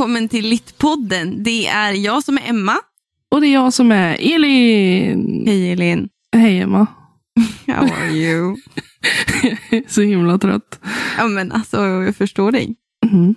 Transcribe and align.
välkommen 0.00 0.28
till 0.28 0.48
Littpodden. 0.48 1.42
Det 1.42 1.66
är 1.66 1.92
jag 1.92 2.24
som 2.24 2.36
är 2.38 2.48
Emma. 2.48 2.76
Och 3.30 3.40
det 3.40 3.46
är 3.46 3.52
jag 3.52 3.72
som 3.72 3.92
är 3.92 4.34
Elin. 4.34 5.44
Hej 5.46 5.72
Elin. 5.72 6.08
Hej 6.36 6.60
Emma. 6.60 6.86
How 7.66 7.84
are 7.84 8.10
you? 8.10 8.56
Så 9.88 10.00
himla 10.02 10.38
trött. 10.38 10.80
Ja 11.18 11.28
men 11.28 11.52
alltså, 11.52 11.76
jag 11.84 12.16
förstår 12.16 12.52
dig. 12.52 12.74
Mm. 13.12 13.34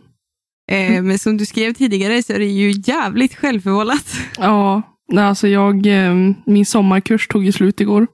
Eh, 0.72 1.04
men 1.04 1.20
som 1.20 1.38
du 1.38 1.46
skrev 1.46 1.74
tidigare 1.74 2.24
så 2.24 2.34
är 2.34 2.40
det 2.40 2.46
ju 2.46 2.74
jävligt 2.86 3.36
självförvållat. 3.36 4.16
Ja, 4.38 4.82
alltså 5.18 5.48
jag, 5.48 5.86
eh, 5.88 6.16
min 6.46 6.66
sommarkurs 6.66 7.28
tog 7.28 7.46
ju 7.46 7.52
slut 7.52 7.82
igår. 7.82 8.08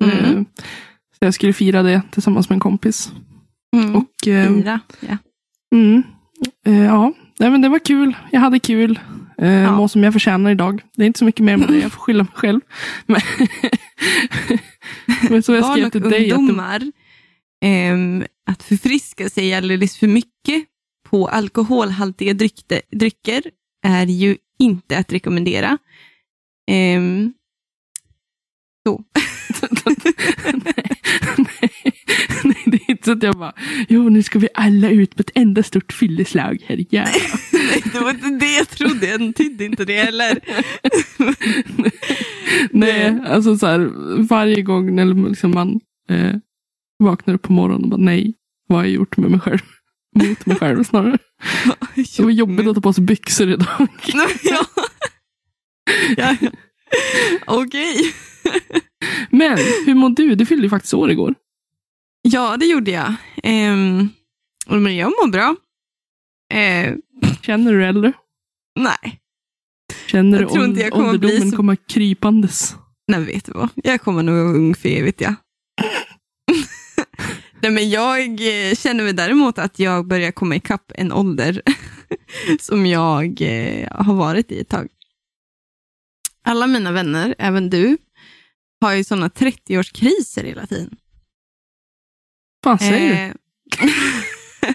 Mm. 0.00 0.18
Eh, 0.18 0.42
Så 1.18 1.18
jag 1.18 1.34
skulle 1.34 1.52
fira 1.52 1.82
det 1.82 2.02
tillsammans 2.10 2.48
med 2.48 2.56
en 2.56 2.60
kompis. 2.60 3.12
Mm. 3.76 3.96
Och, 3.96 4.28
eh, 4.28 4.54
Fira. 4.54 4.80
Ja. 5.00 5.16
mm, 5.72 6.02
ja, 6.64 7.12
nej, 7.38 7.50
men 7.50 7.60
det 7.62 7.68
var 7.68 7.78
kul. 7.78 8.16
Jag 8.32 8.40
hade 8.40 8.58
kul. 8.58 9.00
Eh, 9.38 9.52
Ja. 9.52 9.76
Må 9.76 9.88
som 9.88 10.02
jag 10.04 10.12
förtjänar 10.12 10.50
idag. 10.50 10.82
Det 10.96 11.02
är 11.02 11.06
inte 11.06 11.18
så 11.18 11.24
mycket 11.24 11.44
mer 11.44 11.56
med 11.56 11.68
det. 11.68 11.78
Jag 11.78 11.92
får 11.92 12.00
skylla 12.00 12.22
mig 12.24 12.32
själv. 12.34 12.60
Men, 13.06 13.20
men 15.30 15.42
så 15.42 15.54
jag 15.54 15.72
skrev 15.72 15.90
till 15.90 16.00
dig. 16.00 16.22
Att 16.22 16.28
det, 16.28 16.34
ungdomar, 16.34 16.92
ehm, 17.64 18.24
att 18.50 18.62
förfriska 18.62 19.30
sig 19.30 19.54
alldeles 19.54 19.96
för 19.96 20.06
mycket 20.06 20.64
på 21.10 21.28
alkoholhaltiga 21.28 22.34
dryckte, 22.34 22.82
drycker 22.90 23.42
är 23.86 24.06
ju 24.06 24.36
inte 24.58 24.98
att 24.98 25.12
rekommendera. 25.12 25.78
Ehm, 26.70 27.32
så. 28.86 29.04
nej, 30.54 30.74
nej, 32.44 32.53
så 33.04 33.12
att 33.12 33.22
jag 33.22 33.34
bara, 33.34 33.52
jo 33.88 34.08
nu 34.08 34.22
ska 34.22 34.38
vi 34.38 34.48
alla 34.54 34.90
ut 34.90 35.16
på 35.16 35.20
ett 35.20 35.30
enda 35.34 35.62
stort 35.62 35.92
fylleslag 35.92 36.64
här. 36.66 36.84
Ja. 36.90 37.04
Nej, 37.52 37.82
det 37.92 38.00
var 38.00 38.10
inte 38.10 38.28
det 38.28 38.56
jag 38.56 38.68
trodde. 38.68 39.06
Jag 39.06 39.22
antydde 39.22 39.64
inte 39.64 39.84
det 39.84 40.02
heller. 40.02 40.38
Nej, 42.70 43.18
alltså 43.26 43.56
så 43.56 43.66
här, 43.66 43.90
varje 44.28 44.62
gång 44.62 44.94
när 44.94 45.28
liksom 45.28 45.50
man 45.50 45.80
eh, 46.08 46.34
vaknar 46.98 47.34
upp 47.34 47.42
på 47.42 47.52
morgonen 47.52 47.84
och 47.84 47.88
bara 47.90 48.00
nej, 48.00 48.34
vad 48.68 48.78
har 48.78 48.84
jag 48.84 48.94
gjort 48.94 49.16
med 49.16 49.30
mig 49.30 49.40
själv? 49.40 49.58
Mot 50.16 50.46
mig 50.46 50.56
själv 50.56 50.84
snarare. 50.84 51.18
Det 52.16 52.22
var 52.22 52.30
jobbigt 52.30 52.66
att 52.66 52.74
ta 52.74 52.80
på 52.80 52.92
sig 52.92 53.04
byxor 53.04 53.50
idag. 53.50 53.88
ja. 54.06 54.28
ja, 56.16 56.36
ja. 56.40 56.50
Okej. 57.46 58.14
Men 59.30 59.58
hur 59.86 59.94
mår 59.94 60.10
du? 60.10 60.34
Du 60.34 60.46
fyllde 60.46 60.62
ju 60.64 60.70
faktiskt 60.70 60.94
år 60.94 61.10
igår. 61.10 61.34
Ja, 62.28 62.56
det 62.56 62.66
gjorde 62.66 62.90
jag. 62.90 63.08
Um, 63.44 64.08
men 64.68 64.96
jag 64.96 65.06
mår 65.06 65.28
bra. 65.28 65.56
Eh, 66.54 66.94
Känner 67.42 67.72
du 67.72 67.78
dig 67.78 67.88
äldre? 67.88 68.12
nej, 68.80 69.20
Känner 70.06 70.38
Jag 70.40 70.48
du 70.48 70.52
tror 70.52 70.64
inte 70.64 70.80
jag 70.80 70.92
kommer 70.92 71.18
bli 71.18 71.28
ålderdomen 71.28 71.50
så- 71.50 71.56
komma 71.56 71.76
krypandes? 71.76 72.76
nej 73.08 73.24
vet 73.24 73.44
du 73.44 73.52
vad. 73.52 73.68
Jag 73.74 74.00
kommer 74.00 74.22
nog 74.22 74.34
vara 74.34 74.54
ung 74.56 74.74
för 74.74 74.88
evigt, 74.88 75.20
ja. 75.20 75.34
nej, 77.62 77.70
men 77.70 77.90
jag 77.90 78.20
eh, 78.30 78.74
känner 78.74 79.04
väl 79.04 79.16
däremot 79.16 79.58
att 79.58 79.78
jag 79.78 80.06
börjar 80.06 80.32
komma 80.32 80.56
ikapp 80.56 80.92
en 80.94 81.12
ålder 81.12 81.62
som 82.60 82.86
jag 82.86 83.40
eh, 83.42 83.88
har 83.92 84.14
varit 84.14 84.52
i 84.52 84.60
ett 84.60 84.68
tag. 84.68 84.88
Alla 86.46 86.66
mina 86.66 86.92
vänner, 86.92 87.34
även 87.38 87.70
du, 87.70 87.96
har 88.80 88.92
ju 88.94 89.04
sådana 89.04 89.28
30-årskriser 89.28 90.44
hela 90.44 90.66
tiden. 90.66 90.96
Fan 92.64 92.78
säger 92.78 93.08
du? 93.08 93.14
Eh, 93.86 94.74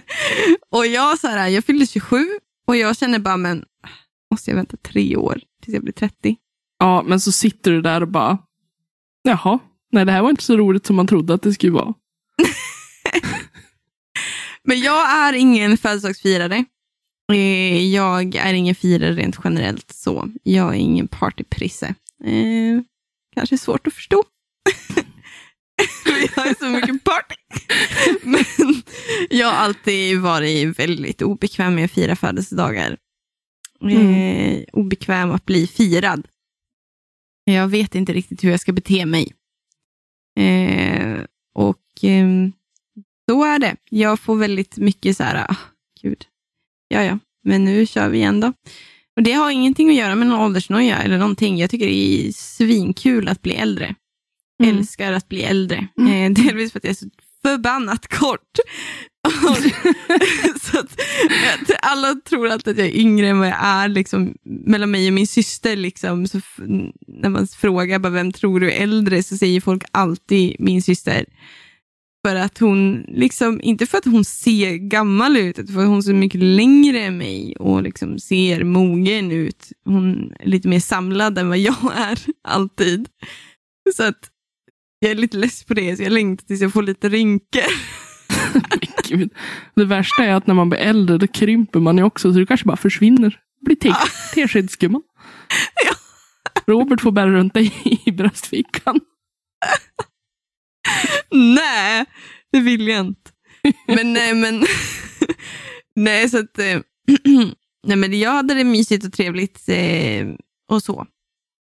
och 0.70 0.86
jag, 0.86 1.18
så 1.18 1.26
här, 1.28 1.48
jag 1.48 1.64
fyllde 1.64 1.86
27 1.86 2.26
och 2.66 2.76
jag 2.76 2.96
känner 2.96 3.18
bara, 3.18 3.36
men 3.36 3.64
måste 4.30 4.50
jag 4.50 4.56
vänta 4.56 4.76
tre 4.76 5.16
år 5.16 5.40
tills 5.62 5.74
jag 5.74 5.82
blir 5.82 5.92
30? 5.92 6.36
Ja, 6.78 7.02
men 7.02 7.20
så 7.20 7.32
sitter 7.32 7.70
du 7.70 7.82
där 7.82 8.00
och 8.00 8.08
bara, 8.08 8.38
jaha, 9.22 9.58
nej 9.92 10.04
det 10.04 10.12
här 10.12 10.22
var 10.22 10.30
inte 10.30 10.42
så 10.42 10.56
roligt 10.56 10.86
som 10.86 10.96
man 10.96 11.06
trodde 11.06 11.34
att 11.34 11.42
det 11.42 11.54
skulle 11.54 11.72
vara. 11.72 11.94
Men 14.62 14.80
jag 14.80 15.10
är 15.10 15.32
ingen 15.32 15.76
födelsedagsfirare. 15.78 16.64
Eh, 17.32 17.86
Jag 17.86 18.34
är 18.34 18.54
ingen 18.54 18.74
firare 18.74 19.12
rent 19.12 19.38
generellt 19.44 19.92
så. 19.94 20.28
Jag 20.42 20.68
är 20.68 20.78
ingen 20.78 21.08
partyprisse. 21.08 21.86
Eh, 22.24 22.80
kanske 23.34 23.58
svårt 23.58 23.86
att 23.86 23.94
förstå. 23.94 24.24
jag 26.36 26.42
har 26.42 26.58
så 26.58 26.66
mycket 26.66 27.04
party. 27.04 27.34
Men 28.22 28.44
jag 29.30 29.46
har 29.46 29.54
alltid 29.54 30.20
varit 30.20 30.78
väldigt 30.78 31.22
obekväm 31.22 31.74
med 31.74 31.84
att 31.84 31.90
fira 31.90 32.16
födelsedagar. 32.16 32.96
Eh, 33.90 34.64
obekväm 34.72 35.30
att 35.30 35.46
bli 35.46 35.66
firad. 35.66 36.28
Jag 37.44 37.68
vet 37.68 37.94
inte 37.94 38.12
riktigt 38.12 38.44
hur 38.44 38.50
jag 38.50 38.60
ska 38.60 38.72
bete 38.72 39.06
mig. 39.06 39.32
Eh, 40.38 41.24
och 41.54 41.80
ehm, 42.02 42.52
så 43.30 43.44
är 43.44 43.58
det. 43.58 43.76
Jag 43.90 44.20
får 44.20 44.36
väldigt 44.36 44.76
mycket 44.76 45.16
så 45.16 45.22
här, 45.22 45.50
ah, 45.50 45.56
gud, 46.02 46.24
ja 46.88 47.04
ja, 47.04 47.18
men 47.44 47.64
nu 47.64 47.86
kör 47.86 48.08
vi 48.08 48.18
igen 48.18 48.40
då. 48.40 48.52
Och 49.16 49.22
det 49.22 49.32
har 49.32 49.50
ingenting 49.50 49.88
att 49.88 49.94
göra 49.94 50.14
med 50.14 50.26
någon 50.26 50.40
åldersnoja 50.40 50.98
eller 50.98 51.18
någonting. 51.18 51.58
Jag 51.58 51.70
tycker 51.70 51.86
det 51.86 52.28
är 52.28 52.32
svinkul 52.32 53.28
att 53.28 53.42
bli 53.42 53.54
äldre. 53.54 53.94
Mm. 54.60 54.78
Älskar 54.78 55.12
att 55.12 55.28
bli 55.28 55.42
äldre. 55.42 55.86
Mm. 55.98 56.36
Eh, 56.36 56.44
delvis 56.44 56.72
för 56.72 56.78
att 56.78 56.84
jag 56.84 56.90
är 56.90 56.94
så 56.94 57.06
förbannat 57.42 58.08
kort. 58.08 58.50
så 60.62 60.78
att, 60.78 61.00
alla 61.82 62.14
tror 62.14 62.48
alltid 62.48 62.72
att 62.72 62.78
jag 62.78 62.86
är 62.86 62.96
yngre 62.96 63.28
än 63.28 63.38
vad 63.38 63.48
jag 63.48 63.64
är. 63.64 63.88
Liksom, 63.88 64.34
mellan 64.44 64.90
mig 64.90 65.06
och 65.08 65.12
min 65.12 65.26
syster, 65.26 65.76
liksom, 65.76 66.26
så 66.26 66.40
när 67.06 67.28
man 67.28 67.46
frågar 67.46 67.98
bara, 67.98 68.12
vem 68.12 68.32
tror 68.32 68.60
du 68.60 68.72
är 68.72 68.82
äldre, 68.82 69.22
så 69.22 69.36
säger 69.36 69.60
folk 69.60 69.82
alltid 69.90 70.56
min 70.58 70.82
syster. 70.82 71.24
För 72.26 72.36
att 72.36 72.58
hon, 72.58 73.04
liksom, 73.08 73.60
inte 73.62 73.86
för 73.86 73.98
att 73.98 74.04
hon 74.04 74.24
ser 74.24 74.74
gammal 74.74 75.36
ut, 75.36 75.58
utan 75.58 75.74
för 75.74 75.80
att 75.80 75.88
hon 75.88 76.02
så 76.02 76.12
mycket 76.12 76.42
längre 76.42 77.00
än 77.00 77.18
mig 77.18 77.56
och 77.56 77.82
liksom 77.82 78.18
ser 78.18 78.64
mogen 78.64 79.32
ut. 79.32 79.72
Hon 79.84 80.32
är 80.40 80.46
lite 80.48 80.68
mer 80.68 80.80
samlad 80.80 81.38
än 81.38 81.48
vad 81.48 81.58
jag 81.58 81.92
är, 81.96 82.18
alltid. 82.44 83.08
Så 83.96 84.02
att 84.02 84.30
jag 85.00 85.10
är 85.10 85.14
lite 85.14 85.36
less 85.36 85.64
på 85.64 85.74
det, 85.74 85.96
så 85.96 86.02
jag 86.02 86.12
längtar 86.12 86.46
tills 86.46 86.60
jag 86.60 86.72
får 86.72 86.82
lite 86.82 87.08
rynkor. 87.08 87.62
Det 89.74 89.84
värsta 89.84 90.24
är 90.24 90.34
att 90.34 90.46
när 90.46 90.54
man 90.54 90.68
blir 90.68 90.78
äldre 90.78 91.18
då 91.18 91.26
krymper 91.26 91.80
man 91.80 91.98
ju 91.98 92.02
också 92.04 92.32
så 92.32 92.38
du 92.38 92.46
kanske 92.46 92.66
bara 92.66 92.76
försvinner. 92.76 93.38
Blir 93.60 93.76
te- 93.76 93.94
teskedsgumman. 94.34 95.02
Ja. 95.84 95.92
Robert 96.66 97.00
får 97.00 97.12
bära 97.12 97.30
runt 97.30 97.54
dig 97.54 97.72
i 98.06 98.12
bröstfickan. 98.12 99.00
Nej, 101.30 102.04
det 102.52 102.60
vill 102.60 102.88
jag 102.88 103.00
inte. 103.00 103.30
Men 103.86 104.12
nej, 104.12 104.34
men... 104.34 104.64
nej, 105.96 106.28
så 106.28 106.38
att... 106.38 106.58
eh, 106.58 106.80
nej, 107.86 107.96
men 107.96 108.18
jag 108.18 108.30
hade 108.30 108.54
det 108.54 108.64
mysigt 108.64 109.04
och 109.06 109.12
trevligt 109.12 109.68
eh, 109.68 110.26
och 110.70 110.82
så. 110.82 111.06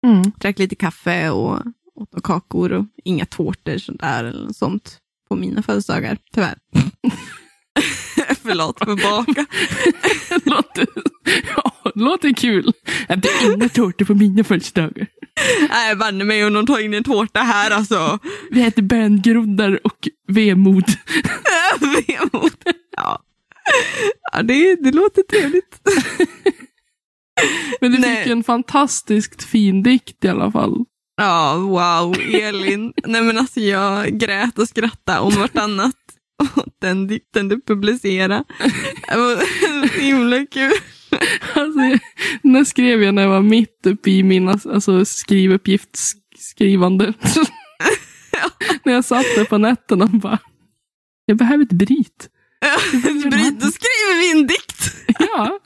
Mm. 0.07 0.31
Drack 0.39 0.59
lite 0.59 0.75
kaffe 0.75 1.29
och 1.29 1.61
åt 1.97 2.13
några 2.13 2.21
kakor 2.21 2.71
och 2.71 2.85
inga 3.03 3.25
tårtor 3.25 3.77
sånt 3.77 4.01
där 4.01 4.23
eller 4.23 4.43
något 4.43 4.57
sånt 4.57 4.97
på 5.29 5.35
mina 5.35 5.63
födelsedagar, 5.63 6.17
tyvärr. 6.33 6.57
Förlåt 8.41 8.79
för 8.79 8.95
baka. 8.95 9.45
låter, 10.49 10.87
ja, 11.55 11.91
låter 11.95 12.33
kul. 12.33 12.73
Det 13.07 13.29
är 13.29 13.53
inga 13.53 13.69
tårtor 13.69 14.05
på 14.05 14.13
mina 14.13 14.43
födelsedagar. 14.43 15.07
Nej, 15.69 15.95
banne 15.95 16.23
mig 16.23 16.45
om 16.45 16.53
de 16.53 16.65
tar 16.65 16.79
in 16.79 16.93
en 16.93 17.03
tårta 17.03 17.39
här 17.39 17.71
alltså. 17.71 18.19
Vi 18.51 18.61
äter 18.61 18.81
böngroddar 18.81 19.79
och 19.83 20.07
vemod. 20.27 20.85
Vemod. 21.79 22.51
Ja, 22.91 23.23
ja 24.31 24.43
det, 24.43 24.75
det 24.75 24.91
låter 24.91 25.23
trevligt. 25.23 25.79
Men 27.81 27.91
du 27.91 27.97
Nej. 27.97 28.23
fick 28.23 28.31
en 28.31 28.43
fantastiskt 28.43 29.43
fin 29.43 29.83
dikt 29.83 30.25
i 30.25 30.27
alla 30.27 30.51
fall. 30.51 30.85
Ja, 31.17 31.57
wow, 31.57 32.15
Elin. 32.33 32.93
Nej 33.05 33.21
men 33.21 33.37
alltså 33.37 33.59
jag 33.59 34.19
grät 34.19 34.59
och 34.59 34.67
skrattade 34.67 35.19
om 35.19 35.35
vartannat. 35.35 35.95
Och 36.55 36.67
den 36.81 37.07
dikten 37.07 37.49
du 37.49 37.61
publicerade. 37.61 38.43
Det 39.07 39.17
var 39.17 39.35
så 39.35 39.43
himla 39.99 40.45
kul. 40.45 40.71
Alltså, 41.53 41.79
den 42.43 42.55
här 42.55 42.63
skrev 42.63 43.03
jag 43.03 43.13
när 43.13 43.21
jag 43.21 43.29
var 43.29 43.41
mitt 43.41 43.85
uppe 43.85 44.11
i 44.11 44.23
mina 44.23 44.51
alltså, 44.51 45.05
skrivuppgiftsskrivande. 45.05 47.13
när 48.83 48.93
jag 48.93 49.05
satt 49.05 49.25
där 49.35 49.45
på 49.45 49.57
nätterna 49.57 50.05
och 50.05 50.09
bara, 50.09 50.39
jag 51.25 51.37
behöver 51.37 51.63
ett 51.63 51.71
bryt. 51.71 52.29
Bryt, 53.31 53.59
då 53.59 53.67
skriver 53.67 54.19
vi 54.19 54.31
en 54.31 54.47
dikt. 54.47 54.95
Ja. 55.19 55.59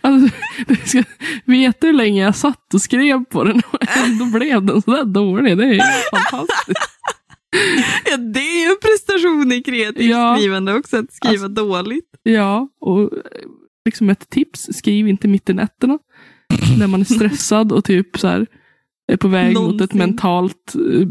Alltså, 0.00 0.36
du 0.66 0.76
ska 0.76 1.02
veta 1.44 1.86
hur 1.86 1.94
länge 1.94 2.22
jag 2.24 2.36
satt 2.36 2.74
och 2.74 2.82
skrev 2.82 3.24
på 3.24 3.44
den 3.44 3.62
och 3.70 3.96
ändå 3.96 4.24
blev 4.38 4.62
den 4.64 4.82
sådär 4.82 5.04
dålig. 5.04 5.58
Det 5.58 5.64
är 5.64 5.72
ju 5.72 5.80
fantastiskt. 6.10 6.90
Ja, 8.10 8.16
det 8.16 8.40
är 8.40 8.64
ju 8.64 8.70
en 8.70 8.76
prestation 8.82 9.52
i 9.52 9.62
kreativt 9.62 10.10
Ja. 10.10 10.36
skrivande 10.36 10.74
också, 10.74 10.96
att 10.98 11.12
skriva 11.12 11.32
Alltså- 11.44 11.48
dåligt. 11.48 12.10
Ja, 12.22 12.68
och 12.80 13.10
liksom 13.84 14.10
ett 14.10 14.30
tips. 14.30 14.68
Skriv 14.72 15.08
inte 15.08 15.28
mitt 15.28 15.50
i 15.50 15.54
nätterna. 15.54 15.98
när 16.78 16.86
man 16.86 17.00
är 17.00 17.04
stressad 17.14 17.72
och 17.72 17.84
typ 17.84 18.18
så 18.18 18.28
här, 18.28 18.46
är 19.12 19.16
på 19.16 19.28
väg 19.28 19.54
mot 19.54 19.60
ett 19.80 19.94
Någonsin. 19.94 19.98
mentalt 19.98 20.74
eh, 20.74 21.06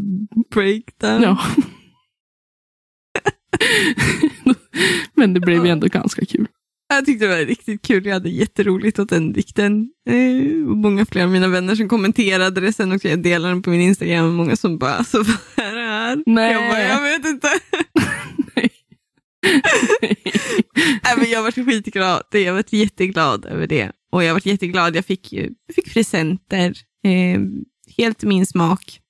Breakdown. 0.54 1.22
Ja. 1.22 1.38
Men 5.14 5.34
det 5.34 5.40
blev 5.40 5.64
ju 5.66 5.70
ändå 5.70 5.86
ganska 5.86 6.24
kul. 6.24 6.46
Jag 6.92 7.06
tyckte 7.06 7.26
det 7.26 7.36
var 7.36 7.44
riktigt 7.44 7.82
kul. 7.82 8.06
Jag 8.06 8.12
hade 8.12 8.28
jätteroligt 8.28 8.98
åt 8.98 9.08
den 9.08 9.32
dikten. 9.32 9.90
Eh, 10.08 10.68
och 10.68 10.76
många 10.76 11.06
fler 11.06 11.22
av 11.22 11.30
mina 11.30 11.48
vänner 11.48 11.74
som 11.74 11.88
kommenterade 11.88 12.60
det 12.60 12.72
sen 12.72 12.92
också. 12.92 13.08
Jag 13.08 13.22
delade 13.22 13.54
den 13.54 13.62
på 13.62 13.70
min 13.70 13.80
Instagram 13.80 14.26
och 14.26 14.32
många 14.32 14.56
som 14.56 14.78
bara, 14.78 14.94
alltså 14.94 15.18
vad 15.18 15.66
är 15.66 15.74
det 15.74 15.80
här? 15.80 16.22
Nej. 16.26 16.52
Jag 16.52 16.70
bara, 16.70 16.82
jag 16.82 17.02
vet 17.02 17.26
inte. 17.26 17.48
Nej. 18.54 18.70
Nej, 21.04 21.14
men 21.16 21.30
jag 21.30 21.42
varit 21.42 21.54
skitglad. 21.54 22.22
Jag 22.30 22.52
varit 22.52 22.72
jätteglad 22.72 23.44
över 23.44 23.66
det. 23.66 23.92
Och 24.12 24.24
jag 24.24 24.34
varit 24.34 24.46
jätteglad. 24.46 24.96
Jag 24.96 25.04
fick, 25.04 25.32
jag 25.32 25.74
fick 25.74 25.94
presenter. 25.94 26.74
Eh, 27.04 27.40
helt 27.96 28.22
min 28.22 28.46
smak. 28.46 29.00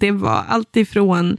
Det 0.00 0.10
var 0.10 0.44
allt 0.48 0.76
ifrån 0.76 1.38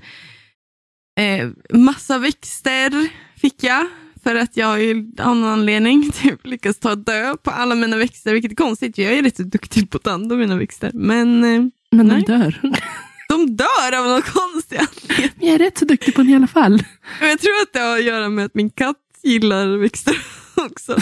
eh, 1.19 1.49
massa 1.73 2.17
växter 2.17 3.09
fick 3.35 3.63
jag. 3.63 3.87
För 4.23 4.35
att 4.35 4.57
jag 4.57 4.67
har 4.67 4.77
ju 4.77 5.11
av 5.19 5.35
någon 5.35 5.49
anledning 5.49 6.11
typ 6.21 6.47
lyckats 6.47 6.79
ta 6.79 6.95
död 6.95 7.43
på 7.43 7.51
alla 7.51 7.75
mina 7.75 7.97
växter, 7.97 8.33
vilket 8.33 8.51
är 8.51 8.55
konstigt. 8.55 8.97
Jag 8.97 9.13
är 9.13 9.23
rätt 9.23 9.37
duktig 9.37 9.89
på 9.89 9.97
att 9.97 10.03
ta 10.03 10.11
hand 10.11 10.31
om 10.31 10.39
mina 10.39 10.55
växter. 10.57 10.91
Men 10.93 11.43
eh, 11.43 11.61
Men 11.91 12.07
Nej. 12.07 12.23
de 12.27 12.33
dör. 12.37 12.61
de 13.29 13.55
dör 13.55 13.99
av 13.99 14.05
någon 14.05 14.21
konstig 14.21 14.77
anledning. 14.77 15.29
Jag 15.39 15.53
är 15.55 15.59
rätt 15.59 15.77
så 15.77 15.85
duktig 15.85 16.15
på 16.15 16.21
den 16.21 16.29
i 16.31 16.35
alla 16.35 16.47
fall. 16.47 16.83
Men 17.19 17.29
Jag 17.29 17.39
tror 17.39 17.53
att 17.61 17.73
det 17.73 17.79
har 17.79 17.97
att 17.97 18.03
göra 18.03 18.29
med 18.29 18.45
att 18.45 18.55
min 18.55 18.69
katt 18.69 18.97
gillar 19.23 19.77
växter 19.77 20.15
också. 20.55 20.97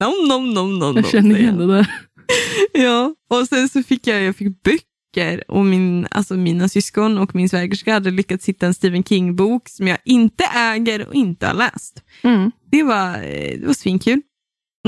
Nom, 0.00 0.28
nom, 0.28 0.54
nom, 0.54 0.78
nom, 0.78 0.96
Jag 0.96 1.02
nom, 1.02 1.10
känner 1.10 1.34
säger 1.34 1.38
igen 1.42 1.58
det 1.58 1.66
där. 1.66 1.86
Ja, 2.72 3.14
och 3.30 3.48
sen 3.48 3.68
så 3.68 3.82
fick 3.82 4.06
jag, 4.06 4.22
jag 4.22 4.36
fick 4.36 4.62
böcker 4.62 4.86
och 5.48 5.66
min, 5.66 6.06
alltså 6.10 6.36
mina 6.36 6.68
syskon 6.68 7.18
och 7.18 7.34
min 7.34 7.48
svägerska 7.48 7.92
hade 7.92 8.10
lyckats 8.10 8.48
hitta 8.48 8.66
en 8.66 8.74
Stephen 8.74 9.04
King-bok 9.04 9.68
som 9.68 9.88
jag 9.88 9.98
inte 10.04 10.44
äger 10.44 11.08
och 11.08 11.14
inte 11.14 11.46
har 11.46 11.54
läst. 11.54 12.02
Mm. 12.22 12.50
Det 12.70 12.82
var, 12.82 13.14
eh, 13.14 13.58
det 13.60 13.66
var 13.66 13.74
svinkul. 13.74 14.20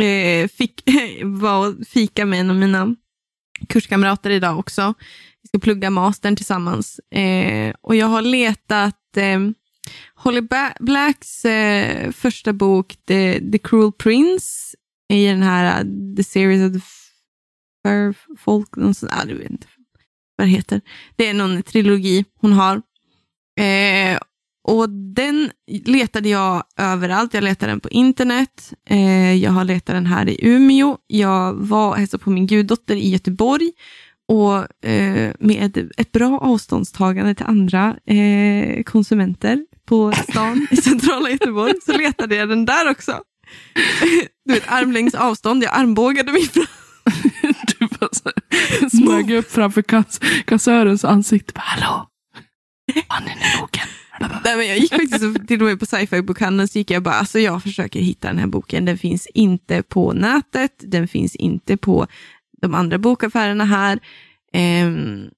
Eh, 0.00 0.48
Fick 0.48 0.82
var 1.22 1.68
och 1.68 1.74
fika 1.86 2.26
med 2.26 2.40
en 2.40 2.50
av 2.50 2.56
mina 2.56 2.96
kurskamrater 3.68 4.30
idag 4.30 4.58
också. 4.58 4.94
Vi 5.42 5.48
ska 5.48 5.58
plugga 5.58 5.90
mastern 5.90 6.36
tillsammans. 6.36 6.98
Eh, 6.98 7.74
och 7.80 7.96
jag 7.96 8.06
har 8.06 8.22
letat 8.22 9.16
eh, 9.16 9.40
Holly 10.14 10.42
Blacks 10.80 11.44
eh, 11.44 12.10
första 12.12 12.52
bok 12.52 12.96
The, 13.06 13.50
The 13.52 13.58
Cruel 13.58 13.92
Prince 13.92 14.76
i 15.08 15.26
den 15.26 15.42
här 15.42 15.84
The 16.16 16.24
Series 16.24 16.62
of 16.62 16.72
the 16.72 16.86
Fair 17.82 18.14
Folk, 18.38 18.68
ah, 19.10 19.24
vet 19.26 19.50
inte 19.50 19.66
vad 20.36 20.46
det 20.46 20.50
heter. 20.50 20.80
Det 21.16 21.28
är 21.28 21.34
någon 21.34 21.62
trilogi 21.62 22.24
hon 22.40 22.52
har. 22.52 22.82
Eh, 23.60 24.18
och 24.68 24.90
den 24.90 25.50
letade 25.84 26.28
jag 26.28 26.64
överallt. 26.76 27.34
Jag 27.34 27.44
letade 27.44 27.72
den 27.72 27.80
på 27.80 27.88
internet. 27.88 28.72
Eh, 28.90 29.34
jag 29.34 29.50
har 29.50 29.64
letat 29.64 29.94
den 29.94 30.06
här 30.06 30.28
i 30.28 30.38
Umeå. 30.42 30.96
Jag 31.06 31.54
var 31.54 31.88
och 31.88 31.96
hälsade 31.96 32.24
på 32.24 32.30
min 32.30 32.46
guddotter 32.46 32.96
i 32.96 33.10
Göteborg. 33.10 33.72
Och 34.28 34.86
eh, 34.88 35.32
med 35.38 35.90
ett 35.96 36.12
bra 36.12 36.38
avståndstagande 36.38 37.34
till 37.34 37.46
andra 37.46 37.96
eh, 38.06 38.82
konsumenter 38.82 39.66
på 39.86 40.12
stan 40.12 40.66
i 40.70 40.76
centrala 40.76 41.30
Göteborg 41.30 41.72
så 41.86 41.92
letade 41.92 42.34
jag 42.34 42.48
den 42.48 42.64
där 42.64 42.90
också. 42.90 43.20
Du 44.46 44.54
vet, 44.54 44.72
armlängds 44.72 45.14
avstånd. 45.14 45.62
Jag 45.62 45.74
armbågade 45.74 46.32
mig 46.32 46.42
fram. 46.42 46.66
Du 47.66 47.86
bara 47.86 47.88
så 47.88 47.93
här, 47.93 47.93
smög 48.90 49.30
upp 49.30 49.50
framför 49.50 49.82
kass 49.82 50.20
kassörens 50.44 51.04
ansikte. 51.04 51.52
Bara, 51.54 51.60
Hallå? 51.62 52.08
Ni 53.26 53.34
nu 53.34 53.60
boken? 53.60 53.86
Nej, 54.44 54.56
men 54.56 54.66
jag 54.66 54.78
gick 54.78 54.90
faktiskt 54.90 55.48
till 55.48 55.62
och 55.62 55.68
med 55.68 55.80
på 55.80 55.86
sci-fi 55.86 56.22
bokhandeln 56.22 56.68
så 56.68 56.78
gick 56.78 56.90
jag 56.90 57.02
bara, 57.02 57.14
alltså 57.14 57.38
jag 57.38 57.62
försöker 57.62 58.00
hitta 58.00 58.28
den 58.28 58.38
här 58.38 58.46
boken. 58.46 58.84
Den 58.84 58.98
finns 58.98 59.26
inte 59.26 59.82
på 59.82 60.12
nätet, 60.12 60.72
den 60.78 61.08
finns 61.08 61.36
inte 61.36 61.76
på 61.76 62.06
de 62.62 62.74
andra 62.74 62.98
bokaffärerna 62.98 63.64
här. 63.64 63.98
Ehm, 64.52 65.28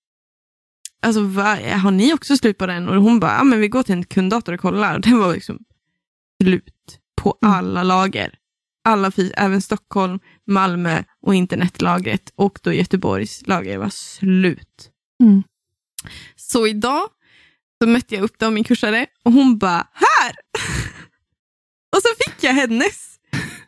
alltså 1.02 1.20
va, 1.22 1.58
har 1.82 1.90
ni 1.90 2.14
också 2.14 2.36
slut 2.36 2.58
på 2.58 2.66
den? 2.66 2.88
Och 2.88 3.02
hon 3.02 3.20
bara, 3.20 3.44
men 3.44 3.60
vi 3.60 3.68
går 3.68 3.82
till 3.82 3.94
en 3.94 4.04
kunddator 4.04 4.52
och 4.54 4.60
kollar. 4.60 4.94
Och 4.94 5.00
den 5.00 5.18
var 5.18 5.34
liksom 5.34 5.58
slut 6.42 6.98
på 7.22 7.38
Mm. 7.42 7.54
alla 7.54 7.82
lager. 7.82 8.34
Alla, 8.84 9.12
även 9.36 9.60
Stockholm, 9.62 10.18
Malmö 10.46 11.02
och 11.22 11.34
internetlagret 11.34 12.32
och 12.34 12.58
då 12.62 12.72
Göteborgs 12.72 13.46
lager 13.46 13.78
var 13.78 13.90
slut. 13.90 14.90
Mm. 15.22 15.42
Så 16.36 16.66
idag 16.66 17.08
så 17.82 17.88
mötte 17.88 18.14
jag 18.14 18.24
upp 18.24 18.38
dem, 18.38 18.54
min 18.54 18.64
kursare, 18.64 19.06
och 19.24 19.32
hon 19.32 19.58
bara 19.58 19.86
här! 19.92 20.32
och 21.96 22.02
så 22.02 22.08
fick 22.24 22.44
jag 22.44 22.52
hennes. 22.52 23.18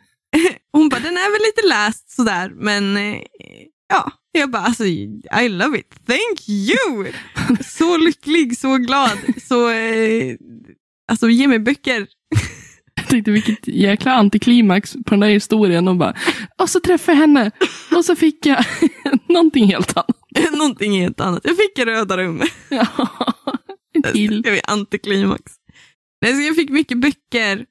hon 0.72 0.88
bara, 0.88 1.00
den 1.00 1.16
är 1.16 1.32
väl 1.32 1.42
lite 1.42 1.68
läst 1.68 2.10
sådär, 2.10 2.52
men 2.54 2.96
eh, 2.96 3.22
ja. 3.88 4.12
Jag 4.32 4.50
bara, 4.50 4.62
alltså, 4.62 4.84
I 4.84 5.48
love 5.48 5.78
it. 5.78 5.94
Thank 6.06 6.48
you! 6.48 7.12
så 7.64 7.96
lycklig, 7.96 8.58
så 8.58 8.76
glad. 8.76 9.18
Så, 9.42 9.70
eh, 9.70 10.36
alltså 11.08 11.28
ge 11.28 11.48
mig 11.48 11.58
böcker. 11.58 12.06
Tänkte 13.08 13.30
vilket 13.30 13.68
jäkla 13.68 14.12
antiklimax 14.12 14.92
på 14.92 15.10
den 15.10 15.20
där 15.20 15.28
historien. 15.28 15.88
Och, 15.88 15.96
bara, 15.96 16.14
och 16.58 16.70
så 16.70 16.80
träffade 16.80 17.16
jag 17.18 17.20
henne 17.20 17.50
och 17.96 18.04
så 18.04 18.16
fick 18.16 18.46
jag 18.46 18.64
någonting 19.28 19.66
helt 19.66 19.96
annat. 19.96 20.16
Någonting 20.52 21.00
helt 21.00 21.20
annat. 21.20 21.40
Jag 21.44 21.56
fick 21.56 21.78
röda 21.78 22.16
rum. 22.16 22.42
Ja, 22.68 22.86
en 23.94 24.02
till. 24.02 24.42
Det 24.42 24.50
var 24.50 24.60
antiklimax. 24.64 25.52
Nej, 26.22 26.46
jag 26.46 26.56
fick 26.56 26.70
mycket 26.70 26.98
böcker. 26.98 27.66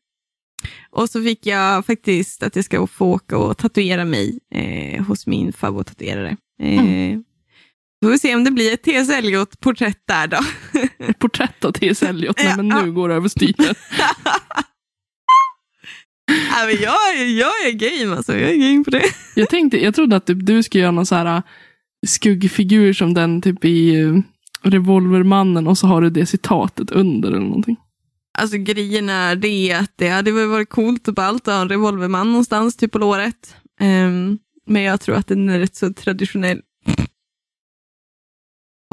Och 0.92 1.10
så 1.10 1.24
fick 1.24 1.46
jag 1.46 1.86
faktiskt 1.86 2.44
att 2.44 2.56
jag 2.56 2.66
ska 2.66 2.88
få 2.88 3.06
åka 3.06 3.38
och 3.38 3.58
tatuera 3.58 4.06
mig 4.06 4.40
eh, 4.54 5.04
hos 5.06 5.28
min 5.28 5.54
favorittatuerare. 5.54 6.38
Eh, 6.62 7.20
Får 8.04 8.10
vi 8.12 8.20
se 8.20 8.36
om 8.36 8.44
det 8.44 8.52
blir 8.52 8.74
ett 8.74 8.84
T.S. 8.84 9.10
Eliot-porträtt 9.10 10.02
där 10.08 10.28
då. 10.28 10.38
Ett 11.08 11.20
porträtt 11.20 11.66
av 11.66 11.72
T.S. 11.72 12.04
Eliot. 12.04 12.38
Nej, 12.44 12.54
men 12.58 12.68
nu 12.68 12.92
går 12.92 13.10
det 13.10 13.16
över 13.16 13.30
styr. 13.30 13.56
Nej, 16.58 16.68
men 16.76 16.84
jag, 16.84 16.96
är- 17.18 17.40
jag 17.40 17.52
är 17.68 17.72
game 17.72 18.16
alltså, 18.16 18.38
jag 18.38 18.50
är 18.50 18.56
game 18.72 18.84
på 18.84 18.90
det. 18.92 19.04
Jag, 19.36 19.50
tänkte, 19.50 19.84
jag 19.84 19.96
trodde 19.96 20.16
att 20.16 20.26
typ, 20.26 20.38
du 20.46 20.64
skulle 20.64 20.82
göra 20.82 20.92
någon 20.92 21.06
så 21.06 21.16
här 21.16 21.26
äh, 21.38 21.42
skuggfigur 22.08 22.94
som 22.94 23.14
den 23.14 23.42
typ 23.42 23.66
i 23.66 23.96
uh, 23.98 24.20
Revolvermannen 24.62 25.68
och 25.68 25.78
så 25.78 25.88
har 25.88 26.02
du 26.02 26.10
det 26.10 26.26
citatet 26.26 26.92
under 26.92 27.30
eller 27.30 27.40
någonting. 27.40 27.76
Alltså 28.38 28.58
grejen 28.58 29.10
är 29.10 29.36
det 29.36 29.74
att 29.74 29.92
det 29.96 30.10
hade 30.10 30.32
väl 30.32 30.48
varit 30.48 30.70
coolt 30.70 31.08
och 31.08 31.14
ballt 31.14 31.48
att 31.48 31.54
ha 31.54 31.62
en 31.62 31.70
revolverman 31.70 32.28
någonstans 32.32 32.78
typ 32.78 32.92
på 32.92 32.98
låret. 33.00 33.56
Ehm, 33.80 34.38
men 34.68 34.82
jag 34.82 35.02
tror 35.02 35.16
att 35.16 35.28
den 35.28 35.50
är 35.50 35.60
rätt 35.60 35.76
så 35.76 35.94
traditionell. 35.94 36.62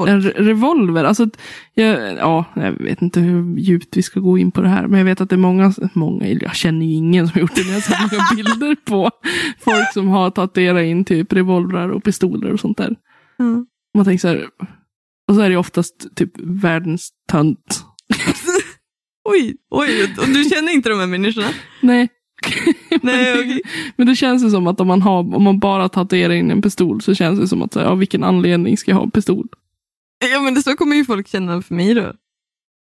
En 0.03 0.21
re- 0.21 0.33
revolver, 0.43 1.03
alltså, 1.03 1.29
jag, 1.73 2.17
ja, 2.17 2.45
jag 2.55 2.71
vet 2.71 3.01
inte 3.01 3.19
hur 3.19 3.57
djupt 3.57 3.97
vi 3.97 4.01
ska 4.01 4.19
gå 4.19 4.37
in 4.37 4.51
på 4.51 4.61
det 4.61 4.69
här, 4.69 4.87
men 4.87 4.97
jag 4.97 5.05
vet 5.05 5.21
att 5.21 5.29
det 5.29 5.35
är 5.35 5.37
många, 5.37 5.73
många 5.93 6.27
jag 6.27 6.55
känner 6.55 6.85
ju 6.85 6.91
ingen 6.93 7.27
som 7.27 7.33
har 7.33 7.41
gjort 7.41 7.55
det, 7.55 7.63
men 7.63 7.73
jag 7.73 7.81
har 7.81 8.01
många 8.11 8.23
bilder 8.35 8.75
på 8.85 9.11
folk 9.59 9.93
som 9.93 10.07
har 10.07 10.29
tatuerat 10.29 10.83
in 10.83 11.05
typ 11.05 11.33
revolvrar 11.33 11.89
och 11.89 12.03
pistoler 12.03 12.51
och 12.53 12.59
sånt 12.59 12.77
där. 12.77 12.95
Ja. 13.37 13.65
Man 13.95 14.05
tänker 14.05 14.21
så 14.21 14.27
här, 14.27 14.45
och 15.27 15.35
så 15.35 15.41
är 15.41 15.49
det 15.49 15.57
oftast 15.57 16.15
typ 16.15 16.31
världens 16.43 17.09
tönt. 17.31 17.85
Oj, 19.29 19.55
oj, 19.71 20.13
och 20.17 20.27
du 20.27 20.43
känner 20.43 20.73
inte 20.73 20.89
de 20.89 20.99
här 20.99 21.07
människorna? 21.07 21.47
Nej. 21.81 22.09
Nej, 23.01 23.35
men, 23.35 23.39
okej. 23.39 23.61
men 23.95 24.07
det 24.07 24.15
känns 24.15 24.43
ju 24.43 24.49
som 24.49 24.67
att 24.67 24.79
om 24.81 24.87
man, 24.87 25.01
har, 25.01 25.35
om 25.35 25.43
man 25.43 25.59
bara 25.59 25.89
tatuerar 25.89 26.33
in 26.33 26.51
en 26.51 26.61
pistol 26.61 27.01
så 27.01 27.15
känns 27.15 27.39
det 27.39 27.47
som 27.47 27.61
att, 27.61 27.75
av 27.75 27.97
vilken 27.99 28.23
anledning 28.23 28.77
ska 28.77 28.91
jag 28.91 28.95
ha 28.95 29.03
en 29.03 29.11
pistol? 29.11 29.47
Ja 30.31 30.41
men 30.41 30.53
det 30.53 30.61
så 30.63 30.75
kommer 30.75 30.95
ju 30.95 31.05
folk 31.05 31.27
känna 31.27 31.61
för 31.61 31.75
mig 31.75 31.93
då. 31.93 32.13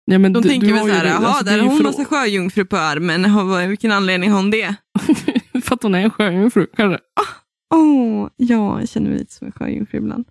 Ja, 0.04 0.18
men 0.18 0.32
De 0.32 0.42
du- 0.42 0.48
tänker 0.48 0.66
du 0.66 0.72
väl 0.72 0.82
har 0.82 0.88
såhär, 0.88 1.04
det- 1.04 1.10
jaha 1.10 1.26
alltså, 1.26 1.44
där 1.44 1.52
är 1.58 1.58
har 1.62 1.68
hon 1.68 1.76
för- 1.76 1.84
massa 1.84 2.04
sjöjungfrur 2.04 2.64
på 2.64 2.76
armen, 2.76 3.34
vad- 3.48 3.68
vilken 3.68 3.92
anledning 3.92 4.30
har 4.30 4.36
hon 4.36 4.50
det? 4.50 4.74
För 5.64 5.74
att 5.74 5.82
hon 5.82 5.94
är 5.94 6.00
en 6.00 6.10
sjöjungfru 6.10 6.66
kanske. 6.76 6.98
Åh, 7.74 8.28
ja, 8.36 8.80
jag 8.80 8.88
känner 8.88 9.10
mig 9.10 9.18
lite 9.18 9.32
som 9.32 9.46
en 9.46 9.52
sjöjungfru 9.52 9.98
ibland. 9.98 10.24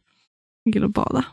Jag 0.63 0.75
gillar 0.75 0.87
att 0.87 0.93
bada. 0.93 1.25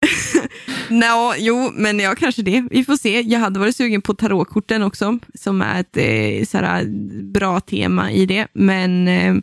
Nå, 0.90 1.34
jo, 1.38 1.70
men 1.74 1.98
ja, 2.00 2.14
kanske 2.14 2.42
det. 2.42 2.64
Vi 2.70 2.84
får 2.84 2.96
se. 2.96 3.20
Jag 3.20 3.40
hade 3.40 3.58
varit 3.60 3.76
sugen 3.76 4.02
på 4.02 4.14
tarotkorten 4.14 4.82
också, 4.82 5.18
som 5.34 5.62
är 5.62 5.80
ett 5.80 5.96
eh, 5.96 6.44
såhär, 6.46 6.84
bra 7.22 7.60
tema 7.60 8.12
i 8.12 8.26
det. 8.26 8.46
Men 8.52 9.08
eh, 9.08 9.34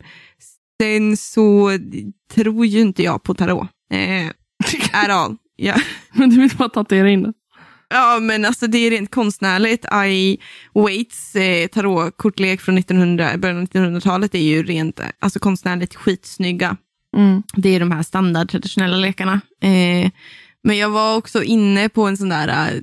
sen 0.82 1.16
så 1.16 1.70
tror 2.34 2.66
ju 2.66 2.80
inte 2.80 3.02
jag 3.02 3.22
på 3.22 3.34
tarot. 3.34 3.68
Eh, 3.92 4.30
at 4.92 5.10
all. 5.10 5.36
Ja. 5.56 5.74
Men 6.12 6.30
du 6.30 6.40
vill 6.40 6.56
bara 6.56 6.68
tatuera 6.68 7.10
in 7.10 7.22
det. 7.22 7.32
Ja, 7.90 8.18
men 8.20 8.44
alltså 8.44 8.66
det 8.66 8.78
är 8.78 8.90
rent 8.90 9.10
konstnärligt. 9.10 9.86
I 10.06 10.38
Waits 10.74 11.36
eh, 11.36 11.66
tarotkortlek 11.66 12.60
från 12.60 12.78
1900, 12.78 13.30
början 13.38 13.58
av 13.58 13.64
1900-talet 13.64 14.34
är 14.34 14.38
ju 14.38 14.62
rent 14.62 15.00
alltså 15.18 15.38
konstnärligt 15.38 15.94
skitsnygga. 15.94 16.76
Mm. 17.16 17.42
Det 17.56 17.68
är 17.68 17.80
de 17.80 17.90
här 17.90 18.02
standard 18.02 18.50
traditionella 18.50 18.96
lekarna. 18.96 19.40
Eh, 19.62 20.10
men 20.62 20.78
jag 20.78 20.88
var 20.88 21.16
också 21.16 21.42
inne 21.42 21.88
på 21.88 22.02
en 22.06 22.16
sån 22.16 22.28
där 22.28 22.48
eh, 22.48 22.80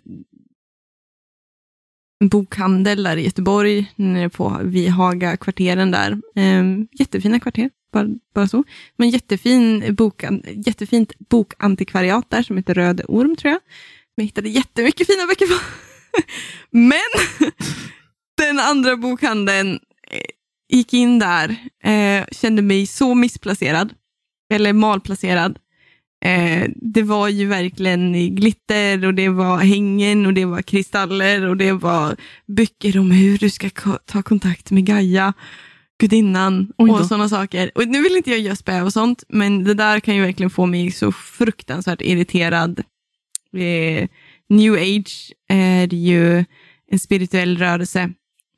bokhandel 2.23 3.03
där 3.03 3.17
i 3.17 3.25
Göteborg, 3.25 3.93
nere 3.95 4.29
på 4.29 4.59
vid 4.63 4.89
Haga-kvarteren 4.89 5.91
där. 5.91 6.21
Ehm, 6.35 6.87
jättefina 6.91 7.39
kvarter, 7.39 7.69
bara, 7.93 8.07
bara 8.35 8.47
så. 8.47 8.63
Men 8.97 9.09
jättefin 9.09 9.95
bok, 9.95 10.23
jättefint 10.65 11.13
bokantikvariat 11.29 12.29
där 12.29 12.43
som 12.43 12.57
heter 12.57 12.73
Röde 12.73 13.03
Orm 13.03 13.35
tror 13.35 13.51
jag. 13.51 13.61
Jag 14.15 14.23
hittade 14.23 14.49
jättemycket 14.49 15.07
fina 15.07 15.25
böcker 15.27 15.47
på. 15.47 15.59
Men 16.77 16.99
den 18.37 18.59
andra 18.59 18.95
bokhandeln 18.95 19.79
eh, 20.11 20.19
gick 20.69 20.93
in 20.93 21.19
där, 21.19 21.55
eh, 21.83 22.25
kände 22.31 22.61
mig 22.61 22.87
så 22.87 23.15
missplacerad. 23.15 23.93
Eller 24.53 24.73
malplacerad. 24.73 25.59
Eh, 26.25 26.69
det 26.75 27.01
var 27.01 27.29
ju 27.29 27.45
verkligen 27.45 28.35
glitter 28.35 29.05
och 29.05 29.13
det 29.13 29.29
var 29.29 29.57
hängen 29.57 30.25
och 30.25 30.33
det 30.33 30.45
var 30.45 30.61
kristaller 30.61 31.45
och 31.45 31.57
det 31.57 31.71
var 31.71 32.15
böcker 32.45 32.99
om 32.99 33.11
hur 33.11 33.37
du 33.37 33.49
ska 33.49 33.69
ta 34.05 34.23
kontakt 34.23 34.71
med 34.71 34.85
Gaia, 34.85 35.33
gudinnan 35.99 36.71
och 36.75 37.05
sådana 37.05 37.29
saker. 37.29 37.71
Och 37.75 37.87
nu 37.87 38.01
vill 38.01 38.15
inte 38.15 38.29
jag 38.29 38.39
göra 38.39 38.55
spä 38.55 38.81
och 38.81 38.93
sånt, 38.93 39.23
men 39.29 39.63
det 39.63 39.73
där 39.73 39.99
kan 39.99 40.15
ju 40.15 40.21
verkligen 40.21 40.49
få 40.49 40.65
mig 40.65 40.91
så 40.91 41.11
fruktansvärt 41.11 42.01
irriterad. 42.01 42.79
Eh, 43.53 44.09
New 44.49 44.73
age 44.73 45.33
är 45.49 45.93
ju 45.93 46.45
en 46.91 46.99
spirituell 46.99 47.57
rörelse 47.57 47.99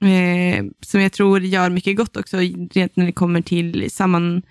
eh, 0.02 0.66
som 0.82 1.02
jag 1.02 1.12
tror 1.12 1.42
gör 1.42 1.70
mycket 1.70 1.98
gott 1.98 2.18
också, 2.18 2.38
rent 2.72 2.96
när 2.96 3.06
det 3.06 3.12
kommer 3.12 3.42
till 3.42 3.92
samman, 3.92 4.42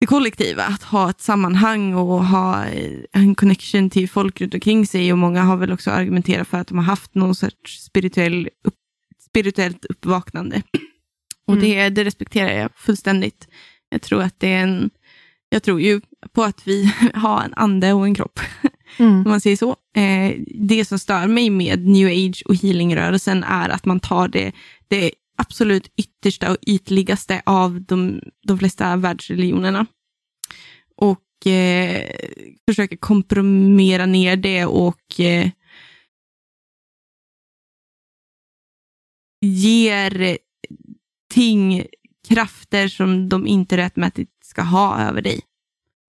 det 0.00 0.06
kollektiva. 0.06 0.62
Att 0.64 0.82
ha 0.82 1.10
ett 1.10 1.20
sammanhang 1.20 1.94
och 1.94 2.24
ha 2.24 2.64
en 3.12 3.34
connection 3.34 3.90
till 3.90 4.08
folk 4.08 4.40
runt 4.40 4.54
omkring 4.54 4.86
sig. 4.86 5.12
Och 5.12 5.18
många 5.18 5.42
har 5.42 5.56
väl 5.56 5.72
också 5.72 5.90
argumenterat 5.90 6.48
för 6.48 6.58
att 6.58 6.68
de 6.68 6.78
har 6.78 6.84
haft 6.84 7.14
någon 7.14 7.34
sorts 7.34 7.82
spirituell 7.84 8.48
upp, 8.64 8.74
spirituellt 9.30 9.84
uppvaknande. 9.84 10.62
Och 11.46 11.54
Mm. 11.54 11.64
det, 11.68 11.88
det 11.88 12.04
respekterar 12.04 12.50
jag 12.52 12.70
fullständigt. 12.76 13.48
Jag 13.90 14.02
tror 14.02 14.22
att 14.22 14.40
det 14.40 14.52
är 14.52 14.62
en 14.62 14.90
jag 15.50 15.62
tror 15.62 15.80
ju 15.80 16.00
på 16.32 16.42
att 16.42 16.68
vi 16.68 16.92
har 17.14 17.42
en 17.42 17.54
ande 17.54 17.92
och 17.92 18.04
en 18.04 18.14
kropp 18.14 18.40
Mm. 18.98 19.12
om 19.12 19.30
man 19.30 19.40
säger 19.40 19.56
så. 19.56 19.76
Eh, 19.96 20.34
det 20.54 20.84
som 20.84 20.98
stör 20.98 21.26
mig 21.26 21.50
med 21.50 21.86
new 21.86 22.06
age 22.08 22.42
och 22.46 22.54
healingrörelsen 22.54 23.44
är 23.44 23.68
att 23.68 23.84
man 23.84 24.00
tar 24.00 24.28
det, 24.28 24.52
det 24.88 25.12
absolut 25.38 25.92
yttersta 25.96 26.50
och 26.50 26.56
ytligaste 26.66 27.42
av 27.46 27.82
de, 27.82 28.20
de 28.46 28.58
flesta 28.58 28.96
världsreligionerna. 28.96 29.86
Och 30.96 31.46
eh, 31.46 32.10
försöker 32.68 32.96
komprimera 32.96 34.06
ner 34.06 34.36
det 34.36 34.64
och 34.64 35.20
eh, 35.20 35.50
ger 39.40 40.38
ting 41.34 41.86
krafter 42.28 42.88
som 42.88 43.28
de 43.28 43.46
inte 43.46 43.76
rättmätigt 43.76 44.32
ska 44.44 44.62
ha 44.62 45.00
över 45.00 45.22
dig 45.22 45.40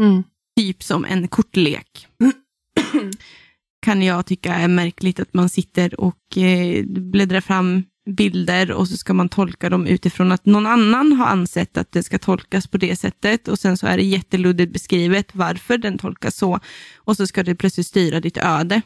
Mm. 0.02 0.24
typ 0.58 0.84
som 0.84 1.06
en 1.06 1.28
kortlek. 1.28 2.08
kan 3.82 4.02
jag 4.02 4.26
tycka 4.26 4.54
är 4.54 4.68
märkligt 4.68 5.20
att 5.20 5.34
man 5.34 5.50
sitter 5.50 6.00
och 6.00 6.38
eh, 6.38 6.86
bläddrar 6.86 7.42
fram 7.42 7.84
bilder 8.10 8.72
och 8.72 8.88
så 8.88 8.98
ska 8.98 9.14
man 9.14 9.30
tolka 9.30 9.70
dem 9.70 9.88
utifrån 9.88 10.32
att 10.32 10.46
någon 10.46 10.66
annan 10.66 11.14
har 11.14 11.26
ansett 11.26 11.78
att 11.78 11.92
det 11.92 12.04
ska 12.04 12.20
tolkas 12.20 12.68
på 12.68 12.78
det 12.78 12.96
sättet 12.96 13.48
och 13.48 13.60
sen 13.60 13.78
så 13.78 13.88
är 13.88 13.98
det 13.98 14.04
jätteluddigt 14.04 14.74
beskrivet 14.74 15.36
varför 15.36 15.78
den 15.78 15.98
tolkas 15.98 16.36
så 16.36 16.60
och 16.98 17.18
så 17.18 17.28
ska 17.28 17.44
det 17.44 17.56
plötsligt 17.56 17.88
styra 17.88 18.20
ditt 18.20 18.38
öde. 18.38 18.82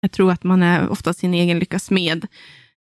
Jag 0.00 0.12
tror 0.12 0.32
att 0.32 0.44
man 0.44 0.62
är 0.62 0.88
ofta 0.88 1.12
sin 1.14 1.34
egen 1.34 1.58
lyckas 1.58 1.90
med 1.90 2.26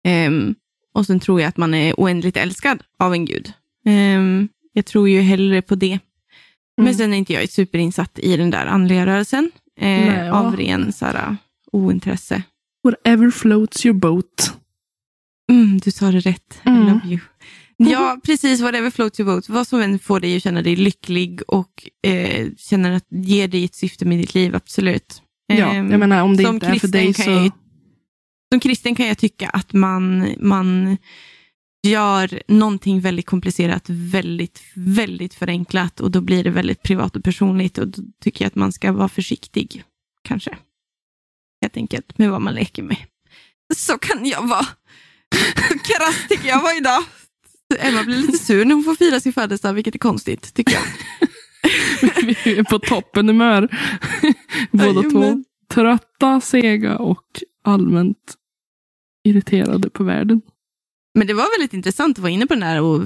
Ehm, 0.07 0.55
och 0.95 1.07
sen 1.07 1.21
tror 1.21 1.41
jag 1.41 1.49
att 1.49 1.57
man 1.57 1.75
är 1.75 1.95
oändligt 1.95 2.37
älskad 2.37 2.83
av 2.99 3.13
en 3.13 3.25
gud. 3.25 3.53
Ehm, 3.87 4.49
jag 4.73 4.87
tror 4.87 5.09
ju 5.09 5.21
hellre 5.21 5.63
på 5.63 5.75
det 5.75 5.99
men 6.77 6.87
Mm. 6.87 6.95
sen 6.99 7.13
är 7.15 7.19
inte 7.19 7.33
jag 7.33 7.49
superinsatt 7.51 8.19
i 8.19 8.37
den 8.37 8.51
där 8.51 8.67
andliga 8.67 9.07
rörelsen. 9.07 9.51
Eh, 9.81 9.87
Nej, 9.89 10.27
ja. 10.27 10.33
av 10.33 10.57
ren 10.57 10.93
så 10.93 11.05
här, 11.07 11.37
ointresse. 11.73 12.43
Whatever 12.85 13.31
floats 13.31 13.87
your 13.87 13.95
boat. 13.99 14.53
Mm, 15.53 15.79
du 15.79 15.91
sa 15.91 16.11
det 16.11 16.21
rätt. 16.21 16.61
Mm. 16.65 16.83
I 16.83 16.91
love 16.91 17.01
you. 17.07 17.21
Ja, 17.77 18.21
precis. 18.25 18.61
Whatever 18.61 18.91
floats 18.91 19.21
your 19.21 19.33
boat. 19.33 19.49
Vad 19.49 19.67
som 19.67 19.81
än 19.81 19.99
får 19.99 20.21
dig 20.21 20.37
att 20.37 20.43
känna 20.43 20.63
dig 20.63 20.77
lycklig 20.77 21.41
och 21.47 21.89
eh, 22.07 22.49
känner 22.57 22.93
att 22.93 23.07
ger 23.11 23.49
dig 23.49 23.65
ett 23.65 23.75
syfte 23.75 24.05
med 24.05 24.19
ditt 24.19 24.35
liv, 24.35 24.55
absolut. 24.55 25.23
Ja, 25.47 25.75
Ehm, 25.75 25.91
jag 25.91 26.01
menar 26.01 26.23
om 26.23 26.37
det 26.37 26.45
som 26.45 26.55
inte 26.55 26.67
är 26.67 26.79
för 26.79 26.89
dig 26.89 27.15
så... 27.15 27.31
jag 27.31 27.51
Som 28.53 28.61
kristen 28.61 28.95
kan 28.95 29.07
jag 29.07 29.19
tycka 29.19 29.49
att 29.49 29.73
man, 29.73 30.35
man 30.41 30.97
gör 31.87 32.43
någonting 32.49 33.01
väldigt 33.01 33.27
komplicerat 33.27 33.85
väldigt, 33.89 34.63
väldigt 34.75 35.35
förenklat 35.35 36.01
och 36.01 36.11
då 36.11 36.21
blir 36.21 36.45
det 36.45 36.51
väldigt 36.51 36.83
privat 36.83 37.17
och 37.17 37.25
personligt 37.25 37.79
och 37.79 37.89
då 37.89 38.03
tycker 38.21 38.45
jag 38.45 38.47
att 38.47 38.55
man 38.55 38.73
ska 38.73 38.93
vara 38.93 39.09
försiktig, 39.09 39.85
kanske. 40.23 40.57
Helt 41.63 41.77
enkelt 41.77 42.19
med 42.19 42.31
vad 42.31 42.43
man 42.43 42.55
leker 42.55 42.83
med. 42.83 42.97
Så 43.77 43.99
kan 43.99 44.27
jag 44.27 44.49
vara. 44.49 44.67
Krass 45.85 46.29
tycker 46.29 46.49
jag 46.49 46.63
var 46.63 46.77
idag. 46.77 47.05
Emma 47.79 48.05
blir 48.05 48.17
lite 48.17 48.39
sur 48.39 48.65
när 48.65 48.75
hon 48.75 48.85
får 48.85 48.95
fira 48.95 49.21
sin 49.21 49.33
födelsedag, 49.33 49.75
vilket 49.75 49.95
är 49.95 49.99
konstigt, 49.99 50.55
tycker 50.55 50.73
jag. 50.73 50.83
Vi 52.45 52.59
är 52.59 52.65
på 52.65 52.79
toppen 52.79 53.29
humör. 53.29 53.69
Båda 54.71 55.03
två. 55.03 55.21
Jajamän. 55.21 55.45
Trötta, 55.75 56.41
sega 56.41 56.99
och 56.99 57.43
allmänt 57.65 58.35
irriterade 59.25 59.91
på 59.91 60.05
världen. 60.05 60.41
Men 61.15 61.27
det 61.27 61.35
var 61.35 61.59
väldigt 61.59 61.75
intressant 61.75 62.19
att 62.19 62.23
vara 62.23 62.33
inne 62.33 62.47
på 62.47 62.55
den 62.55 62.63
här. 62.63 62.83
Och 62.83 63.03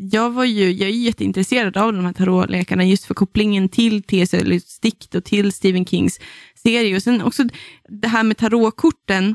jag, 0.00 0.30
var 0.30 0.44
ju, 0.44 0.72
jag 0.72 0.88
är 0.88 0.92
jätteintresserad 0.92 1.76
av 1.76 1.92
de 1.92 2.04
här 2.04 2.12
tarotlekarna 2.12 2.84
just 2.84 3.04
för 3.04 3.14
kopplingen 3.14 3.68
till 3.68 4.02
T.S. 4.02 4.34
Eliot's 4.34 4.82
dikt 4.82 5.14
och 5.14 5.24
till 5.24 5.52
Stephen 5.52 5.86
Kings 5.86 6.20
serie. 6.54 6.96
Och 6.96 7.02
sen 7.02 7.22
också 7.22 7.44
det 7.88 8.08
här 8.08 8.22
med 8.22 8.36
tarotkorten 8.36 9.34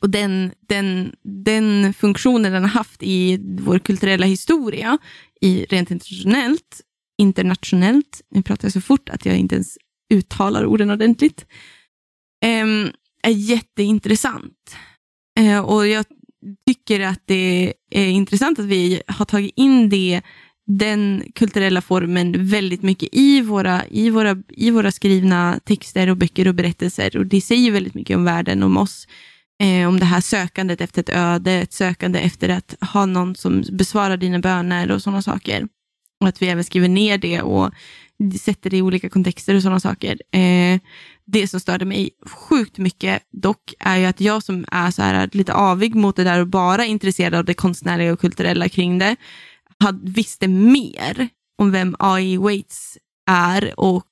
och 0.00 0.10
den, 0.10 0.52
den, 0.68 1.12
den 1.22 1.94
funktionen 1.94 2.52
den 2.52 2.62
har 2.62 2.70
haft 2.70 3.02
i 3.02 3.38
vår 3.60 3.78
kulturella 3.78 4.26
historia, 4.26 4.98
i 5.40 5.64
rent 5.64 5.90
internationellt, 5.90 6.80
internationellt, 7.18 8.20
nu 8.30 8.42
pratar 8.42 8.64
jag 8.64 8.72
så 8.72 8.80
fort 8.80 9.08
att 9.08 9.26
jag 9.26 9.36
inte 9.36 9.54
ens 9.54 9.78
uttalar 10.14 10.66
orden 10.66 10.90
ordentligt, 10.90 11.46
ehm, 12.44 12.90
är 13.22 13.30
jätteintressant. 13.30 14.76
Eh, 15.40 15.60
och 15.60 15.86
jag 15.86 16.04
tycker 16.66 17.00
att 17.00 17.22
det 17.24 17.74
är 17.90 18.08
intressant 18.08 18.58
att 18.58 18.64
vi 18.64 19.02
har 19.06 19.24
tagit 19.24 19.52
in 19.56 19.88
det, 19.88 20.22
den 20.66 21.22
kulturella 21.34 21.80
formen 21.80 22.48
väldigt 22.48 22.82
mycket 22.82 23.08
i 23.12 23.40
våra, 23.40 23.86
i, 23.86 24.10
våra, 24.10 24.42
i 24.48 24.70
våra 24.70 24.90
skrivna 24.90 25.60
texter 25.64 26.10
och 26.10 26.16
böcker 26.16 26.48
och 26.48 26.54
berättelser. 26.54 27.16
Och 27.16 27.26
det 27.26 27.40
säger 27.40 27.70
väldigt 27.70 27.94
mycket 27.94 28.16
om 28.16 28.24
världen, 28.24 28.62
om 28.62 28.76
oss. 28.76 29.06
Eh, 29.62 29.88
om 29.88 30.00
det 30.00 30.06
här 30.06 30.20
sökandet 30.20 30.80
efter 30.80 31.02
ett 31.02 31.08
öde, 31.08 31.52
ett 31.52 31.72
sökande 31.72 32.18
efter 32.18 32.48
att 32.48 32.74
ha 32.80 33.06
någon 33.06 33.34
som 33.34 33.64
besvarar 33.72 34.16
dina 34.16 34.38
böner 34.38 34.90
och 34.90 35.02
sådana 35.02 35.22
saker. 35.22 35.68
Och 36.20 36.28
att 36.28 36.42
vi 36.42 36.48
även 36.48 36.64
skriver 36.64 36.88
ner 36.88 37.18
det 37.18 37.42
och 37.42 37.70
sätter 38.40 38.70
det 38.70 38.76
i 38.76 38.82
olika 38.82 39.08
kontexter 39.08 39.54
och 39.54 39.62
sådana 39.62 39.80
saker. 39.80 40.36
Eh, 40.38 40.80
det 41.24 41.48
som 41.48 41.60
störde 41.60 41.84
mig 41.84 42.10
sjukt 42.26 42.78
mycket 42.78 43.22
dock 43.32 43.74
är 43.78 43.96
ju 43.96 44.04
att 44.04 44.20
jag 44.20 44.42
som 44.42 44.64
är 44.70 44.90
så 44.90 45.02
här 45.02 45.30
lite 45.32 45.54
avig 45.54 45.94
mot 45.94 46.16
det 46.16 46.24
där 46.24 46.40
och 46.40 46.46
bara 46.46 46.84
intresserad 46.84 47.34
av 47.34 47.44
det 47.44 47.54
konstnärliga 47.54 48.12
och 48.12 48.20
kulturella 48.20 48.68
kring 48.68 48.98
det, 48.98 49.16
hade, 49.80 50.10
visste 50.10 50.48
mer 50.48 51.28
om 51.58 51.72
vem 51.72 51.96
AI 51.98 52.36
Waits 52.36 52.98
är 53.30 53.80
och 53.80 54.06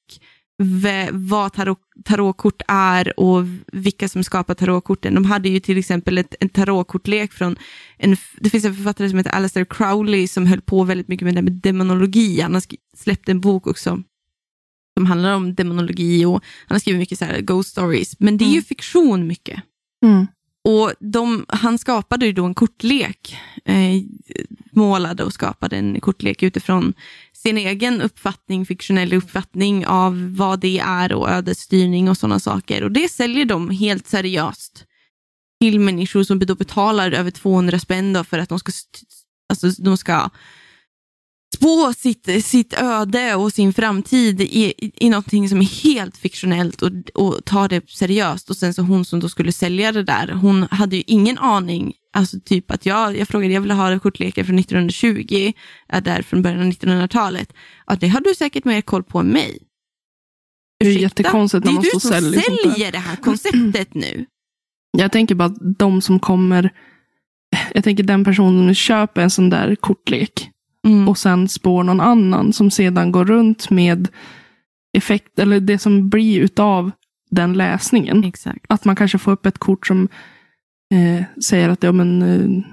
vad 1.13 1.53
tarot, 1.53 1.79
tarotkort 2.05 2.63
är 2.69 3.21
och 3.21 3.45
vilka 3.73 4.09
som 4.09 4.25
skapar 4.25 4.55
tarotkorten. 4.55 5.15
De 5.15 5.25
hade 5.25 5.49
ju 5.49 5.61
till 5.61 5.79
exempel 5.79 6.19
ett, 6.19 6.35
en 6.41 6.49
tarotkortlek 6.49 7.33
från, 7.33 7.57
en, 7.99 8.17
det 8.41 8.51
finns 8.51 8.65
en 8.65 8.75
författare 8.77 9.09
som 9.09 9.19
heter 9.19 9.31
Alistair 9.31 9.65
Crowley 9.65 10.29
som 10.29 10.47
höll 10.47 10.61
på 10.61 10.85
väldigt 10.85 11.09
mycket 11.09 11.25
med 11.25 11.35
det 11.35 11.43
med 11.43 11.53
demonologi. 11.53 12.41
Han 12.41 12.55
har 12.55 12.63
släppt 12.97 13.29
en 13.29 13.41
bok 13.41 13.67
också 13.67 14.03
som 14.99 15.07
handlar 15.07 15.35
om 15.35 15.55
demonologi 15.55 16.25
och 16.25 16.45
han 16.67 16.75
har 16.75 16.79
skrivit 16.79 16.99
mycket 16.99 17.19
så 17.19 17.25
här 17.25 17.41
ghost 17.41 17.71
stories. 17.71 18.21
Men 18.21 18.39
det 18.39 18.45
är 18.45 18.47
ju 18.47 18.53
Mm. 18.53 18.65
fiktion 18.65 19.27
mycket 19.27 19.63
och 20.67 20.93
de, 21.01 21.47
han 21.49 21.79
skapade 21.79 22.27
ju 22.27 22.33
då 22.33 22.45
en 22.45 22.55
kortlek, 22.55 23.37
eh, 23.65 24.03
målade 24.73 25.25
och 25.25 25.33
skapade 25.33 25.77
en 25.77 26.01
kortlek 26.01 26.43
utifrån 26.43 26.95
sin 27.33 27.59
egen 27.59 28.03
uppfattning, 28.03 28.67
fiktionell 28.67 29.13
uppfattning 29.13 29.87
av 29.87 30.37
vad 30.37 30.61
det 30.61 30.79
är 30.79 31.13
och 31.13 31.31
ödesstyrning 31.31 32.11
och 32.11 32.17
sådana 32.17 32.41
saker. 32.41 32.85
Och 32.85 32.93
det 32.93 33.09
säljer 33.09 33.45
de 33.45 33.71
helt 33.71 34.07
seriöst 34.07 34.85
till 35.61 35.81
människor 35.81 36.23
som 36.23 36.39
då 36.39 36.55
betalar 36.55 37.13
över 37.13 37.31
200 37.31 37.79
spänn 37.79 38.25
för 38.25 38.39
att 38.39 38.49
de 38.49 38.59
ska, 38.59 38.73
alltså, 39.49 39.83
de 39.83 39.97
ska 39.97 40.31
spå 41.57 41.93
sitt, 41.93 42.45
sitt 42.45 42.73
öde 42.73 43.35
och 43.35 43.53
sin 43.53 43.73
framtid 43.73 44.41
i, 44.41 44.75
i 44.95 45.11
någonting 45.11 45.49
som 45.49 45.59
är 45.59 45.85
helt 45.85 46.17
fiktionellt 46.17 46.83
och, 46.83 46.91
och 47.15 47.45
ta 47.45 47.69
det 47.69 47.91
seriöst. 47.91 48.51
Och 48.51 48.57
sen 48.57 48.75
så 48.75 48.83
hon 48.83 49.05
som 49.05 49.21
då 49.21 49.29
skulle 49.29 49.53
sälja 49.53 49.93
det 49.93 50.03
där, 50.03 50.29
hon 50.29 50.63
hade 50.71 50.97
ju 50.97 51.03
ingen 51.07 51.39
aning. 51.39 51.93
Alltså 52.13 52.41
typ 52.41 52.71
att 52.71 52.87
jag, 52.87 53.19
jag 53.19 53.29
frågade, 53.29 53.55
jag 53.55 53.61
ville 53.61 53.75
ha 53.75 53.99
kortlekar 53.99 54.45
från 54.45 54.59
1920, 54.59 55.53
är 55.89 56.01
där 56.01 56.23
från 56.23 56.43
början 56.43 56.61
av 56.61 56.67
1900-talet. 56.67 57.53
Ja, 57.87 57.97
det 58.01 58.09
har 58.09 58.21
du 58.21 58.35
säkert 58.35 58.65
mer 58.65 58.81
koll 58.81 59.03
på 59.03 59.19
än 59.19 59.27
mig. 59.27 59.59
Det 60.81 60.87
är 60.87 60.99
jättekonstigt 60.99 61.65
när 61.65 61.73
man 61.73 61.83
Det 61.83 61.89
är 61.89 61.95
du 61.95 62.01
står 62.01 62.11
som 62.11 62.21
säljer 62.21 62.41
säljer 62.41 62.93
det 62.93 62.99
här 62.99 63.17
konceptet 63.17 63.95
nu. 63.95 64.27
Jag 64.99 65.13
tänker 65.13 65.35
bara 65.35 65.45
att 65.45 65.79
de 65.79 66.01
som 66.01 66.21
kommer, 66.21 66.71
jag 67.75 67.85
tänker 67.85 68.03
den 68.03 68.25
personen 68.25 68.67
som 68.67 68.75
köper 68.75 69.23
en 69.23 69.31
sån 69.31 69.51
där 69.51 69.75
kortlek 69.75 70.51
Mm. 70.87 71.09
och 71.09 71.19
sen 71.19 71.49
spår 71.49 71.83
någon 71.83 72.01
annan 72.01 72.53
som 72.53 72.71
sedan 72.71 73.13
går 73.13 73.25
runt 73.25 73.71
med 73.71 74.09
effekt, 74.97 75.39
eller 75.39 75.61
det 75.61 75.79
som 75.79 76.09
blir 76.09 76.41
utav 76.41 76.91
den 77.31 77.53
läsningen. 77.53 78.25
Exakt. 78.25 78.67
Att 78.69 78.85
man 78.85 78.97
kanske 78.97 79.19
får 79.19 79.33
upp 79.33 79.47
ett 79.47 79.59
kort 79.59 79.87
som 79.87 80.09
eh, 80.95 81.25
säger 81.45 81.69
att, 81.69 81.83
ja, 81.83 81.93
men, 81.93 82.23
eh, 82.23 82.65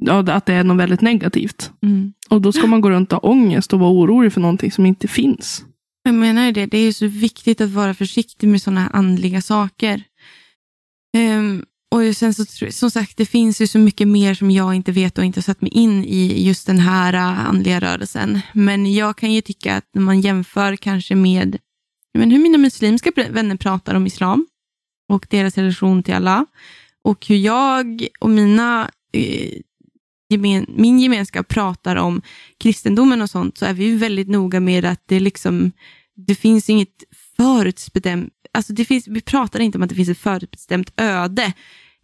ja, 0.00 0.32
att 0.32 0.46
det 0.46 0.54
är 0.54 0.64
något 0.64 0.76
väldigt 0.76 1.00
negativt. 1.00 1.70
Mm. 1.82 2.12
Och 2.30 2.42
då 2.42 2.52
ska 2.52 2.66
man 2.66 2.80
gå 2.80 2.90
runt 2.90 3.12
och 3.12 3.22
ha 3.22 3.30
ångest 3.30 3.72
och 3.72 3.80
vara 3.80 3.92
orolig 3.92 4.32
för 4.32 4.40
någonting 4.40 4.72
som 4.72 4.86
inte 4.86 5.08
finns. 5.08 5.64
Jag 6.02 6.14
menar 6.14 6.46
ju 6.46 6.52
det, 6.52 6.66
det 6.66 6.78
är 6.78 6.92
så 6.92 7.06
viktigt 7.06 7.60
att 7.60 7.70
vara 7.70 7.94
försiktig 7.94 8.48
med 8.48 8.62
sådana 8.62 8.88
andliga 8.88 9.42
saker. 9.42 10.02
Ehm, 11.16 11.64
och 11.94 12.16
sen 12.16 12.34
så, 12.34 12.44
som 12.70 12.90
sagt, 12.90 13.16
det 13.16 13.26
finns 13.26 13.60
ju 13.60 13.66
så 13.66 13.78
mycket 13.78 14.08
mer 14.08 14.34
som 14.34 14.50
jag 14.50 14.74
inte 14.74 14.92
vet 14.92 15.18
och 15.18 15.24
inte 15.24 15.38
har 15.38 15.42
satt 15.42 15.60
mig 15.60 15.70
in 15.70 16.04
i 16.04 16.46
just 16.46 16.66
den 16.66 16.78
här 16.78 17.12
äh, 17.14 17.48
andliga 17.48 17.80
rörelsen. 17.80 18.40
Men 18.52 18.94
jag 18.94 19.16
kan 19.16 19.32
ju 19.32 19.40
tycka 19.40 19.76
att 19.76 19.84
när 19.94 20.02
man 20.02 20.20
jämför 20.20 20.76
kanske 20.76 21.14
med 21.14 21.58
men 22.16 22.30
hur 22.30 22.38
mina 22.38 22.58
muslimska 22.58 23.12
vänner 23.30 23.56
pratar 23.56 23.94
om 23.94 24.06
islam 24.06 24.46
och 25.08 25.26
deras 25.30 25.58
relation 25.58 26.02
till 26.02 26.14
Allah 26.14 26.44
och 27.04 27.26
hur 27.26 27.36
jag 27.36 28.06
och 28.20 28.30
mina 28.30 28.90
eh, 29.12 29.52
gemen, 30.28 30.66
min 30.68 30.98
gemenskap 30.98 31.48
pratar 31.48 31.96
om 31.96 32.22
kristendomen 32.58 33.22
och 33.22 33.30
sånt 33.30 33.58
så 33.58 33.66
är 33.66 33.72
vi 33.72 33.96
väldigt 33.96 34.28
noga 34.28 34.60
med 34.60 34.84
att 34.84 35.02
det 35.06 35.20
liksom 35.20 35.72
det 36.26 36.34
finns 36.34 36.70
inget 36.70 37.04
förutbestämt, 37.36 38.32
alltså 38.56 38.72
det 38.72 38.84
finns, 38.84 39.08
vi 39.08 39.20
pratar 39.20 39.60
inte 39.60 39.78
om 39.78 39.82
att 39.82 39.88
det 39.88 39.94
finns 39.94 40.08
ett 40.08 40.18
förutbestämt 40.18 40.92
öde 40.96 41.52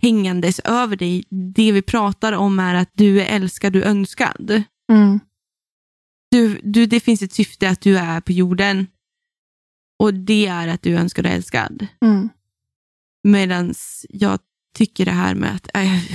hängandes 0.03 0.61
över 0.61 0.97
dig. 0.97 1.25
Det 1.55 1.73
vi 1.73 1.83
pratar 1.83 2.33
om 2.33 2.59
är 2.59 2.75
att 2.75 2.91
du 2.93 3.21
är 3.21 3.27
älskad, 3.37 3.73
du 3.73 3.83
är 3.83 3.87
önskad. 3.87 4.63
Du, 6.31 6.61
du, 6.65 6.87
det 6.87 7.01
finns 7.01 7.23
ett 7.23 7.33
syfte 7.33 7.69
att 7.69 7.81
du 7.81 7.99
är 7.99 8.21
på 8.21 8.33
jorden 8.33 8.87
och 9.99 10.15
det 10.15 10.47
är 10.47 10.69
att 10.69 10.83
du 10.83 10.95
är 10.97 11.01
önskad 11.01 11.27
och 11.27 11.33
älskad. 11.33 11.87
Medan 13.23 13.75
jag 14.09 14.39
tycker 14.79 15.05
det 15.05 15.11
här 15.11 15.35
med 15.35 15.55
att, 15.55 15.77
äh, 15.77 16.15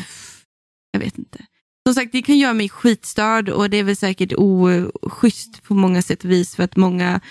jag 0.92 1.00
vet 1.00 1.18
inte. 1.18 1.46
Som 1.88 1.94
sagt, 1.94 2.12
det 2.12 2.22
kan 2.22 2.38
göra 2.38 2.54
mig 2.54 2.70
skitstörd 2.70 3.50
och 3.50 3.70
det 3.70 3.78
är 3.78 3.84
väl 3.84 3.96
säkert 3.96 4.34
oschysst 4.38 5.64
på 5.64 5.74
många 5.74 6.02
sätt 6.02 6.24
och 6.24 6.32
vis 6.32 6.56
för 6.56 6.64
att 6.64 6.76
många 6.76 7.22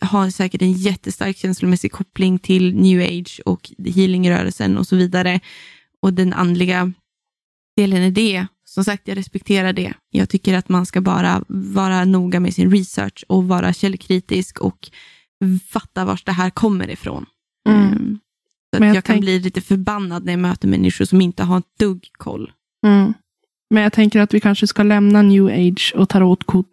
har 0.00 0.30
säkert 0.30 0.62
en 0.62 0.72
jättestark 0.72 1.36
känslomässig 1.36 1.92
koppling 1.92 2.38
till 2.38 2.76
new 2.76 3.00
age 3.00 3.40
och 3.44 3.70
healingrörelsen 3.78 4.78
och 4.78 4.86
så 4.86 4.96
vidare. 4.96 5.40
Och 6.02 6.12
den 6.12 6.32
andliga 6.32 6.92
delen 7.76 8.02
i 8.02 8.10
det. 8.10 8.46
Som 8.64 8.84
sagt, 8.84 9.08
jag 9.08 9.18
respekterar 9.18 9.72
det. 9.72 9.94
Jag 10.10 10.28
tycker 10.28 10.54
att 10.54 10.68
man 10.68 10.86
ska 10.86 11.00
bara 11.00 11.44
vara 11.48 12.04
noga 12.04 12.40
med 12.40 12.54
sin 12.54 12.70
research 12.70 13.24
och 13.28 13.44
vara 13.44 13.72
källkritisk 13.72 14.60
och 14.60 14.90
fatta 15.68 16.04
var 16.04 16.20
det 16.24 16.32
här 16.32 16.50
kommer 16.50 16.90
ifrån. 16.90 17.26
Mm. 17.68 17.82
Ehm, 17.82 18.18
Så 18.76 18.84
jag 18.84 18.96
jag 18.96 19.04
kan 19.04 19.20
bli 19.20 19.38
lite 19.38 19.60
förbannad 19.60 20.24
när 20.24 20.32
jag 20.32 20.40
möter 20.40 20.68
människor 20.68 21.04
som 21.04 21.20
inte 21.20 21.44
har 21.44 21.58
ett 21.58 21.78
dugg 21.78 22.08
koll. 22.12 22.52
Mm. 22.86 23.14
Men 23.74 23.82
jag 23.82 23.92
tänker 23.92 24.20
att 24.20 24.34
vi 24.34 24.40
kanske 24.40 24.66
ska 24.66 24.82
lämna 24.82 25.22
new 25.22 25.46
age 25.46 25.92
och 25.96 26.08
tarotkort 26.08 26.66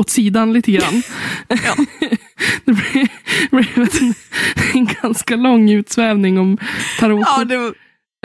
åt 0.00 0.10
sidan 0.10 0.52
lite 0.52 0.72
grann. 0.72 1.02
Ja. 1.48 1.56
det 2.64 2.72
blev, 2.72 3.08
blev 3.50 3.88
en, 4.00 4.14
en 4.74 4.88
ganska 5.02 5.36
lång 5.36 5.70
utsvävning 5.70 6.38
om 6.38 6.58
tarotkort. 7.00 7.34
Ja, 7.38 7.44
det, 7.44 7.56
var- 7.56 7.74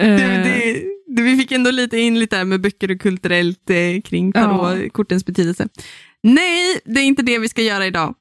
Eh, 0.02 0.08
det, 0.18 0.28
det, 0.28 0.84
det, 1.16 1.22
vi 1.24 1.38
fick 1.38 1.52
ändå 1.52 1.72
lite 1.72 1.98
in 1.98 2.20
lite 2.20 2.36
här 2.38 2.46
med 2.46 2.62
böcker 2.62 2.92
och 2.92 3.00
kulturellt 3.02 3.70
eh, 3.70 4.02
kring 4.04 4.32
Ja. 4.36 4.42
tarotkortens 4.42 5.26
betydelse. 5.26 5.68
Nej, 6.24 6.80
det 6.86 7.00
är 7.00 7.04
inte 7.04 7.22
det 7.24 7.40
vi 7.40 7.50
ska 7.50 7.62
göra 7.62 7.86
idag. 7.86 8.16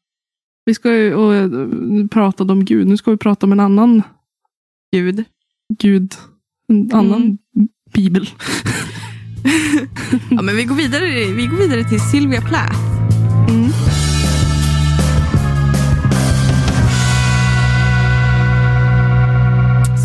Vi 0.65 0.75
ska 0.75 0.95
ju 0.95 1.15
och, 1.15 1.35
eh, 1.35 1.51
prata 2.11 2.45
om 2.45 2.65
Gud. 2.65 2.87
Nu 2.87 2.97
ska 2.97 3.11
vi 3.11 3.17
prata 3.17 3.47
om 3.47 3.53
en 3.53 3.61
annan 3.61 4.03
Gud. 4.93 5.25
Gud. 5.79 6.15
En 6.69 6.91
annan 6.93 7.23
Mm. 7.57 7.69
bibel. 7.95 8.31
Ja, 10.31 10.43
men 10.43 10.57
vi 10.57 10.65
går 10.65 10.75
vidare, 10.75 11.07
vi 11.33 11.47
går 11.47 11.57
vidare 11.57 11.85
till 11.85 12.01
Sylvia 12.01 12.41
Plath. 12.41 12.81
Mm. 13.49 13.71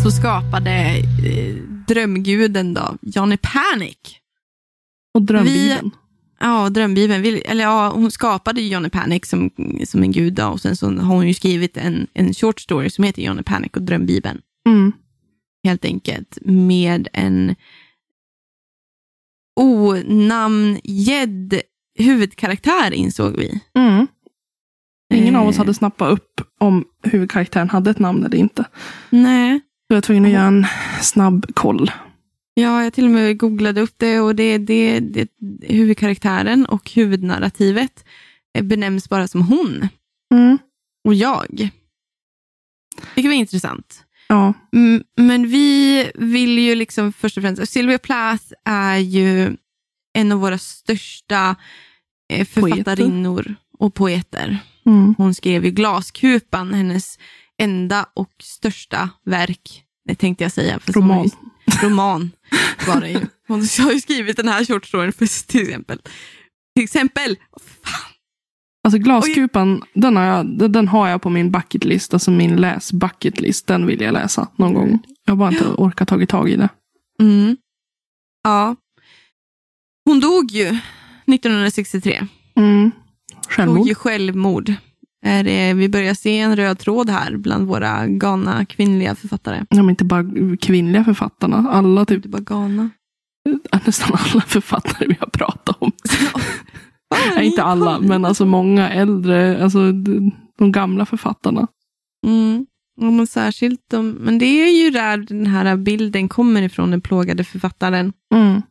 Så 0.04 0.10
skapade 0.10 0.70
eh, 1.24 1.54
drömguden 1.88 2.74
då, 2.74 2.96
Johnny 3.02 3.36
Panic. 3.36 3.96
Och 5.14 5.22
drömbibeln. 5.22 5.90
Ja, 6.40 6.68
drömbibeln. 6.70 7.22
Vi- 7.22 7.40
Eller 7.40 7.64
ja, 7.64 7.90
hon 7.94 8.10
skapade 8.10 8.60
Johnny 8.60 8.88
Panic 8.90 9.26
som, 9.28 9.50
som 9.86 10.02
en 10.02 10.12
gud 10.12 10.32
då, 10.34 10.46
och 10.46 10.60
sen 10.60 10.76
så 10.76 10.86
har 10.90 11.14
hon 11.14 11.28
ju 11.28 11.34
skrivit 11.34 11.76
en, 11.76 12.06
en 12.14 12.34
short 12.34 12.60
story 12.60 12.90
som 12.90 13.04
heter 13.04 13.22
Johnny 13.22 13.42
Panic 13.42 13.70
och 13.76 13.82
drömbibeln. 13.82 14.40
Mm. 14.68 14.92
Helt 15.64 15.84
enkelt 15.84 16.38
med 16.44 17.08
en 17.12 17.54
onamngedd 19.56 21.60
huvudkaraktär 21.98 22.92
insåg 22.92 23.36
vi. 23.36 23.60
Mm. 23.78 24.06
Ingen 25.14 25.36
av 25.36 25.48
oss 25.48 25.54
Eh, 25.54 25.58
hade 25.58 25.74
snappat 25.74 26.12
upp 26.12 26.40
om 26.60 26.84
huvudkaraktären 27.02 27.70
hade 27.70 27.90
ett 27.90 27.98
namn 27.98 28.24
eller 28.24 28.38
inte. 28.38 28.64
Nej. 29.10 29.58
Så 29.60 29.64
jag 29.88 29.96
var 29.96 30.00
tvungen 30.00 30.24
att 30.24 30.30
göra 30.30 30.46
en 30.46 30.66
snabb 31.00 31.54
koll. 31.54 31.90
Ja, 32.54 32.84
jag 32.84 32.92
till 32.92 33.04
och 33.04 33.10
med 33.10 33.38
googlade 33.38 33.80
upp 33.80 33.94
det 33.96 34.20
och 34.20 34.36
det, 34.36 34.58
det, 34.58 35.00
det 35.00 35.28
huvudkaraktären 35.60 36.66
och 36.66 36.90
huvudnarrativet 36.90 38.04
eh, 38.58 38.64
benämns 38.64 39.08
bara 39.08 39.28
som 39.28 39.42
hon 39.42 39.88
Mm. 40.34 40.58
och 41.04 41.14
jag. 41.14 41.70
Vilket 43.14 43.30
var 43.30 43.36
intressant. 43.36 44.04
Ja. 44.28 44.54
Mm, 44.72 45.04
Men 45.16 45.48
vi 45.48 46.10
vill 46.14 46.58
ju 46.58 46.74
liksom 46.74 47.12
först 47.12 47.36
och 47.36 47.42
främst, 47.42 47.68
Sylvia 47.72 47.98
Plath 47.98 48.44
är 48.64 48.96
ju 48.96 49.56
en 50.18 50.32
av 50.32 50.38
våra 50.40 50.58
största 50.58 51.56
eh, 52.32 52.46
författarinnor 52.46 53.54
och 53.78 53.94
poeter. 53.94 54.58
Mm. 54.86 55.14
Hon 55.18 55.34
skrev 55.34 55.64
ju 55.64 55.70
Glaskupan, 55.70 56.74
hennes 56.74 57.18
enda 57.62 58.06
och 58.14 58.30
största 58.42 59.10
verk, 59.24 59.82
det 60.08 60.14
tänkte 60.14 60.44
jag 60.44 60.52
säga. 60.52 60.72
har 60.86 60.92
Roman. 60.92 61.24
ju- 61.24 61.30
Roman 61.88 62.30
var 62.86 63.00
det 63.00 63.08
ju. 63.10 63.20
Hon 63.48 63.66
har 63.78 63.92
ju 63.92 64.00
skrivit 64.00 64.36
den 64.36 64.48
här 64.48 64.64
short 64.64 64.86
storyn 64.86 65.12
för 65.12 65.46
till 65.46 65.62
exempel. 65.62 65.98
Till 66.74 66.84
exempel, 66.84 67.36
fan, 67.82 68.12
Alltså 68.86 68.98
glaskupan, 68.98 69.82
den 69.94 70.16
har, 70.16 70.24
jag, 70.24 70.70
den 70.70 70.88
har 70.88 71.08
jag 71.08 71.22
på 71.22 71.30
min 71.30 71.50
bucketlist. 71.50 72.14
Alltså 72.14 72.30
min 72.30 72.56
läs 72.56 72.92
bucketlist. 72.92 73.66
Den 73.66 73.86
vill 73.86 74.00
jag 74.00 74.12
läsa 74.14 74.48
någon 74.56 74.74
gång. 74.74 74.98
Jag 75.24 75.32
har 75.32 75.36
bara 75.36 75.48
inte 75.52 75.64
orkat 75.68 76.08
tagit 76.08 76.28
tag 76.28 76.50
i 76.50 76.56
det. 76.56 76.68
Mm. 77.20 77.56
Ja. 78.44 78.76
Hon 80.04 80.20
dog 80.20 80.50
ju 80.50 80.66
1963. 80.66 82.26
Mm. 82.56 82.90
Tog 83.32 83.52
Självmord. 83.52 83.86
ju 83.88 83.94
självmord. 83.94 84.74
Är 85.24 85.44
det, 85.44 85.74
vi 85.74 85.88
börjar 85.88 86.14
se 86.14 86.38
en 86.38 86.56
röd 86.56 86.78
tråd 86.78 87.10
här 87.10 87.36
bland 87.36 87.66
våra 87.66 88.06
galna 88.06 88.64
kvinnliga 88.64 89.14
författare. 89.14 89.64
Ja, 89.68 89.76
men 89.76 89.90
inte 89.90 90.04
bara 90.04 90.24
kvinnliga 90.60 91.04
författarna. 91.04 91.70
Alla, 91.70 92.04
typ, 92.04 92.16
Inte 92.16 92.28
bara 92.28 92.42
galna. 92.42 92.90
nästan 93.86 94.10
alla 94.12 94.40
författare 94.40 95.08
vi 95.08 95.16
har 95.20 95.28
pratat 95.28 95.76
om. 95.82 95.92
Nej, 97.34 97.46
inte 97.46 97.62
alla, 97.62 98.00
men 98.00 98.24
alltså 98.24 98.46
många 98.46 98.90
äldre. 98.90 99.62
Alltså 99.64 99.92
de, 99.92 100.30
de 100.58 100.72
gamla 100.72 101.06
författarna. 101.06 101.68
Mm. 102.26 102.66
Ja, 103.00 103.10
men 103.10 103.26
särskilt 103.26 103.80
de, 103.90 104.10
men 104.10 104.38
det 104.38 104.46
är 104.46 104.84
ju 104.84 104.90
där 104.90 105.16
den 105.16 105.46
här 105.46 105.76
bilden 105.76 106.28
kommer 106.28 106.62
ifrån, 106.62 106.90
den 106.90 107.00
plågade 107.00 107.44
författaren. 107.44 108.12
Mm. 108.34 108.62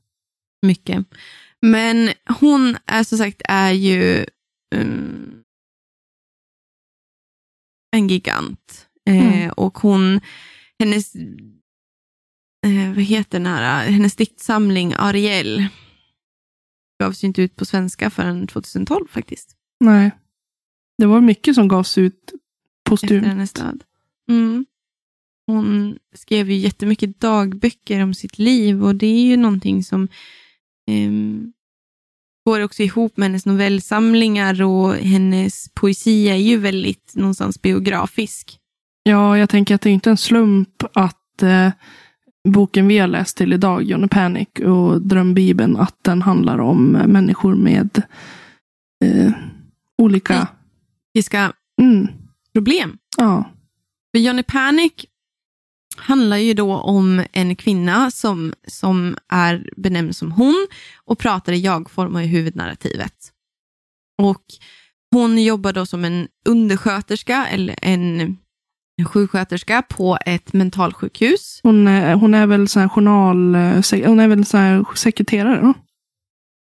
Mycket. 0.61 1.05
Men 1.61 2.09
hon 2.39 2.77
är 2.85 3.03
som 3.03 3.17
sagt 3.17 3.41
är 3.45 3.71
ju 3.71 4.25
um, 4.75 5.43
en 7.95 8.07
gigant. 8.07 8.87
Eh, 9.09 9.35
Mm. 9.37 9.49
och 9.57 9.77
hon, 9.77 10.21
hennes, 10.79 11.15
eh, 12.65 12.87
vad 12.95 13.03
heter 13.03 13.39
den 13.39 13.45
här, 13.45 13.91
hennes 13.91 14.15
diktsamling 14.15 14.93
Ariel 14.97 15.67
gavs 16.99 17.23
ju 17.23 17.27
inte 17.27 17.41
ut 17.41 17.55
på 17.55 17.65
svenska 17.65 18.09
förrän 18.09 18.47
2012 18.47 19.07
faktiskt. 19.09 19.55
Nej. 19.79 20.11
Det 20.97 21.05
var 21.05 21.21
mycket 21.21 21.55
som 21.55 21.67
gavs 21.67 21.97
ut 21.97 22.23
Efter 22.23 22.39
postumt. 22.89 23.23
hennes 23.25 23.53
död. 23.53 23.83
Mm. 24.29 24.65
Hon 25.47 25.97
skrev 26.13 26.49
ju 26.51 26.57
jättemycket 26.57 27.19
dagböcker 27.19 28.03
om 28.03 28.13
sitt 28.13 28.37
liv 28.39 28.83
och 28.85 28.95
det 28.95 29.07
är 29.07 29.25
ju 29.25 29.37
någonting 29.37 29.83
som 29.83 30.07
ehm, 30.87 31.53
går 32.45 32.59
också 32.63 32.83
ihop 32.83 33.17
med 33.17 33.27
hennes 33.29 33.45
novellsamlingar 33.45 34.61
och 34.61 34.95
hennes 34.95 35.69
poesi 35.73 36.29
är 36.29 36.35
ju 36.35 36.57
väldigt 36.57 37.15
någonstans 37.15 37.61
biografisk. 37.61 38.59
Ja, 39.03 39.37
jag 39.37 39.49
tänker 39.49 39.75
att 39.75 39.81
det 39.81 39.89
är 39.89 39.93
inte 39.93 40.09
en 40.09 40.17
slump 40.17 40.83
att 40.93 41.43
eh, 41.43 41.71
boken 42.45 42.87
vi 42.87 42.97
har 42.97 43.07
läst 43.07 43.37
till 43.37 43.53
idag, 43.53 43.83
Johnny 43.83 44.07
Panic 44.07 44.47
och 44.65 45.01
Drömbibeln, 45.01 45.77
att 45.77 45.95
den 46.01 46.21
handlar 46.21 46.57
om 46.59 46.95
eh, 46.95 47.07
människor 47.07 47.55
med 47.55 48.01
eh, 49.05 49.31
olika... 49.97 50.47
Psykiska 51.13 51.53
Mm, 51.81 52.07
problem. 52.53 52.97
ja. 53.17 53.51
För 54.11 54.19
Johnny 54.19 54.43
Panic 54.43 54.93
handlar 55.97 56.37
ju 56.37 56.53
då 56.53 56.75
om 56.75 57.23
en 57.31 57.55
kvinna 57.55 58.11
som, 58.11 58.53
som 58.67 59.17
är 59.27 59.69
benämnd 59.77 60.15
som 60.15 60.31
hon 60.31 60.67
och 61.05 61.19
pratar 61.19 61.53
i 61.53 61.59
jag-form 61.59 62.15
och 62.15 62.23
i 62.23 62.25
huvudnarrativet. 62.25 63.31
Och 64.21 64.43
hon 65.11 65.43
jobbar 65.43 65.73
då 65.73 65.85
som 65.85 66.05
en 66.05 66.27
undersköterska 66.45 67.47
eller 67.47 67.75
en 67.81 68.37
sjuksköterska 69.03 69.81
på 69.81 70.17
ett 70.25 70.53
mentalsjukhus. 70.53 71.59
hon, 71.63 71.87
är, 71.87 72.13
hon 72.13 72.33
är 72.33 72.47
väl 72.47 72.67
så 72.67 72.79
här 72.79 72.87
journal... 72.89 73.55
eh, 73.55 74.07
Hon 74.07 74.19
är 74.19 74.27
väl 74.27 74.45
så 74.45 74.57
här 74.57 74.85
sekreterare? 74.95 75.61
va? 75.61 75.73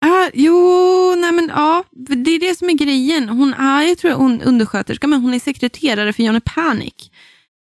Ah, 0.06 0.30
jo, 0.34 1.14
nej 1.18 1.32
men 1.32 1.48
ja, 1.48 1.84
det 1.90 2.30
är 2.30 2.40
det 2.40 2.58
som 2.58 2.68
är 2.70 2.74
grejen. 2.74 3.28
Hon 3.28 3.54
är, 3.54 3.82
jag 3.82 3.98
tror 3.98 4.12
hon 4.12 4.40
undersköterska, 4.42 5.06
men 5.06 5.20
hon 5.22 5.34
är 5.34 5.40
sekreterare 5.40 6.12
för 6.12 6.22
Johnny 6.22 6.40
Panic. 6.40 7.10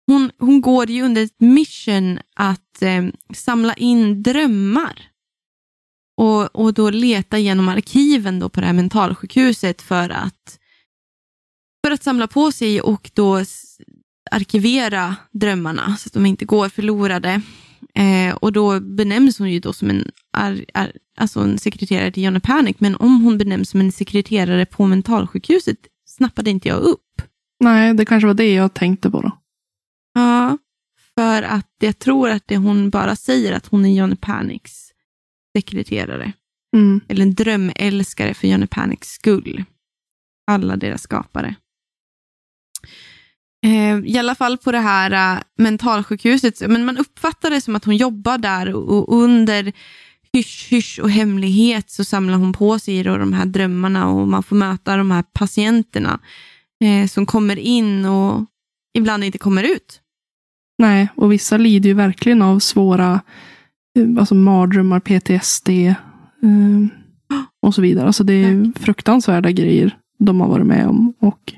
Hon, 0.08 0.32
hon 0.40 0.62
går 0.62 0.90
ju 0.90 1.02
under 1.04 1.24
ett 1.24 1.40
mission 1.40 2.20
att 2.36 2.82
eh, 2.82 3.06
samla 3.34 3.74
in 3.74 4.24
drömmar. 4.24 5.02
Och, 6.18 6.56
och 6.56 6.74
då 6.74 6.90
leta 6.90 7.38
genom 7.38 7.70
arkiven 7.70 8.40
då 8.40 8.50
på 8.50 8.60
det 8.62 8.68
här 8.68 8.74
mentalsjukhuset 8.74 9.82
för 9.82 10.10
att, 10.10 10.60
för 11.86 11.92
att 11.92 12.04
samla 12.04 12.28
på 12.28 12.52
sig 12.52 12.82
och 12.82 13.12
då 13.14 13.44
arkivera 14.32 15.16
drömmarna 15.32 15.98
så 15.98 16.08
att 16.08 16.14
de 16.14 16.26
inte 16.26 16.46
går 16.46 16.70
förlorade. 16.70 17.42
Eh, 17.94 18.36
och 18.36 18.52
då 18.52 18.80
benämns 18.80 19.40
hon 19.40 19.52
ju 19.52 19.60
då 19.60 19.74
som 19.74 19.90
en, 19.90 20.12
ar, 20.34 20.66
ar, 20.74 20.92
alltså 21.18 21.40
en 21.40 21.58
sekreterare 21.58 22.12
till 22.12 22.24
Johnny 22.24 22.40
Panic, 22.40 22.76
men 22.80 22.96
om 22.96 23.22
hon 23.22 23.38
benämns 23.38 23.70
som 23.70 23.80
en 23.80 23.92
sekreterare 23.92 24.66
på 24.66 24.86
mentalsjukhuset 24.86 25.78
snappade 26.06 26.50
inte 26.50 26.68
jag 26.68 26.80
upp. 26.80 27.22
Nej, 27.60 27.94
det 27.94 28.06
kanske 28.06 28.28
var 28.28 28.34
det 28.34 28.54
jag 28.54 28.74
tänkte 28.74 29.10
på 29.10 29.22
då. 29.22 29.32
Ja, 30.14 30.58
för 31.16 31.44
att 31.44 31.72
jag 31.80 32.00
tror 32.00 32.30
att 32.30 32.48
det 32.48 32.58
hon 32.58 32.90
bara 32.90 33.16
säger 33.16 33.54
att 33.54 33.68
hon 33.68 33.86
är 33.86 33.94
Johnny 33.94 34.16
Panics 34.16 34.92
sekreterare. 35.58 36.34
Mm. 36.76 37.02
Eller 37.08 37.22
en 37.22 37.34
drömälskare 37.34 38.34
för 38.34 38.48
Johnny 38.48 38.68
Panics 38.68 39.08
skull. 39.08 39.64
Alla 40.48 40.76
deras 40.76 41.02
skapare. 41.02 41.56
Eh, 43.66 44.00
I 44.06 44.18
alla 44.18 44.36
fall 44.36 44.58
på 44.58 44.72
det 44.72 44.80
här 44.80 45.36
eh, 45.36 45.42
mentalsjukhuset, 45.58 46.62
men 46.70 46.86
man 46.86 46.98
uppfattar 46.98 47.50
det 47.50 47.62
som 47.62 47.76
att 47.76 47.86
hon 47.86 47.98
jobbar 47.98 48.38
där 48.38 48.74
och, 48.76 49.24
under 49.24 49.74
hysch, 50.34 50.68
hysch 50.70 51.00
och 51.04 51.12
hemlighet 51.12 51.90
så 51.90 52.04
samlar 52.04 52.38
hon 52.38 52.54
på 52.54 52.80
sig 52.80 53.04
då 53.04 53.18
de 53.18 53.34
här 53.34 53.46
drömmarna 53.46 54.08
och 54.10 54.28
man 54.28 54.44
får 54.44 54.56
möta 54.56 54.98
de 54.98 55.12
här 55.12 55.24
patienterna 55.34 56.20
eh, 56.84 57.08
som 57.08 57.26
kommer 57.26 57.56
in 57.60 58.06
och 58.06 58.46
ibland 58.98 59.24
inte 59.24 59.38
kommer 59.38 59.64
ut. 59.64 60.02
Nej, 60.80 61.08
och 61.16 61.32
vissa 61.32 61.58
lider 61.58 61.90
ju 61.90 61.94
verkligen 61.94 62.42
av 62.42 62.60
svåra 62.60 63.22
alltså 64.20 64.36
mardrömmar, 64.36 65.00
PTSD 65.00 65.70
och 67.62 67.76
så 67.76 67.82
vidare. 67.82 68.08
Alltså 68.08 68.24
det 68.24 68.34
är 68.34 68.80
fruktansvärda 68.80 69.52
grejer 69.52 69.98
de 70.20 70.42
har 70.42 70.48
varit 70.48 70.66
med 70.66 70.88
om 70.88 71.14
och 71.20 71.54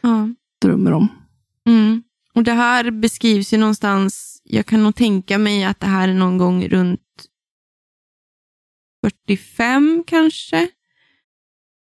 Ja. 0.00 0.28
drömmer 0.62 0.92
om. 0.92 1.08
Mm. 1.68 2.02
Och 2.34 2.44
det 2.44 2.52
här 2.52 2.90
beskrivs 2.90 3.52
ju 3.52 3.58
någonstans, 3.58 4.40
jag 4.44 4.66
kan 4.66 4.82
nog 4.82 4.94
tänka 4.94 5.38
mig 5.38 5.64
att 5.64 5.80
det 5.80 5.86
här 5.86 6.08
är 6.08 6.14
någon 6.14 6.38
gång 6.38 6.68
runt 6.68 7.00
45 9.04 10.04
kanske. 10.06 10.68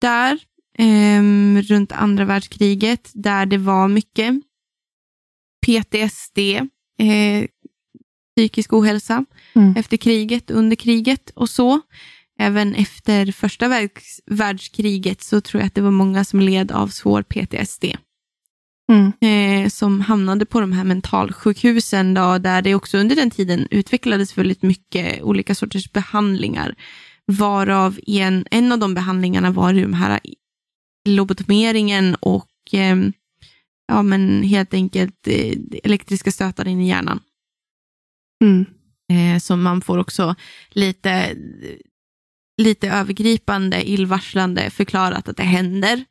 Där, 0.01 0.39
ehm, 0.79 1.63
runt 1.63 1.93
andra 1.93 2.25
världskriget, 2.25 3.11
där 3.15 3.47
det 3.47 3.59
var 3.59 3.89
mycket 3.89 4.35
PTSD, 5.67 6.39
eh, 6.99 7.47
psykisk 8.37 8.73
ohälsa 8.73 9.25
Mm. 9.55 9.75
efter 9.77 9.97
kriget, 9.97 10.51
under 10.51 10.77
kriget 10.77 11.31
och 11.31 11.51
så. 11.51 11.81
Även 12.39 12.75
efter 12.75 13.33
första 13.33 13.69
världs- 13.69 14.21
världskriget 14.27 15.23
så 15.23 15.41
tror 15.41 15.61
jag 15.61 15.67
att 15.67 15.75
det 15.75 15.81
var 15.81 15.91
många 15.91 16.25
som 16.25 16.41
led 16.41 16.73
av 16.73 16.89
svår 16.89 17.23
PTSD 17.23 17.85
Mm. 18.91 19.13
eh, 19.21 19.69
som 19.69 20.01
hamnade 20.01 20.47
på 20.47 20.61
de 20.61 20.73
här 20.73 20.85
mentalsjukhusen 20.85 22.15
då, 22.15 22.39
där 22.39 22.63
det 22.63 22.75
också 22.75 22.99
under 22.99 23.17
den 23.17 23.31
tiden 23.31 23.69
utvecklades 23.71 24.39
väldigt 24.39 24.63
mycket 24.63 25.23
olika 25.23 25.55
sorters 25.55 25.93
behandlingar. 25.93 26.75
Varav 27.27 28.01
en, 28.07 28.47
en 28.51 28.73
av 28.73 28.79
de 28.79 28.95
behandlingarna 28.95 29.51
var 29.51 29.73
de 29.73 29.95
här 29.95 30.21
lobotomeringen 31.09 32.15
och 32.15 32.49
eh, 32.73 32.97
ja, 33.89 34.03
men 34.03 34.43
helt 34.43 34.75
enkelt 34.75 35.27
eh, 35.27 35.59
elektriska 35.85 36.31
stötar 36.31 36.69
in 36.69 36.81
i 36.81 36.89
hjärnan. 36.89 37.21
Mm. 38.45 38.67
Eh, 39.13 39.39
som 39.39 39.63
man 39.63 39.81
får 39.81 39.99
också 39.99 40.35
lite, 40.71 41.37
lite 42.63 42.89
övergripande, 42.89 43.91
illvarslande 43.91 44.71
förklarat 44.71 45.29
att 45.29 45.37
det 45.37 45.43
händer 45.43 46.05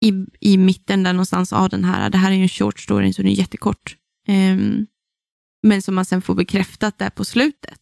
i, 0.00 0.12
i 0.40 0.56
mitten 0.56 1.02
där 1.02 1.12
någonstans 1.12 1.52
av 1.52 1.68
den 1.68 1.84
här. 1.84 2.10
Det 2.10 2.18
här 2.18 2.30
är 2.30 2.34
ju 2.36 2.42
en 2.42 2.48
short 2.48 2.80
story 2.80 3.12
så 3.12 3.22
den 3.22 3.30
är 3.30 3.34
jättekort. 3.34 3.96
Ehm, 4.28 4.86
men 5.62 5.82
som 5.82 5.94
man 5.94 6.04
sen 6.04 6.22
får 6.22 6.34
bekräftat 6.34 6.98
där 6.98 7.10
på 7.10 7.24
slutet 7.24 7.78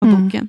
av 0.00 0.08
Mm. 0.08 0.24
boken. 0.24 0.48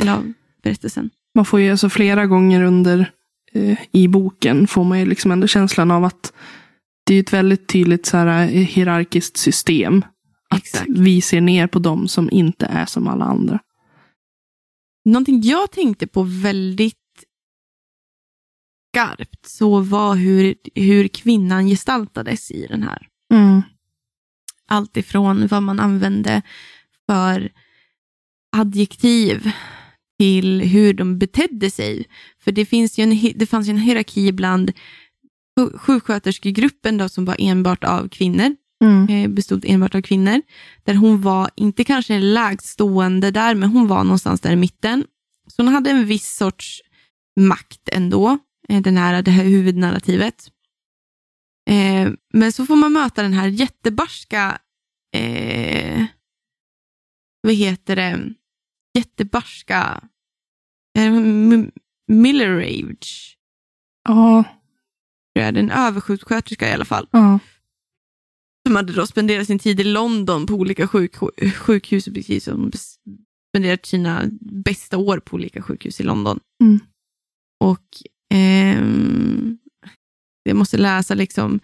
Eller 0.00 0.12
av 0.12 0.32
berättelsen. 0.62 1.10
Man 1.34 1.44
får 1.44 1.60
ju 1.60 1.70
alltså 1.70 1.88
flera 1.88 2.26
gånger 2.26 2.62
under 2.62 3.10
eh, 3.52 3.78
i 3.92 4.08
boken 4.08 4.66
får 4.66 4.84
man 4.84 4.98
ju 5.00 5.06
liksom 5.06 5.32
ändå 5.32 5.46
känslan 5.46 5.90
av 5.90 6.04
att 6.04 6.32
det 7.06 7.14
är 7.14 7.20
ett 7.20 7.32
väldigt 7.32 7.68
tydligt 7.68 8.06
så 8.06 8.16
här, 8.16 8.42
eh, 8.42 8.48
hierarkiskt 8.48 9.36
system. 9.36 10.04
Att 10.50 10.58
Exakt. 10.58 10.88
vi 10.88 11.20
ser 11.20 11.40
ner 11.40 11.66
på 11.66 11.78
dem 11.78 12.08
som 12.08 12.30
inte 12.30 12.66
är 12.66 12.86
som 12.86 13.08
alla 13.08 13.24
andra. 13.24 13.58
Någonting 15.04 15.42
jag 15.42 15.70
tänkte 15.70 16.06
på 16.06 16.22
väldigt 16.22 16.98
skarpt 18.94 19.46
så 19.46 19.80
var 19.80 20.14
hur, 20.14 20.54
hur 20.74 21.08
kvinnan 21.08 21.66
gestaltades 21.66 22.50
i 22.50 22.66
den 22.66 22.82
här. 22.82 23.08
Mm. 23.32 23.62
allt 24.68 24.96
ifrån 24.96 25.46
vad 25.46 25.62
man 25.62 25.80
använde 25.80 26.42
för 27.06 27.50
adjektiv 28.56 29.50
till 30.18 30.60
hur 30.60 30.94
de 30.94 31.18
betedde 31.18 31.70
sig. 31.70 32.04
För 32.44 32.52
det, 32.52 32.66
finns 32.66 32.98
ju 32.98 33.02
en, 33.02 33.32
det 33.38 33.46
fanns 33.46 33.66
ju 33.68 33.70
en 33.70 33.78
hierarki 33.78 34.32
bland 34.32 34.72
sju- 35.58 35.78
sjuksköterskegruppen 35.78 36.98
då, 36.98 37.08
som 37.08 37.24
var 37.24 37.36
enbart 37.38 37.84
av 37.84 38.08
kvinnor, 38.08 38.56
Mm. 38.84 39.08
eh, 39.08 39.30
bestod 39.30 39.64
enbart 39.66 39.94
av 39.94 40.02
kvinnor, 40.02 40.42
där 40.84 40.94
hon 40.94 41.22
var 41.22 41.50
inte 41.56 41.84
kanske 41.84 42.20
lägst 42.20 42.66
stående 42.66 43.30
där, 43.30 43.54
men 43.54 43.68
hon 43.68 43.86
var 43.88 44.04
någonstans 44.04 44.40
där 44.40 44.52
i 44.52 44.56
mitten. 44.56 45.04
Så 45.46 45.62
hon 45.62 45.74
hade 45.74 45.90
en 45.90 46.06
viss 46.06 46.36
sorts 46.36 46.80
makt 47.40 47.88
ändå, 47.92 48.38
den 48.68 48.96
här, 48.96 49.22
det 49.22 49.30
här 49.30 49.44
huvudnarrativet. 49.44 50.50
Eh, 51.70 52.12
men 52.34 52.52
så 52.52 52.66
får 52.66 52.76
man 52.76 52.92
möta 52.92 53.22
den 53.22 53.32
här 53.32 53.48
jättebarska, 53.48 54.58
eh, 55.16 56.04
vad 57.42 57.54
heter 57.54 57.96
det, 57.96 58.34
jättebarska 58.98 60.08
eh, 60.98 61.04
M- 61.16 61.70
Millerage, 62.08 63.38
Ja, 64.08 64.44
jag, 65.32 65.54
det 65.54 65.60
är 65.60 65.62
en 65.64 65.70
översjuksköterska 65.70 66.68
i 66.68 66.72
alla 66.72 66.84
fall. 66.84 67.08
ja. 67.10 67.38
som 68.66 68.76
hade 68.76 68.92
då 68.92 69.06
spenderat 69.06 69.46
sin 69.46 69.58
tid 69.58 69.80
i 69.80 69.84
London 69.84 70.46
på 70.46 70.54
olika 70.54 70.88
sjuk, 70.88 71.16
sjukhus, 71.56 72.04
precis 72.04 72.44
som 72.44 72.70
spenderat 73.50 73.86
sina 73.86 74.22
bästa 74.40 74.98
år 74.98 75.18
på 75.18 75.34
olika 75.34 75.62
sjukhus 75.62 76.00
i 76.00 76.02
London. 76.02 76.40
Mm. 76.62 76.78
Och 77.60 77.86
Eh, 78.34 78.84
jag 80.42 80.56
måste 80.56 80.76
läsa 80.76 81.14
liksom 81.14 81.60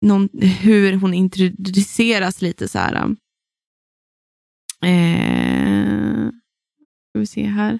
någon, 0.00 0.28
hur 0.42 0.92
hon 0.92 1.14
introduceras 1.14 2.42
lite 2.42 2.68
så 2.68 2.78
här. 2.78 3.16
Eh, 4.84 6.28
ska 7.08 7.20
vi 7.20 7.26
se 7.26 7.46
här. 7.46 7.78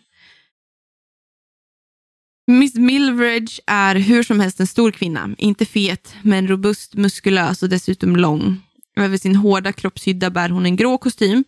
Miss 2.50 2.74
Milveridge 2.74 3.60
är 3.66 3.94
hur 3.94 4.22
som 4.22 4.40
helst 4.40 4.60
en 4.60 4.66
stor 4.66 4.90
kvinna. 4.90 5.34
Inte 5.38 5.64
fet, 5.66 6.14
men 6.22 6.48
robust, 6.48 6.94
muskulös 6.94 7.62
och 7.62 7.68
dessutom 7.68 8.16
lång. 8.16 8.62
Över 8.96 9.16
sin 9.16 9.36
hårda 9.36 9.72
kroppshydda 9.72 10.30
bär 10.30 10.48
hon 10.48 10.66
en 10.66 10.76
grå 10.76 10.98
kostym 10.98 11.44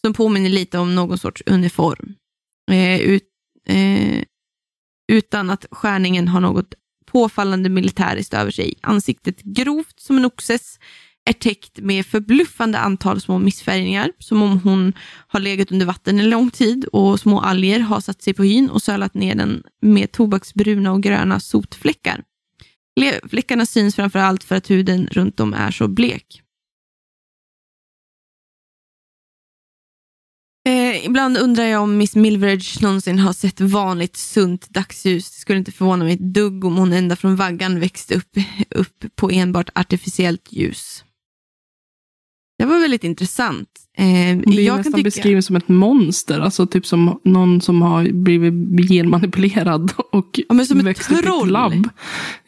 som 0.00 0.12
påminner 0.12 0.48
lite 0.48 0.78
om 0.78 0.94
någon 0.94 1.18
sorts 1.18 1.42
uniform. 1.46 2.14
Eh, 2.70 3.00
ut, 3.00 3.24
eh, 3.66 4.24
utan 5.10 5.50
att 5.50 5.66
skärningen 5.70 6.28
har 6.28 6.40
något 6.40 6.74
påfallande 7.06 7.68
militäriskt 7.68 8.34
över 8.34 8.50
sig. 8.50 8.74
Ansiktet 8.80 9.42
grovt 9.42 10.00
som 10.00 10.16
en 10.16 10.24
oxes 10.24 10.78
är 11.24 11.32
täckt 11.32 11.78
med 11.78 12.06
förbluffande 12.06 12.78
antal 12.78 13.20
små 13.20 13.38
missfärgningar, 13.38 14.12
som 14.18 14.42
om 14.42 14.60
hon 14.60 14.92
har 15.28 15.40
legat 15.40 15.72
under 15.72 15.86
vatten 15.86 16.20
en 16.20 16.30
lång 16.30 16.50
tid 16.50 16.84
och 16.84 17.20
små 17.20 17.40
alger 17.40 17.80
har 17.80 18.00
satt 18.00 18.22
sig 18.22 18.34
på 18.34 18.42
hyn 18.42 18.70
och 18.70 18.82
sölat 18.82 19.14
ner 19.14 19.34
den 19.34 19.62
med 19.82 20.12
tobaksbruna 20.12 20.92
och 20.92 21.02
gröna 21.02 21.40
sotfläckar. 21.40 22.22
Fläckarna 23.30 23.66
syns 23.66 23.96
framför 23.96 24.18
allt 24.18 24.44
för 24.44 24.56
att 24.56 24.70
huden 24.70 25.08
runt 25.12 25.40
om 25.40 25.54
är 25.54 25.70
så 25.70 25.88
blek. 25.88 26.39
Eh, 30.66 31.06
ibland 31.06 31.36
undrar 31.38 31.64
jag 31.64 31.82
om 31.82 31.96
Miss 31.96 32.16
Milveridge 32.16 32.82
någonsin 32.82 33.18
har 33.18 33.32
sett 33.32 33.60
vanligt 33.60 34.16
sunt 34.16 34.70
dagsljus. 34.70 35.30
Det 35.30 35.40
skulle 35.40 35.58
inte 35.58 35.72
förvåna 35.72 36.04
mig 36.04 36.14
ett 36.14 36.34
dugg 36.34 36.64
om 36.64 36.76
hon 36.76 36.92
ända 36.92 37.16
från 37.16 37.36
vaggan 37.36 37.80
växte 37.80 38.14
upp, 38.14 38.36
upp 38.70 39.04
på 39.16 39.30
enbart 39.30 39.70
artificiellt 39.74 40.52
ljus. 40.52 41.04
Det 42.58 42.64
var 42.64 42.80
väldigt 42.80 43.04
intressant. 43.04 43.68
Eh, 43.96 44.04
hon 44.04 44.40
blir 44.40 44.76
nästan 44.76 44.92
tycka... 44.92 45.04
beskriven 45.04 45.42
som 45.42 45.56
ett 45.56 45.68
monster, 45.68 46.40
alltså 46.40 46.66
typ 46.66 46.86
som 46.86 47.20
någon 47.24 47.60
som 47.60 47.82
har 47.82 48.12
blivit 48.12 48.88
genmanipulerad 48.90 49.92
och 50.12 50.40
ja, 50.48 50.54
men 50.54 50.66
som 50.66 50.86
ett 50.86 50.96
troll. 50.96 51.48
Ett 51.48 51.52
labb. 51.52 51.88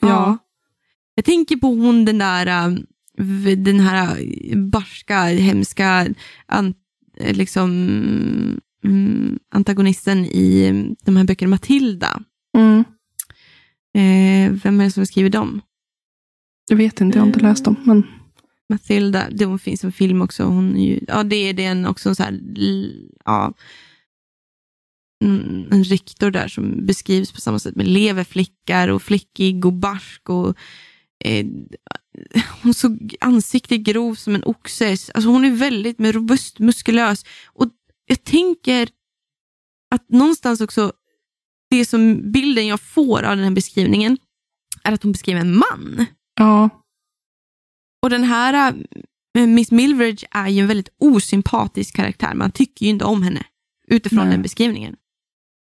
Ja. 0.01 0.09
ja. 0.09 0.38
Jag 1.14 1.25
tänker 1.25 1.57
på 1.57 1.66
hon 1.66 2.05
den 2.05 2.18
där, 2.18 2.46
äh, 2.46 2.75
den 3.57 3.81
här 3.81 4.25
barska, 4.57 5.22
hemska 5.22 6.07
Eh, 6.53 6.62
liksom, 7.18 7.70
mm, 8.85 9.38
antagonisten 9.51 10.25
i 10.25 10.96
de 11.05 11.16
här 11.16 11.25
böckerna, 11.25 11.51
Matilda. 11.51 12.22
Mm. 12.57 12.85
Eh, 13.94 14.53
vem 14.62 14.81
är 14.81 14.85
det 14.85 14.90
som 14.90 15.07
skriver 15.07 15.31
dem? 15.31 15.61
Jag 16.70 16.77
vet 16.77 17.01
inte, 17.01 17.18
jag 17.18 17.22
har 17.22 17.27
inte 17.27 17.40
läst 17.40 17.64
dem. 17.64 17.77
Men... 17.85 18.03
Matilda, 18.68 19.31
det 19.31 19.59
finns 19.59 19.85
en 19.85 19.92
film 19.92 20.22
också. 20.22 20.44
Hon 20.44 20.81
ju, 20.81 21.01
ja, 21.09 21.22
det 21.22 21.37
är 21.37 21.53
den 21.55 21.87
också 21.87 22.14
så 22.14 22.22
här, 22.22 22.40
ja, 23.25 23.55
en 25.70 25.85
rektor 25.85 26.31
där 26.31 26.48
som 26.48 26.87
beskrivs 26.87 27.33
på 27.33 27.40
samma 27.40 27.59
sätt 27.59 27.77
med 27.77 27.87
leverflickar 27.87 28.88
och 28.88 29.03
fläckig 29.03 29.64
och 29.64 29.72
barsk 29.72 30.31
och 30.31 30.57
eh, 31.25 31.46
hon 32.62 32.75
såg 32.75 33.14
ansiktet 33.20 33.81
grov 33.81 34.14
som 34.14 34.35
en 34.35 34.44
oxes. 34.44 35.11
Alltså 35.11 35.31
hon 35.31 35.44
är 35.44 35.51
väldigt 35.51 36.01
robust, 36.01 36.59
muskulös. 36.59 37.25
Och 37.46 37.68
jag 38.07 38.25
tänker 38.25 38.88
att 39.90 40.09
någonstans 40.09 40.61
också, 40.61 40.92
det 41.70 41.87
som 41.87 42.33
bilden 42.33 42.66
jag 42.66 42.81
får 42.81 43.22
av 43.22 43.37
den 43.37 43.44
här 43.44 43.53
beskrivningen 43.53 44.18
är 44.85 44.92
att 44.92 45.03
hon 45.03 45.12
beskriver 45.12 45.40
en 45.40 45.57
man. 45.57 46.07
Ja. 46.37 46.70
Och 48.03 48.11
den 48.11 48.25
här 48.25 48.75
äh, 49.38 49.46
Miss 49.46 49.70
Milveridge 49.70 50.27
är 50.31 50.48
ju 50.48 50.61
en 50.61 50.66
väldigt 50.66 50.94
osympatisk 50.98 51.96
karaktär. 51.96 52.35
Man 52.35 52.51
tycker 52.51 52.87
ju 52.87 52.90
inte 52.90 53.05
om 53.05 53.22
henne 53.22 53.44
utifrån 53.88 54.25
Nej. 54.25 54.31
den 54.31 54.42
beskrivningen. 54.42 54.96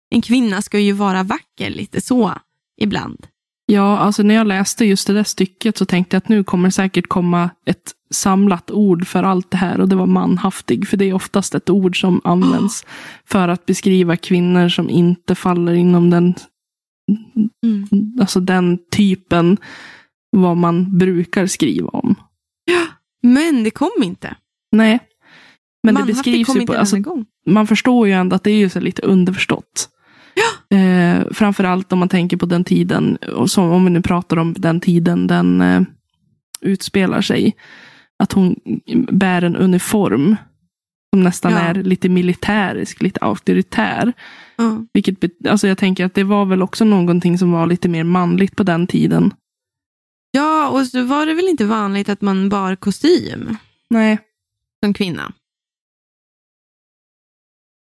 En 0.10 0.22
kvinna 0.22 0.62
ska 0.62 0.80
ju 0.80 0.92
vara 0.92 1.24
vacker 1.24 1.70
lite 1.70 2.02
så 2.02 2.34
ibland. 2.78 3.28
Ja, 3.70 3.98
alltså 3.98 4.24
när 4.24 4.36
jag 4.36 4.48
läste 4.48 4.86
just 4.86 5.08
det 5.08 5.14
där 5.14 5.24
stycket 5.24 5.78
så 5.78 5.86
tänkte 5.86 6.16
jag 6.16 6.22
att 6.22 6.30
nu 6.30 6.44
kommer 6.44 6.68
det 6.68 6.72
säkert 6.72 7.08
komma 7.08 7.50
ett 7.66 7.92
samlat 8.10 8.72
ord 8.72 9.08
för 9.08 9.24
allt 9.24 9.52
det 9.52 9.58
här 9.58 9.80
och 9.82 9.90
det 9.90 9.96
var 9.96 10.06
manhaftig. 10.06 10.88
För 10.88 10.98
det 10.98 11.06
är 11.06 11.14
oftast 11.14 11.56
ett 11.56 11.70
ord 11.70 12.02
som 12.02 12.22
används 12.24 12.84
oh. 12.84 12.90
för 13.26 13.48
att 13.48 13.66
beskriva 13.66 14.16
kvinnor 14.16 14.70
som 14.70 14.90
inte 14.90 15.36
faller 15.36 15.74
inom 15.74 16.10
den, 16.10 16.36
mm. 17.64 18.18
alltså 18.20 18.40
den 18.40 18.80
typen 18.92 19.58
vad 20.32 20.58
man 20.58 20.98
brukar 20.98 21.46
skriva 21.48 21.90
om. 21.90 22.16
Ja, 22.66 22.86
men 23.22 23.64
det 23.64 23.72
kom 23.72 24.04
inte. 24.04 24.36
Nej. 24.72 25.00
Men 25.84 25.96
det 25.96 26.04
beskrivs 26.04 26.56
ju 26.56 26.66
på, 26.66 26.74
alltså, 26.74 26.98
man 27.46 27.68
förstår 27.68 28.08
ju 28.08 28.14
ändå 28.14 28.36
att 28.36 28.44
det 28.44 28.52
är 28.52 28.58
ju 28.58 28.70
så 28.70 28.80
lite 28.80 29.02
underförstått. 29.02 29.90
Ja. 30.38 30.78
Eh, 30.78 31.24
framförallt 31.32 31.94
om 31.94 32.00
man 32.00 32.10
tänker 32.10 32.38
på 32.38 32.46
den 32.46 32.64
tiden, 32.64 33.18
och 33.36 33.52
som, 33.52 33.72
om 33.72 33.86
vi 33.86 33.90
nu 33.90 34.02
pratar 34.02 34.38
om 34.38 34.54
den 34.54 34.80
tiden 34.80 35.28
den 35.28 35.62
eh, 35.62 35.82
utspelar 36.62 37.22
sig. 37.22 37.56
Att 38.24 38.32
hon 38.32 38.56
bär 39.12 39.42
en 39.42 39.56
uniform 39.56 40.36
som 41.14 41.24
nästan 41.24 41.52
ja. 41.52 41.60
är 41.60 41.74
lite 41.74 42.10
militärisk, 42.10 43.02
lite 43.02 43.20
auktoritär. 43.20 44.14
Mm. 44.58 44.88
Vilket, 44.94 45.48
alltså 45.48 45.68
jag 45.68 45.78
tänker 45.78 46.06
att 46.06 46.14
det 46.14 46.24
var 46.24 46.46
väl 46.46 46.62
också 46.62 46.86
någonting 46.86 47.38
som 47.38 47.52
var 47.52 47.68
lite 47.68 47.90
mer 47.90 48.04
manligt 48.04 48.56
på 48.56 48.64
den 48.64 48.88
tiden. 48.88 49.34
Ja, 50.32 50.70
och 50.70 50.88
så 50.88 51.04
var 51.04 51.26
det 51.26 51.34
väl 51.34 51.48
inte 51.48 51.66
vanligt 51.66 52.10
att 52.10 52.22
man 52.22 52.50
bar 52.50 52.76
kostym? 52.76 53.58
Nej. 53.90 54.20
Som 54.84 54.94
kvinna. 54.94 55.34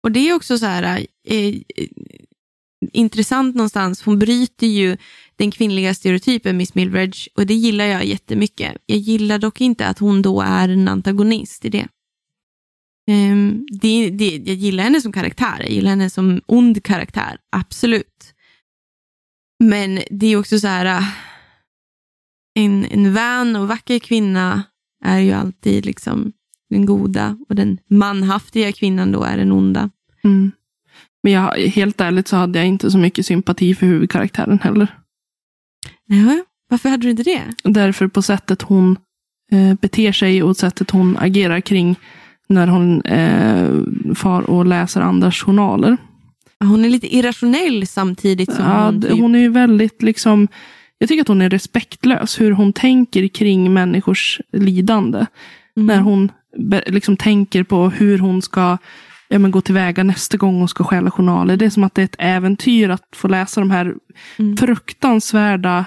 Och 0.02 0.12
det 0.12 0.28
är 0.28 0.34
också 0.34 0.58
så 0.58 0.66
här, 0.66 1.06
eh, 1.28 1.54
intressant 2.92 3.56
någonstans. 3.56 4.02
Hon 4.02 4.18
bryter 4.18 4.66
ju 4.66 4.96
den 5.36 5.50
kvinnliga 5.50 5.94
stereotypen 5.94 6.56
Miss 6.56 6.74
Milbridge 6.74 7.28
och 7.34 7.46
det 7.46 7.54
gillar 7.54 7.84
jag 7.84 8.04
jättemycket. 8.04 8.76
Jag 8.86 8.98
gillar 8.98 9.38
dock 9.38 9.60
inte 9.60 9.86
att 9.86 9.98
hon 9.98 10.22
då 10.22 10.40
är 10.40 10.68
en 10.68 10.88
antagonist 10.88 11.64
i 11.64 11.68
det. 11.68 11.88
Um, 13.10 13.66
det, 13.80 14.10
det 14.10 14.36
jag 14.36 14.56
gillar 14.56 14.84
henne 14.84 15.00
som 15.00 15.12
karaktär, 15.12 15.56
jag 15.60 15.70
gillar 15.70 15.90
henne 15.90 16.10
som 16.10 16.40
ond 16.46 16.84
karaktär, 16.84 17.38
absolut. 17.56 18.34
Men 19.64 20.00
det 20.10 20.26
är 20.26 20.36
också 20.36 20.58
så 20.58 20.66
här, 20.66 20.86
äh, 20.86 21.08
en, 22.54 22.84
en 22.84 23.14
vän 23.14 23.56
och 23.56 23.68
vacker 23.68 23.98
kvinna 23.98 24.62
är 25.04 25.18
ju 25.18 25.32
alltid 25.32 25.86
liksom 25.86 26.32
den 26.70 26.86
goda 26.86 27.38
och 27.48 27.54
den 27.54 27.78
manhaftiga 27.86 28.72
kvinnan 28.72 29.12
då 29.12 29.22
är 29.22 29.36
den 29.36 29.52
onda. 29.52 29.90
Mm. 30.24 30.52
Men 31.24 31.32
jag, 31.32 31.56
helt 31.56 32.00
ärligt 32.00 32.28
så 32.28 32.36
hade 32.36 32.58
jag 32.58 32.68
inte 32.68 32.90
så 32.90 32.98
mycket 32.98 33.26
sympati 33.26 33.74
för 33.74 33.86
huvudkaraktären 33.86 34.58
heller. 34.58 34.88
Nej, 36.06 36.42
varför 36.70 36.88
hade 36.88 37.02
du 37.02 37.10
inte 37.10 37.22
det? 37.22 37.42
Därför 37.64 38.08
på 38.08 38.22
sättet 38.22 38.62
hon 38.62 38.98
eh, 39.52 39.74
beter 39.74 40.12
sig 40.12 40.42
och 40.42 40.56
sättet 40.56 40.90
hon 40.90 41.16
agerar 41.16 41.60
kring 41.60 41.96
när 42.48 42.66
hon 42.66 43.02
eh, 43.02 43.70
far 44.14 44.42
och 44.42 44.66
läser 44.66 45.00
andras 45.00 45.34
journaler. 45.34 45.96
Hon 46.60 46.84
är 46.84 46.88
lite 46.88 47.16
irrationell 47.16 47.86
samtidigt 47.86 48.52
som 48.52 48.64
ja, 48.64 48.84
hon... 48.84 49.02
Typ... 49.02 49.10
Hon 49.10 49.34
är 49.34 49.48
väldigt 49.48 50.02
liksom... 50.02 50.48
Jag 50.98 51.08
tycker 51.08 51.22
att 51.22 51.28
hon 51.28 51.42
är 51.42 51.50
respektlös 51.50 52.40
hur 52.40 52.50
hon 52.50 52.72
tänker 52.72 53.28
kring 53.28 53.72
människors 53.72 54.40
lidande. 54.52 55.26
Mm. 55.76 55.86
När 55.86 56.00
hon 56.00 56.32
liksom 56.86 57.16
tänker 57.16 57.62
på 57.62 57.90
hur 57.90 58.18
hon 58.18 58.42
ska 58.42 58.78
ja, 59.34 59.38
men 59.38 59.50
gå 59.50 59.60
tillväga 59.60 60.04
nästa 60.04 60.36
gång 60.36 60.58
hon 60.58 60.68
ska 60.68 60.84
stjäla 60.84 61.10
journaler. 61.10 61.56
Det 61.56 61.64
är 61.64 61.70
som 61.70 61.84
att 61.84 61.94
det 61.94 62.02
är 62.02 62.04
ett 62.04 62.16
äventyr 62.18 62.88
att 62.88 63.08
få 63.16 63.28
läsa 63.28 63.60
de 63.60 63.70
här 63.70 63.94
mm. 64.38 64.56
fruktansvärda 64.56 65.84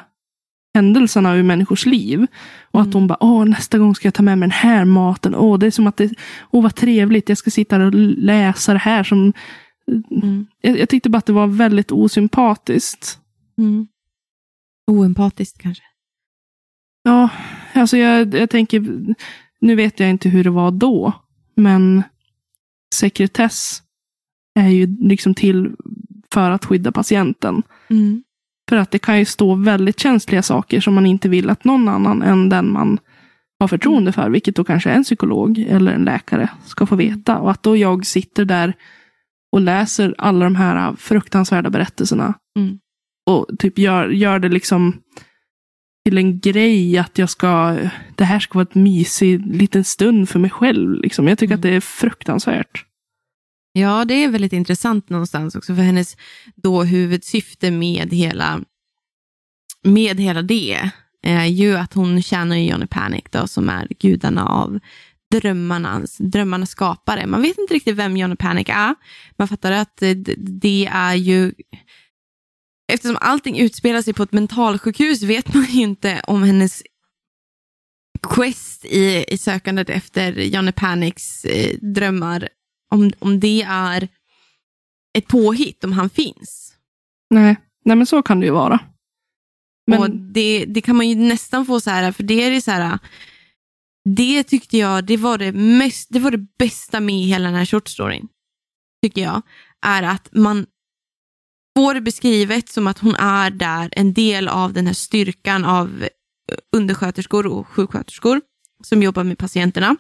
händelserna 0.74 1.36
ur 1.36 1.44
människors 1.44 1.86
liv. 1.86 2.28
Och 2.72 2.80
mm. 2.80 2.90
att 2.90 2.94
hon 2.94 3.08
bara, 3.08 3.18
åh 3.24 3.46
nästa 3.46 3.78
gång 3.78 3.96
ska 3.96 4.08
jag 4.08 4.14
ta 4.14 4.24
med 4.24 4.38
mig 4.38 4.48
den 4.48 4.52
här 4.52 4.86
maten. 4.86 5.36
Åh, 5.36 5.60
det 5.60 5.68
är 5.68 5.72
som 5.72 5.88
att 5.88 5.98
det, 5.98 6.12
åh 6.52 6.64
vad 6.64 6.76
trevligt, 6.76 7.30
jag 7.30 7.38
ska 7.38 7.52
sitta 7.52 7.86
och 7.86 7.94
läsa 7.94 8.74
det 8.74 8.80
här. 8.80 9.04
Som, 9.04 9.34
mm. 10.12 10.48
jag, 10.62 10.80
jag, 10.80 10.90
tyckte 10.90 11.10
bara 11.10 11.18
att 11.18 11.26
det 11.26 11.34
var 11.34 11.48
väldigt 11.48 11.92
osympatiskt. 11.92 13.20
Mm. 13.58 13.88
Oempatiskt 14.92 15.62
kanske? 15.62 15.84
Ja, 17.04 17.30
alltså 17.74 17.98
jag, 17.98 18.34
jag 18.34 18.50
tänker, 18.50 18.86
nu 19.62 19.76
vet 19.76 20.00
jag 20.00 20.10
inte 20.10 20.30
hur 20.30 20.44
det 20.44 20.50
var 20.50 20.72
då. 20.72 21.14
Men 21.56 22.04
sekretess 22.96 23.82
är 24.60 24.70
ju 24.70 24.98
liksom 25.00 25.34
till 25.34 25.76
för 26.34 26.52
att 26.52 26.66
skydda 26.66 26.92
patienten. 26.92 27.64
Mm. 27.90 28.24
För 28.70 28.76
att 28.76 28.92
det 28.92 29.00
kan 29.00 29.20
ju 29.20 29.26
stå 29.26 29.56
väldigt 29.56 30.00
känsliga 30.00 30.42
saker 30.42 30.82
som 30.82 30.94
man 30.94 31.06
inte 31.06 31.30
vill 31.30 31.50
att 31.50 31.64
någon 31.64 31.88
annan 31.88 32.22
än 32.22 32.50
den 32.50 32.72
man 32.72 33.00
har 33.60 33.68
förtroende 33.68 34.12
för, 34.12 34.30
vilket 34.30 34.56
då 34.56 34.64
kanske 34.64 34.90
en 34.90 35.04
psykolog 35.04 35.60
eller 35.60 35.92
en 35.92 36.04
läkare 36.04 36.50
ska 36.66 36.86
få 36.86 36.96
veta. 36.96 37.38
Och 37.38 37.52
att 37.52 37.64
då 37.64 37.78
jag 37.78 38.06
sitter 38.06 38.46
där 38.46 38.74
och 39.52 39.62
läser 39.62 40.16
alla 40.18 40.44
de 40.44 40.56
här 40.56 40.96
fruktansvärda 40.96 41.70
berättelserna. 41.70 42.34
Mm. 42.60 42.80
Och 43.30 43.48
typ 43.60 43.78
gör, 43.78 44.10
gör 44.10 44.40
det 44.40 44.50
liksom 44.50 44.94
till 46.08 46.18
en 46.18 46.40
grej 46.40 46.98
att 46.98 47.18
jag 47.18 47.30
ska, 47.30 47.78
det 48.16 48.24
här 48.24 48.40
ska 48.40 48.60
vara 48.60 48.68
en 48.74 48.84
mysig 48.84 49.56
liten 49.56 49.84
stund 49.84 50.30
för 50.30 50.40
mig 50.40 50.50
själv. 50.50 51.02
Liksom. 51.02 51.28
Jag 51.28 51.38
tycker 51.38 51.54
Mm. 51.54 51.60
att 51.60 51.64
det 51.64 51.70
är 51.70 51.80
fruktansvärt. 51.82 52.86
Ja, 53.74 54.06
det 54.06 54.14
är 54.14 54.30
väldigt 54.30 54.54
intressant 54.54 55.10
någonstans 55.10 55.56
också, 55.56 55.76
för 55.76 55.82
hennes 55.82 56.18
då 56.56 56.84
huvudsyfte 56.84 57.72
med 57.72 58.14
hela, 58.14 58.62
med 59.84 60.20
hela 60.20 60.42
det 60.42 60.92
är 61.22 61.46
ju 61.46 61.78
att 61.78 61.94
hon 61.94 62.22
tjänar 62.22 62.56
Johnny 62.58 62.88
Panic 62.88 63.24
då, 63.30 63.48
som 63.48 63.70
är 63.70 63.88
gudarna 64.00 64.46
av 64.46 64.80
drömmarnas, 65.32 66.18
drömmarnas 66.18 66.70
skapare. 66.70 67.28
Man 67.28 67.42
vet 67.42 67.58
inte 67.58 67.74
riktigt 67.74 67.96
vem 67.96 68.18
Johnny 68.18 68.36
Panic 68.36 68.70
är. 68.70 68.96
Man 69.38 69.48
fattar 69.48 69.72
att 69.72 69.98
det, 69.98 70.14
det 70.38 70.90
är 70.92 71.16
ju... 71.16 71.54
Eftersom 72.88 73.18
allting 73.22 73.60
utspelar 73.60 74.02
sig 74.02 74.14
på 74.14 74.24
ett 74.24 74.32
mentalsjukhus 74.32 75.24
vet 75.24 75.54
man 75.54 75.66
ju 75.66 75.82
inte 75.82 76.22
om 76.28 76.44
hennes 76.44 76.84
quest 78.22 78.86
i, 78.86 79.26
i 79.28 79.38
sökandet 79.38 79.90
efter 79.90 80.32
Johnny 80.32 80.72
Panics 80.72 81.46
eh, 81.46 81.78
drömmar, 81.82 82.50
om, 82.92 83.12
om 83.20 83.40
det 83.40 83.62
är 83.68 84.08
ett 85.18 85.28
påhitt, 85.28 85.84
om 85.84 85.92
han 85.92 86.10
finns. 86.10 86.76
Nej, 87.30 87.56
nej 87.86 87.96
men 87.96 88.06
så 88.06 88.22
kan 88.22 88.40
det 88.40 88.46
ju 88.46 88.52
vara. 88.52 88.80
Men, 89.88 90.00
Och 90.00 90.10
det, 90.10 90.66
det 90.66 90.82
kan 90.82 90.96
man 90.96 91.10
ju 91.10 91.16
nästan 91.16 91.66
få 91.66 91.80
så 91.80 91.90
här, 91.90 92.12
för 92.12 92.24
det 92.24 92.44
är 92.44 92.52
det 92.52 92.62
så 92.62 92.72
här, 92.72 93.00
det 94.16 94.44
tyckte 94.44 94.78
jag, 94.78 95.06
det 95.06 95.18
var 95.18 95.38
det, 95.38 95.52
mest, 95.52 96.08
det 96.12 96.20
var 96.20 96.32
det 96.32 96.46
bästa 96.58 97.00
med 97.00 97.16
hela 97.16 97.46
den 97.46 97.56
här 97.56 97.66
short 97.66 97.88
storyn, 97.88 98.28
tycker 99.04 99.22
jag, 99.22 99.42
är 99.86 100.04
att 100.04 100.30
man 100.32 100.66
får 101.78 101.94
det 101.94 102.02
beskrivet 102.02 102.70
som 102.70 102.88
att 102.88 103.00
hon 103.00 103.16
är 103.16 103.50
där, 103.50 103.90
en 103.92 104.14
del 104.14 104.48
av 104.48 104.74
den 104.74 104.88
här 104.88 104.94
styrkan 104.94 105.66
av 105.66 106.08
undersköterskor 106.76 107.48
och 107.48 107.68
sjuksköterskor 107.68 108.42
som 108.84 109.04
jobbar 109.04 109.24
med 109.24 109.38
patienterna. 109.38 109.96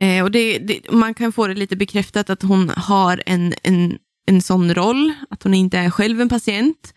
Eh, 0.00 0.24
och 0.24 0.30
det, 0.30 0.58
det, 0.58 0.90
man 0.90 1.14
kan 1.14 1.32
få 1.32 1.46
det 1.46 1.54
lite 1.54 1.76
bekräftat 1.76 2.30
att 2.30 2.42
hon 2.42 2.68
har 2.68 3.22
en, 3.26 3.54
en, 3.62 3.98
en 4.26 4.42
sån 4.42 4.74
roll, 4.74 5.12
att 5.30 5.42
hon 5.42 5.54
inte 5.54 5.78
är 5.78 5.90
själv 5.90 6.20
en 6.20 6.28
patient, 6.28 6.94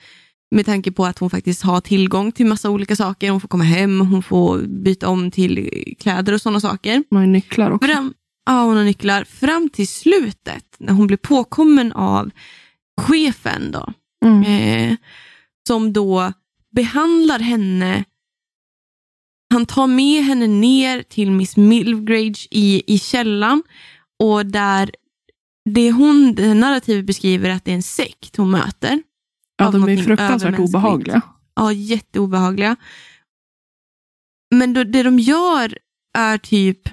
med 0.52 0.66
tanke 0.66 0.92
på 0.92 1.06
att 1.06 1.20
hon 1.20 1.30
faktiskt 1.30 1.62
har 1.62 1.82
tillgång 1.82 2.32
till 2.32 2.46
massa 2.46 2.70
olika 2.70 2.96
saker. 2.96 3.32
Hon 3.32 3.42
får 3.42 3.48
komma 3.48 3.64
hem, 3.64 4.02
hon 4.02 4.24
får 4.24 4.60
byta 4.60 5.10
om 5.10 5.32
till 5.32 5.70
kläder 6.00 6.34
och 6.34 6.42
sådana 6.42 6.60
saker. 6.60 7.04
man 7.12 7.22
har 7.22 7.28
nycklar 7.28 7.72
också. 7.72 7.88
Fram, 7.88 8.14
ja, 8.46 8.64
hon 8.64 8.78
har 8.78 8.84
nycklar. 8.84 9.24
Fram 9.24 9.70
till 9.70 9.88
slutet, 9.88 10.66
när 10.80 10.94
hon 10.94 11.08
blir 11.08 11.18
påkommen 11.18 11.92
av 11.92 12.32
chefen 13.02 13.72
då, 13.72 13.94
Mm. 14.26 14.44
eh, 14.44 14.98
som 15.68 15.94
då 15.94 16.34
behandlar 16.76 17.40
henne. 17.40 18.04
Han 19.54 19.66
tar 19.66 19.88
med 19.88 20.24
henne 20.24 20.48
ner 20.48 21.04
till 21.04 21.32
Miss 21.32 21.58
Milgrage 21.58 22.48
i, 22.52 22.84
i 22.96 23.00
källan 23.00 23.64
och 24.24 24.46
där 24.46 24.92
det 25.70 25.92
hon, 25.92 26.36
det 26.36 26.54
narrativet 26.54 27.06
beskriver 27.06 27.50
att 27.50 27.66
det 27.66 27.72
är 27.72 27.76
en 27.76 27.84
sekt 27.84 28.36
hon 28.38 28.52
möter. 28.52 29.04
Ja, 29.58 29.72
de 29.72 29.90
är 29.90 29.98
fruktansvärt 30.04 30.60
obehagliga. 30.60 31.22
Ja, 31.56 31.72
jätteobehagliga. 31.74 32.76
Men 34.56 34.74
då, 34.74 34.84
det 34.84 35.04
de 35.04 35.20
gör 35.20 35.78
är 36.18 36.38
typ 36.38 36.90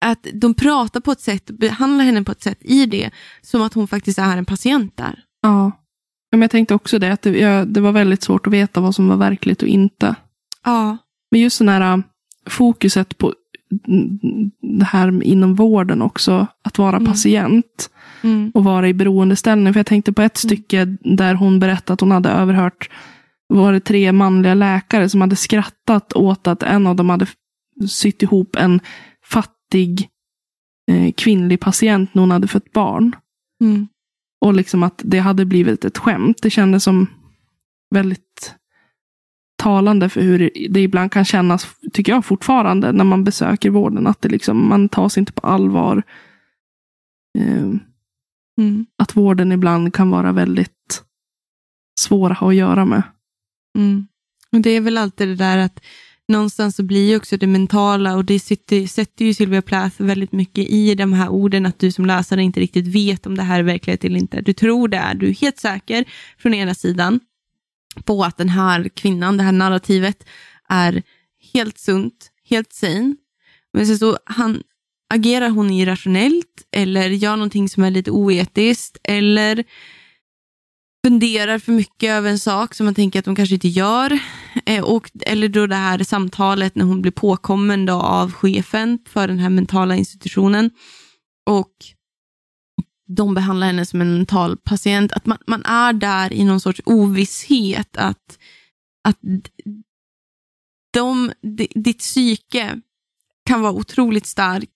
att 0.00 0.26
de 0.34 0.54
pratar 0.54 1.00
på 1.00 1.12
ett 1.12 1.20
sätt, 1.20 1.50
behandlar 1.50 2.04
henne 2.04 2.24
på 2.24 2.32
ett 2.32 2.42
sätt 2.42 2.58
i 2.60 2.86
det, 2.86 3.10
som 3.42 3.62
att 3.62 3.74
hon 3.74 3.88
faktiskt 3.88 4.18
är 4.18 4.36
en 4.36 4.44
patient 4.44 4.96
där. 4.96 5.18
Ja. 5.42 5.72
Men 6.32 6.40
jag 6.42 6.50
tänkte 6.50 6.74
också 6.74 6.98
det, 6.98 7.12
att 7.12 7.22
det, 7.22 7.38
jag, 7.38 7.68
det 7.68 7.80
var 7.80 7.92
väldigt 7.92 8.22
svårt 8.22 8.46
att 8.46 8.52
veta 8.52 8.80
vad 8.80 8.94
som 8.94 9.08
var 9.08 9.16
verkligt 9.16 9.62
och 9.62 9.68
inte. 9.68 10.14
Ja. 10.64 10.96
Men 11.30 11.40
just 11.40 11.58
den 11.58 11.68
här 11.68 11.92
äh, 11.96 12.02
fokuset 12.46 13.18
på 13.18 13.34
mm, 13.88 14.18
det 14.78 14.84
här 14.84 15.22
inom 15.22 15.54
vården 15.54 16.02
också, 16.02 16.46
att 16.64 16.78
vara 16.78 16.96
Mm. 16.96 17.06
patient 17.12 17.90
Mm. 18.22 18.50
och 18.54 18.64
vara 18.64 18.88
i 18.88 18.94
beroendeställning. 18.94 19.72
För 19.72 19.80
jag 19.80 19.86
tänkte 19.86 20.12
på 20.12 20.22
ett 20.22 20.36
stycke 20.36 20.96
där 21.00 21.34
hon 21.34 21.60
berättade 21.60 21.92
att 21.94 22.00
hon 22.00 22.10
hade 22.10 22.28
överhört, 22.28 22.90
var 23.48 23.72
det 23.72 23.80
tre 23.80 24.12
manliga 24.12 24.54
läkare 24.54 25.08
som 25.08 25.20
hade 25.20 25.36
skrattat 25.36 26.12
åt 26.12 26.46
att 26.46 26.62
en 26.62 26.86
av 26.86 26.96
dem 26.96 27.10
hade 27.10 27.26
sytt 27.88 28.22
ihop 28.22 28.56
en 28.56 28.80
fattig 29.68 30.08
eh, 30.90 31.12
kvinnlig 31.12 31.60
patient 31.60 32.14
när 32.14 32.20
hon 32.22 32.30
hade 32.30 32.48
fött 32.48 32.72
barn. 32.72 33.16
Mm. 33.60 33.88
Och 34.40 34.54
liksom 34.54 34.82
att 34.82 35.02
det 35.04 35.18
hade 35.18 35.44
blivit 35.44 35.84
ett 35.84 35.98
skämt. 35.98 36.42
Det 36.42 36.50
kändes 36.50 36.84
som 36.84 37.06
väldigt 37.94 38.54
talande 39.62 40.08
för 40.08 40.20
hur 40.20 40.50
det 40.70 40.80
ibland 40.80 41.12
kan 41.12 41.24
kännas, 41.24 41.66
tycker 41.92 42.12
jag 42.12 42.24
fortfarande, 42.24 42.92
när 42.92 43.04
man 43.04 43.24
besöker 43.24 43.70
vården. 43.70 44.06
Att 44.06 44.20
det 44.20 44.28
liksom, 44.28 44.68
man 44.68 44.88
tas 44.88 45.18
inte 45.18 45.32
på 45.32 45.46
allvar. 45.46 46.02
Eh, 47.38 47.70
Mm. 48.58 48.86
att 49.02 49.16
vården 49.16 49.52
ibland 49.52 49.94
kan 49.94 50.10
vara 50.10 50.32
väldigt 50.32 51.04
svår 52.00 52.30
att 52.30 52.38
ha 52.38 52.48
att 52.48 52.54
göra 52.54 52.84
med. 52.84 53.02
Mm. 53.78 54.06
Och 54.52 54.60
det 54.60 54.70
är 54.70 54.80
väl 54.80 54.98
alltid 54.98 55.28
det 55.28 55.34
där 55.34 55.58
att 55.58 55.80
någonstans 56.28 56.76
så 56.76 56.82
blir 56.82 57.08
ju 57.08 57.16
också 57.16 57.36
det 57.36 57.46
mentala 57.46 58.16
och 58.16 58.24
det 58.24 58.38
sitter, 58.38 58.86
sätter 58.86 59.24
ju 59.24 59.34
Sylvia 59.34 59.62
Plath 59.62 60.02
väldigt 60.02 60.32
mycket 60.32 60.68
i 60.68 60.94
de 60.94 61.12
här 61.12 61.28
orden 61.28 61.66
att 61.66 61.78
du 61.78 61.92
som 61.92 62.06
läsare 62.06 62.42
inte 62.42 62.60
riktigt 62.60 62.86
vet 62.86 63.26
om 63.26 63.36
det 63.36 63.42
här 63.42 63.58
är 63.58 63.62
verklighet 63.62 64.04
eller 64.04 64.18
inte. 64.18 64.40
Du 64.40 64.52
tror 64.52 64.88
det 64.88 64.96
är, 64.96 65.14
du 65.14 65.28
är 65.28 65.34
helt 65.34 65.58
säker 65.58 66.04
från 66.38 66.54
ena 66.54 66.74
sidan 66.74 67.20
på 68.04 68.24
att 68.24 68.36
den 68.36 68.48
här 68.48 68.88
kvinnan, 68.88 69.36
det 69.36 69.42
här 69.42 69.52
narrativet 69.52 70.24
är 70.68 71.02
helt 71.52 71.78
sunt, 71.78 72.30
helt 72.44 72.72
sane. 72.72 73.16
Men 73.72 73.86
sen 73.86 73.98
så 73.98 74.18
han, 74.24 74.62
agerar 75.10 75.48
hon 75.48 75.70
irrationellt 75.70 76.66
eller 76.72 77.08
gör 77.08 77.36
någonting 77.36 77.68
som 77.68 77.82
är 77.82 77.90
lite 77.90 78.10
oetiskt 78.10 78.98
eller 79.04 79.64
funderar 81.08 81.58
för 81.58 81.72
mycket 81.72 82.10
över 82.10 82.30
en 82.30 82.38
sak 82.38 82.74
som 82.74 82.84
man 82.84 82.94
tänker 82.94 83.18
att 83.18 83.24
de 83.24 83.36
kanske 83.36 83.54
inte 83.54 83.68
gör. 83.68 84.18
Eh, 84.66 84.84
och, 84.84 85.10
eller 85.20 85.48
då 85.48 85.66
det 85.66 85.74
här 85.74 86.04
samtalet 86.04 86.74
när 86.74 86.84
hon 86.84 87.02
blir 87.02 87.12
påkommen 87.12 87.86
då 87.86 87.94
av 87.94 88.32
chefen 88.32 88.98
för 89.08 89.28
den 89.28 89.38
här 89.38 89.48
mentala 89.48 89.96
institutionen. 89.96 90.70
Och 91.46 91.72
de 93.06 93.34
behandlar 93.34 93.66
henne 93.66 93.86
som 93.86 94.00
en 94.00 94.16
mental 94.16 94.56
patient. 94.56 95.12
Att 95.12 95.26
man, 95.26 95.38
man 95.46 95.64
är 95.64 95.92
där 95.92 96.32
i 96.32 96.44
någon 96.44 96.60
sorts 96.60 96.80
ovisshet. 96.84 97.96
Att, 97.96 98.38
att 99.04 99.18
de, 100.92 101.32
ditt 101.74 101.98
psyke 101.98 102.80
kan 103.44 103.60
vara 103.60 103.72
otroligt 103.72 104.26
starkt. 104.26 104.72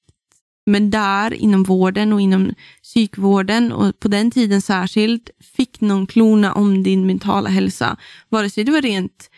Men 0.66 0.90
där 0.90 1.34
inom 1.34 1.62
vården 1.62 2.12
och 2.12 2.20
inom 2.20 2.54
psykvården 2.82 3.72
och 3.72 4.00
på 4.00 4.08
den 4.08 4.30
tiden 4.30 4.62
särskilt 4.62 5.30
fick 5.56 5.80
någon 5.80 6.06
klona 6.06 6.52
om 6.52 6.82
din 6.82 7.06
mentala 7.06 7.50
hälsa. 7.50 7.96
Vare 8.28 8.50
sig 8.50 8.64
det 8.64 8.72
var 8.72 8.82
rent 8.82 9.30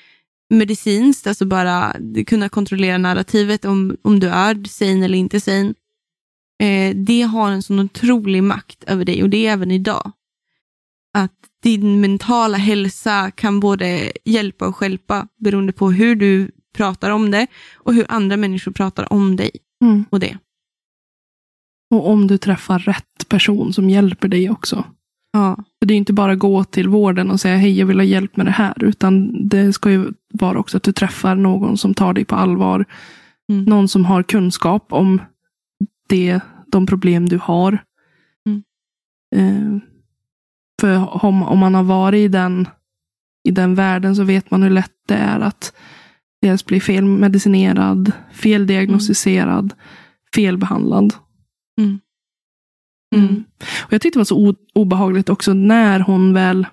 medicinskt, 0.50 1.26
alltså 1.26 1.44
bara 1.44 1.96
kunna 2.26 2.48
kontrollera 2.48 2.98
narrativet 2.98 3.64
om, 3.64 3.96
om 4.02 4.20
du 4.20 4.28
är 4.28 4.68
sane 4.68 5.04
eller 5.04 5.18
inte 5.18 5.40
sane. 5.40 5.74
Eh, 6.62 6.96
det 6.96 7.22
har 7.22 7.50
en 7.50 7.62
sån 7.62 7.78
otrolig 7.80 8.42
makt 8.42 8.84
över 8.84 9.04
dig 9.04 9.22
och 9.22 9.30
det 9.30 9.46
är 9.46 9.52
även 9.52 9.70
idag. 9.70 10.12
Att 11.16 11.32
din 11.62 12.00
mentala 12.00 12.58
hälsa 12.58 13.30
kan 13.30 13.60
både 13.60 14.12
hjälpa 14.24 14.66
och 14.66 14.76
stjälpa 14.76 15.28
beroende 15.40 15.72
på 15.72 15.90
hur 15.90 16.16
du 16.16 16.50
pratar 16.76 17.10
om 17.10 17.30
det 17.30 17.46
och 17.74 17.94
hur 17.94 18.06
andra 18.08 18.36
människor 18.36 18.72
pratar 18.72 19.12
om 19.12 19.36
dig 19.36 19.50
Mm. 19.84 20.04
och 20.10 20.20
det. 20.20 20.38
Och 21.90 22.10
om 22.10 22.26
du 22.26 22.38
träffar 22.38 22.78
rätt 22.78 23.28
person 23.28 23.72
som 23.72 23.90
hjälper 23.90 24.28
dig 24.28 24.50
också. 24.50 24.84
Ja. 25.32 25.56
För 25.78 25.86
det 25.86 25.94
är 25.94 25.98
inte 25.98 26.12
bara 26.12 26.32
att 26.32 26.38
gå 26.38 26.64
till 26.64 26.88
vården 26.88 27.30
och 27.30 27.40
säga 27.40 27.56
hej, 27.56 27.78
jag 27.78 27.86
vill 27.86 27.98
ha 27.98 28.04
hjälp 28.04 28.36
med 28.36 28.46
det 28.46 28.52
här. 28.52 28.84
Utan 28.84 29.48
det 29.48 29.72
ska 29.72 29.90
ju 29.90 30.12
vara 30.32 30.58
också 30.58 30.76
att 30.76 30.82
du 30.82 30.92
träffar 30.92 31.34
någon 31.34 31.78
som 31.78 31.94
tar 31.94 32.12
dig 32.12 32.24
på 32.24 32.34
allvar. 32.34 32.84
Mm. 33.52 33.64
Någon 33.64 33.88
som 33.88 34.04
har 34.04 34.22
kunskap 34.22 34.92
om 34.92 35.20
det, 36.08 36.40
de 36.66 36.86
problem 36.86 37.28
du 37.28 37.38
har. 37.38 37.78
Mm. 38.46 38.62
Eh, 39.36 39.80
för 40.80 41.24
om, 41.24 41.42
om 41.42 41.58
man 41.58 41.74
har 41.74 41.82
varit 41.82 42.18
i 42.18 42.28
den, 42.28 42.68
i 43.48 43.50
den 43.50 43.74
världen 43.74 44.16
så 44.16 44.24
vet 44.24 44.50
man 44.50 44.62
hur 44.62 44.70
lätt 44.70 44.92
det 45.08 45.14
är 45.14 45.40
att 45.40 45.72
dels 46.42 46.66
bli 46.66 46.80
felmedicinerad, 46.80 48.12
feldiagnostiserad, 48.32 49.74
felbehandlad. 50.34 51.14
Mm. 51.78 52.00
Mm. 53.16 53.44
Och 53.84 53.92
jag 53.92 54.00
tyckte 54.00 54.18
det 54.18 54.20
var 54.20 54.24
så 54.24 54.54
obehagligt 54.74 55.28
också 55.28 55.52
när 55.52 56.00
hon 56.00 56.32
väl, 56.32 56.66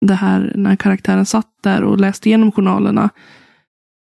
det 0.00 0.14
här, 0.14 0.52
när 0.54 0.76
karaktären 0.76 1.26
satt 1.26 1.50
där 1.62 1.82
och 1.82 2.00
läste 2.00 2.28
igenom 2.28 2.52
journalerna. 2.52 3.10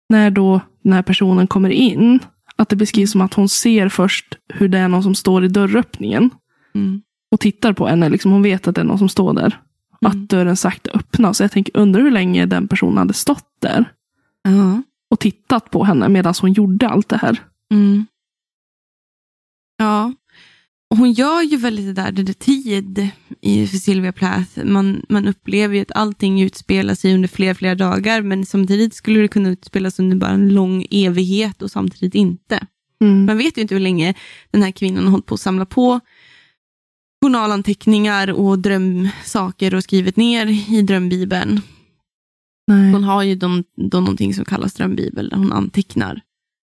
när 0.08 0.30
då 0.30 0.60
den 0.82 0.92
här 0.92 1.02
personen 1.02 1.46
kommer 1.46 1.70
in, 1.70 2.20
att 2.56 2.68
det 2.68 2.76
beskrivs 2.76 3.10
som 3.12 3.20
att 3.20 3.34
hon 3.34 3.48
ser 3.48 3.88
först 3.88 4.38
hur 4.48 4.68
det 4.68 4.78
är 4.78 4.88
någon 4.88 5.02
som 5.02 5.14
står 5.14 5.44
i 5.44 5.48
dörröppningen. 5.48 6.30
Mm. 6.74 7.02
Och 7.30 7.40
tittar 7.40 7.72
på 7.72 7.86
henne. 7.86 8.08
Liksom 8.08 8.32
hon 8.32 8.42
vet 8.42 8.68
att 8.68 8.74
det 8.74 8.80
är 8.80 8.84
någon 8.84 8.98
som 8.98 9.08
står 9.08 9.34
där. 9.34 9.60
Mm. 10.02 10.10
Att 10.22 10.28
dörren 10.28 10.56
sakta 10.56 10.90
öppnas. 10.90 11.40
Jag 11.40 11.52
tänker, 11.52 11.76
undrar 11.76 12.02
hur 12.02 12.10
länge 12.10 12.46
den 12.46 12.68
personen 12.68 12.98
hade 12.98 13.14
stått 13.14 13.48
där. 13.60 13.84
Ja. 14.42 14.82
Och 15.10 15.20
tittat 15.20 15.70
på 15.70 15.84
henne 15.84 16.08
medan 16.08 16.34
hon 16.40 16.52
gjorde 16.52 16.88
allt 16.88 17.08
det 17.08 17.16
här. 17.16 17.40
Mm. 17.70 18.06
Ja. 19.76 20.12
Och 20.90 20.96
hon 20.96 21.12
gör 21.12 21.42
ju 21.42 21.56
väldigt 21.56 21.86
det 21.86 22.02
där, 22.02 22.12
det 22.12 22.22
där 22.22 22.32
tid 22.32 23.08
i 23.40 23.66
för 23.66 23.76
Sylvia 23.76 24.12
Plath. 24.12 24.64
Man, 24.64 25.02
man 25.08 25.28
upplever 25.28 25.74
ju 25.74 25.80
att 25.80 25.92
allting 25.92 26.42
utspelar 26.42 26.94
sig 26.94 27.14
under 27.14 27.28
flera, 27.28 27.54
flera 27.54 27.74
dagar, 27.74 28.22
men 28.22 28.46
samtidigt 28.46 28.94
skulle 28.94 29.20
det 29.20 29.28
kunna 29.28 29.48
utspelas 29.48 29.98
under 29.98 30.16
bara 30.16 30.30
en 30.30 30.48
lång 30.48 30.86
evighet 30.90 31.62
och 31.62 31.70
samtidigt 31.70 32.14
inte. 32.14 32.66
Mm. 33.00 33.26
Man 33.26 33.38
vet 33.38 33.58
ju 33.58 33.62
inte 33.62 33.74
hur 33.74 33.80
länge 33.80 34.14
den 34.50 34.62
här 34.62 34.70
kvinnan 34.70 35.04
har 35.04 35.10
hållit 35.10 35.26
på 35.26 35.34
att 35.34 35.40
samla 35.40 35.66
på 35.66 36.00
journalanteckningar 37.22 38.30
och 38.32 38.58
drömsaker 38.58 39.74
och 39.74 39.84
skrivit 39.84 40.16
ner 40.16 40.46
i 40.76 40.82
drömbibeln. 40.82 41.60
Nej. 42.66 42.92
Hon 42.92 43.04
har 43.04 43.22
ju 43.22 43.34
de, 43.34 43.64
då 43.76 44.00
någonting 44.00 44.34
som 44.34 44.44
kallas 44.44 44.74
drömbibel, 44.74 45.28
där 45.28 45.36
hon 45.36 45.52
antecknar 45.52 46.20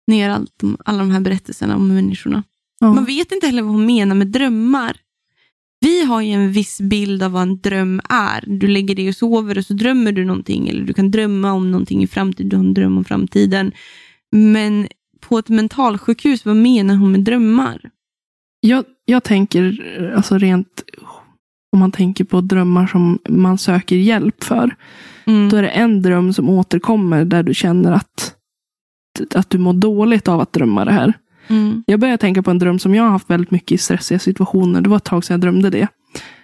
ner 0.08 0.30
allt, 0.30 0.62
alla 0.86 0.99
de 0.99 1.12
här 1.12 1.20
berättelserna 1.20 1.76
om 1.76 1.88
människorna. 1.88 2.43
Ja. 2.80 2.93
Man 2.93 3.05
vet 3.05 3.32
inte 3.32 3.45
heller 3.45 3.61
vad 3.61 3.71
hon 3.71 3.86
menar 3.86 4.15
med 4.15 4.28
drömmar. 4.28 4.97
Vi 5.80 6.05
har 6.05 6.21
ju 6.21 6.32
en 6.32 6.51
viss 6.51 6.82
bild 6.82 7.23
av 7.23 7.32
vad 7.32 7.41
en 7.41 7.61
dröm 7.61 8.01
är. 8.09 8.43
Du 8.47 8.67
lägger 8.67 8.95
dig 8.95 9.09
och 9.09 9.15
sover 9.15 9.57
och 9.57 9.65
så 9.65 9.73
drömmer 9.73 10.11
du 10.11 10.25
någonting. 10.25 10.69
Eller 10.69 10.86
du 10.86 10.93
kan 10.93 11.11
drömma 11.11 11.53
om 11.53 11.71
någonting 11.71 12.03
i 12.03 12.07
framtiden. 12.07 12.49
Du 12.49 12.55
har 12.55 12.63
en 12.63 12.73
dröm 12.73 12.97
om 12.97 13.03
framtiden. 13.03 13.71
Men 14.32 14.88
på 15.19 15.39
ett 15.39 15.49
mentalsjukhus, 15.49 16.45
vad 16.45 16.55
menar 16.55 16.95
hon 16.95 17.11
med 17.11 17.21
drömmar? 17.21 17.89
Jag, 18.59 18.86
jag 19.05 19.23
tänker, 19.23 20.13
alltså 20.15 20.38
rent 20.38 20.84
om 21.71 21.80
man 21.80 21.91
tänker 21.91 22.23
på 22.23 22.41
drömmar 22.41 22.88
som 22.88 23.19
man 23.30 23.57
söker 23.57 23.95
hjälp 23.95 24.43
för. 24.43 24.75
Mm. 25.25 25.49
Då 25.49 25.57
är 25.57 25.61
det 25.61 25.69
en 25.69 26.01
dröm 26.01 26.34
som 26.34 26.49
återkommer 26.49 27.25
där 27.25 27.43
du 27.43 27.53
känner 27.53 27.91
att, 27.91 28.36
att 29.36 29.49
du 29.49 29.57
mår 29.57 29.73
dåligt 29.73 30.28
av 30.28 30.39
att 30.39 30.53
drömma 30.53 30.86
det 30.86 30.91
här. 30.91 31.13
Mm. 31.48 31.84
Jag 31.88 32.00
börjar 32.00 32.18
tänka 32.18 32.43
på 32.43 32.52
en 32.52 32.60
dröm 32.60 32.80
som 32.80 32.95
jag 32.95 33.04
har 33.04 33.10
haft 33.10 33.30
väldigt 33.30 33.52
mycket 33.52 33.72
i 33.72 33.78
stressiga 33.78 34.20
situationer. 34.20 34.82
Det 34.82 34.89
var 34.89 34.98
ett 34.98 35.04
tag 35.04 35.24
sedan 35.24 35.34
jag 35.34 35.41
drömde 35.41 35.70
det. 35.70 35.88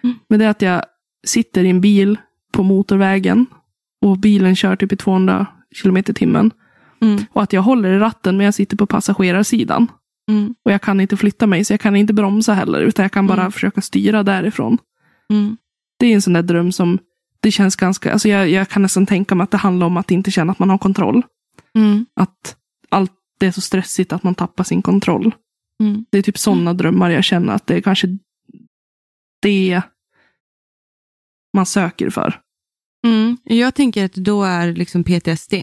Mm. 0.04 0.16
Men 0.30 0.40
det 0.40 0.46
är 0.46 0.50
att 0.50 0.62
jag 0.62 0.84
sitter 1.28 1.64
i 1.64 1.70
en 1.70 1.82
bil 1.82 2.18
på 2.54 2.64
motorvägen 2.64 3.46
och 4.02 4.18
bilen 4.18 4.56
kör 4.56 4.76
typ 4.76 4.92
i 4.92 4.98
200 4.98 5.46
kilometer 5.76 6.12
i 6.12 6.16
timmen. 6.16 6.52
Mm. 7.02 7.26
Och 7.34 7.44
att 7.44 7.54
jag 7.54 7.62
håller 7.62 7.90
i 7.94 8.00
ratten 8.00 8.38
men 8.38 8.46
jag 8.46 8.54
sitter 8.54 8.78
på 8.78 8.86
passagerarsidan. 8.86 9.88
Mm. 10.32 10.56
Och 10.66 10.72
jag 10.72 10.82
kan 10.82 11.00
inte 11.02 11.18
flytta 11.18 11.48
mig 11.48 11.66
så 11.66 11.74
jag 11.74 11.80
kan 11.80 11.96
inte 11.96 12.14
bromsa 12.14 12.54
heller 12.54 12.82
utan 12.82 13.04
jag 13.04 13.12
kan 13.12 13.28
bara 13.28 13.42
Mm. 13.42 13.52
försöka 13.52 13.82
styra 13.82 14.24
därifrån. 14.24 14.78
Mm. 15.30 15.58
Det 16.00 16.06
är 16.06 16.14
en 16.14 16.22
sån 16.22 16.34
där 16.34 16.42
dröm 16.42 16.72
som 16.72 17.00
det 17.40 17.52
känns 17.52 17.76
ganska, 17.76 18.12
alltså 18.14 18.30
jag, 18.30 18.50
jag 18.50 18.70
kan 18.70 18.82
nästan 18.82 19.06
tänka 19.06 19.36
mig 19.36 19.44
att 19.44 19.52
det 19.52 19.58
handlar 19.58 19.88
om 19.88 19.98
att 19.98 20.12
inte 20.12 20.32
känna 20.32 20.52
att 20.52 20.60
man 20.60 20.70
har 20.70 20.78
kontroll. 20.78 21.22
Mm. 21.76 22.06
Att 22.16 22.56
allt 22.90 23.12
det 23.44 23.48
är 23.48 23.52
så 23.52 23.62
stressigt 23.62 24.14
att 24.14 24.24
man 24.24 24.36
tappar 24.36 24.64
sin 24.64 24.82
kontroll. 24.82 25.36
Mm. 25.84 26.06
Det 26.10 26.18
är 26.18 26.22
typ 26.22 26.38
sådana 26.38 26.74
drömmar 26.74 27.10
jag 27.10 27.24
känner 27.24 27.54
att 27.54 27.68
det 27.68 27.76
är 27.76 27.82
kanske 27.82 28.18
det 29.42 29.82
man 31.54 31.66
söker 31.66 32.10
för. 32.10 32.40
Mm. 33.08 33.38
Jag 33.44 33.76
tänker 33.76 34.06
att 34.06 34.14
då 34.14 34.44
är 34.44 34.74
liksom 34.74 35.04
PTSD. 35.04 35.54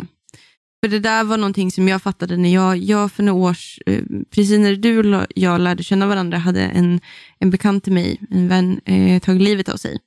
För 0.82 0.88
det 0.88 0.98
där 0.98 1.24
var 1.24 1.36
någonting 1.36 1.70
som 1.70 1.88
jag 1.88 2.02
fattade 2.02 2.36
när 2.36 2.54
jag, 2.54 2.76
jag 2.78 3.12
för 3.12 3.22
några 3.22 3.50
års, 3.50 3.78
eh, 3.86 4.04
precis 4.30 4.58
när 4.58 4.76
du 4.76 5.16
och 5.16 5.26
jag 5.34 5.60
lärde 5.60 5.82
känna 5.82 6.06
varandra, 6.06 6.38
hade 6.38 6.62
en, 6.62 7.00
en 7.38 7.50
bekant 7.50 7.84
till 7.84 7.92
mig, 7.92 8.20
en 8.30 8.48
vän, 8.48 8.80
eh, 8.84 9.20
tagit 9.20 9.42
livet 9.42 9.68
av 9.68 9.76
sig. 9.76 9.98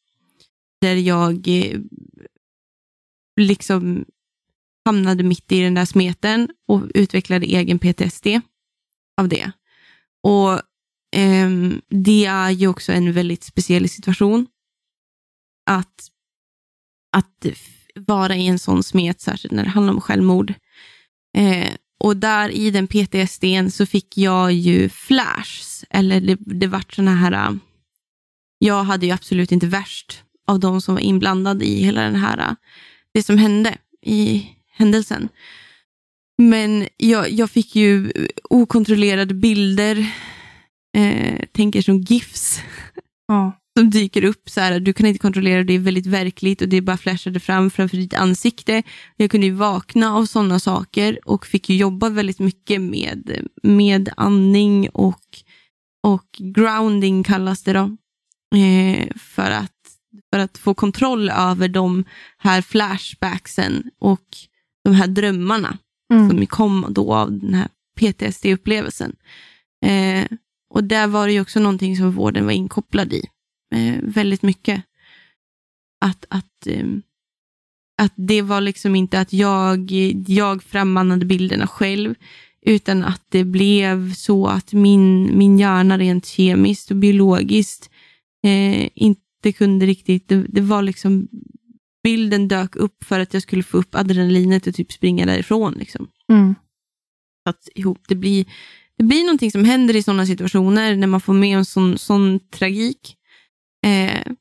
Där 0.81 0.95
jag 0.95 1.47
eh, 1.47 1.79
liksom 3.41 4.05
hamnade 4.85 5.23
mitt 5.23 5.51
i 5.51 5.61
den 5.61 5.73
där 5.73 5.85
smeten 5.85 6.49
och 6.67 6.81
utvecklade 6.93 7.45
egen 7.45 7.79
PTSD 7.79 8.27
av 9.21 9.27
det. 9.27 9.51
Och 10.23 10.51
eh, 11.19 11.49
det 11.89 12.25
är 12.25 12.49
ju 12.49 12.67
också 12.67 12.91
en 12.91 13.13
väldigt 13.13 13.43
speciell 13.43 13.89
situation. 13.89 14.47
Att, 15.65 16.09
att 17.17 17.45
vara 17.95 18.35
i 18.35 18.47
en 18.47 18.59
sån 18.59 18.83
smet, 18.83 19.21
särskilt 19.21 19.53
när 19.53 19.63
det 19.63 19.69
handlar 19.69 19.93
om 19.93 20.01
självmord. 20.01 20.53
Eh, 21.37 21.73
och 21.99 22.17
där 22.17 22.49
i 22.49 22.71
den 22.71 22.87
PTSDn 22.87 23.71
så 23.71 23.85
fick 23.85 24.17
jag 24.17 24.53
ju 24.53 24.89
flashs, 24.89 25.85
eller 25.89 26.21
det, 26.21 26.37
det 26.39 26.67
vart 26.67 26.93
såna 26.93 27.15
här, 27.15 27.31
äh, 27.31 27.55
jag 28.57 28.83
hade 28.83 29.05
ju 29.05 29.11
absolut 29.11 29.51
inte 29.51 29.67
värst 29.67 30.23
av 30.47 30.59
de 30.59 30.81
som 30.81 30.95
var 30.95 31.01
inblandade 31.01 31.65
i 31.65 31.83
hela 31.83 32.01
den 32.01 32.15
här, 32.15 32.37
äh, 32.37 32.55
det 33.13 33.23
som 33.23 33.37
hände 33.37 33.77
i 34.01 34.49
händelsen. 34.73 35.29
Men 36.37 36.87
jag, 36.97 37.31
jag 37.31 37.51
fick 37.51 37.75
ju 37.75 38.11
okontrollerade 38.49 39.33
bilder, 39.33 40.13
eh, 40.97 41.45
tänker 41.51 41.81
som 41.81 42.01
GIFs, 42.01 42.61
Ja. 43.27 43.59
som 43.79 43.89
dyker 43.89 44.23
upp. 44.23 44.49
Så 44.49 44.61
här, 44.61 44.79
du 44.79 44.93
kan 44.93 45.05
inte 45.05 45.19
kontrollera, 45.19 45.63
det 45.63 45.73
är 45.73 45.79
väldigt 45.79 46.05
verkligt 46.05 46.61
och 46.61 46.67
det 46.69 46.81
bara 46.81 46.97
flashade 46.97 47.39
fram 47.39 47.69
framför 47.71 47.97
ditt 47.97 48.13
ansikte. 48.13 48.83
Jag 49.17 49.31
kunde 49.31 49.47
ju 49.47 49.53
vakna 49.53 50.15
av 50.15 50.25
sådana 50.25 50.59
saker 50.59 51.19
och 51.25 51.45
fick 51.45 51.69
ju 51.69 51.75
jobba 51.75 52.09
väldigt 52.09 52.39
mycket 52.39 52.81
med, 52.81 53.47
med 53.63 54.09
andning 54.17 54.89
och, 54.89 55.23
och 56.03 56.27
grounding 56.39 57.23
kallas 57.23 57.63
det 57.63 57.73
då. 57.73 57.97
Eh, 58.57 59.07
för, 59.15 59.51
att, 59.51 59.71
för 60.33 60.39
att 60.39 60.57
få 60.57 60.73
kontroll 60.73 61.29
över 61.29 61.67
de 61.67 62.03
här 62.37 62.61
flashbacksen 62.61 63.83
och 63.99 64.27
de 64.83 64.93
här 64.93 65.07
drömmarna 65.07 65.77
Mm. 66.13 66.29
som 66.29 66.45
kom 66.45 66.85
då 66.89 67.13
av 67.13 67.39
den 67.39 67.53
här 67.53 67.67
PTSD-upplevelsen. 67.99 69.15
Eh, 69.85 70.27
och 70.69 70.83
där 70.83 71.07
var 71.07 71.27
det 71.27 71.33
ju 71.33 71.41
också 71.41 71.59
någonting 71.59 71.97
som 71.97 72.11
vården 72.11 72.45
var 72.45 72.51
inkopplad 72.51 73.13
i. 73.13 73.23
Eh, 73.75 73.95
väldigt 74.01 74.41
mycket. 74.41 74.83
Att, 76.05 76.25
att, 76.29 76.67
eh, 76.67 76.85
att 78.01 78.13
det 78.15 78.41
var 78.41 78.61
liksom 78.61 78.95
inte 78.95 79.19
att 79.19 79.33
jag, 79.33 79.91
jag 80.27 80.63
frammannade 80.63 81.25
bilderna 81.25 81.67
själv, 81.67 82.15
utan 82.65 83.03
att 83.03 83.21
det 83.29 83.43
blev 83.43 84.13
så 84.13 84.47
att 84.47 84.73
min, 84.73 85.37
min 85.37 85.59
hjärna 85.59 85.97
rent 85.97 86.25
kemiskt 86.25 86.91
och 86.91 86.97
biologiskt 86.97 87.89
eh, 88.43 88.89
inte 88.95 89.51
kunde 89.55 89.85
riktigt, 89.85 90.27
det, 90.27 90.45
det 90.49 90.61
var 90.61 90.81
liksom, 90.81 91.27
bilden 92.03 92.47
dök 92.47 92.75
upp 92.75 93.03
för 93.03 93.19
att 93.19 93.33
jag 93.33 93.43
skulle 93.43 93.63
få 93.63 93.77
upp 93.77 93.95
adrenalinet 93.95 94.67
och 94.67 94.75
typ 94.75 94.91
springa 94.91 95.25
därifrån. 95.25 95.73
Liksom 95.73 96.07
Mm. 96.31 96.55
satt 97.47 97.69
ihop. 97.75 97.99
Det 98.07 98.15
blir, 98.15 98.45
det 98.97 99.03
blir 99.03 99.23
någonting 99.23 99.51
som 99.51 99.65
händer 99.65 99.95
i 99.95 100.03
sådana 100.03 100.25
situationer 100.25 100.95
när 100.95 101.07
man 101.07 101.21
får 101.21 101.33
med 101.33 101.57
en 101.57 101.65
sån, 101.65 101.97
sån 101.97 102.39
tragik. 102.39 103.17
Eh, 103.85 104.31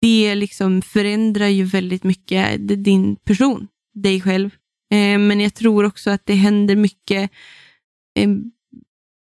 det 0.00 0.34
liksom 0.34 0.82
förändrar 0.82 1.46
ju 1.46 1.64
väldigt 1.64 2.04
mycket 2.04 2.68
din 2.84 3.16
person, 3.16 3.68
dig 3.94 4.20
själv. 4.20 4.50
Eh, 4.92 5.18
men 5.18 5.40
jag 5.40 5.54
tror 5.54 5.84
också 5.84 6.10
att 6.10 6.26
det 6.26 6.34
händer 6.34 6.76
mycket 6.76 7.30
eh, 8.18 8.30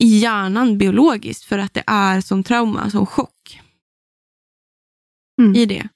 i 0.02 0.18
hjärnan 0.18 0.78
biologiskt 0.78 1.44
för 1.44 1.58
att 1.58 1.74
det 1.74 1.84
är 1.86 2.20
som 2.20 2.42
trauma, 2.42 2.90
som 2.90 3.06
chock 3.06 3.60
Mm. 5.40 5.54
i 5.54 5.66
det. 5.66 5.88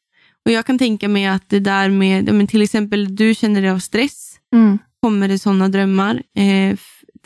Och 0.46 0.52
Jag 0.52 0.66
kan 0.66 0.78
tänka 0.78 1.08
mig 1.08 1.26
att 1.26 1.48
det 1.48 1.60
där 1.60 1.90
med, 1.90 2.34
men 2.34 2.46
till 2.46 2.62
exempel 2.62 3.16
du 3.16 3.34
känner 3.34 3.60
dig 3.62 3.70
av 3.70 3.78
stress, 3.78 4.36
Mm. 4.52 4.78
kommer 5.02 5.28
det 5.28 5.38
sådana 5.38 5.68
drömmar. 5.68 6.22
Eh, 6.36 6.76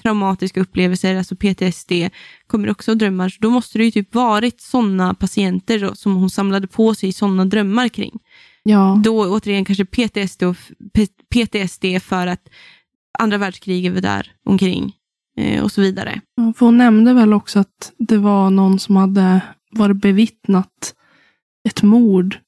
traumatiska 0.02 0.60
upplevelser, 0.60 1.16
alltså 1.16 1.36
PTSD, 1.36 1.92
kommer 2.46 2.70
också 2.70 2.94
drömmar. 2.94 3.28
Så 3.28 3.36
då 3.40 3.50
måste 3.50 3.78
det 3.78 3.84
ju 3.84 3.90
typ 3.90 4.14
varit 4.14 4.60
sådana 4.60 5.14
patienter 5.14 5.78
då, 5.78 5.94
som 5.94 6.14
hon 6.16 6.30
samlade 6.30 6.66
på 6.66 6.94
sig 6.94 7.12
sådana 7.12 7.44
drömmar 7.44 7.88
kring. 7.88 8.18
Ja. 8.62 9.00
Då 9.04 9.26
återigen 9.36 9.64
kanske 9.64 9.84
PTSD, 9.84 10.42
och, 10.42 10.56
PTSD 11.30 11.84
för 12.02 12.26
att 12.26 12.48
andra 13.18 13.38
världskriget 13.38 13.94
var 13.94 14.00
där 14.00 14.32
omkring 14.44 14.92
eh, 15.38 15.62
och 15.64 15.72
så 15.72 15.80
vidare. 15.80 16.20
Ja, 16.36 16.52
För 16.56 16.66
hon 16.66 16.78
nämnde 16.78 17.12
väl 17.14 17.32
också 17.32 17.58
att 17.58 17.92
det 17.98 18.18
var 18.18 18.50
någon 18.50 18.78
som 18.78 18.96
hade 18.96 19.40
varit 19.70 19.96
bevittnat 19.96 20.94
ett 21.68 21.82
mord 21.82 22.38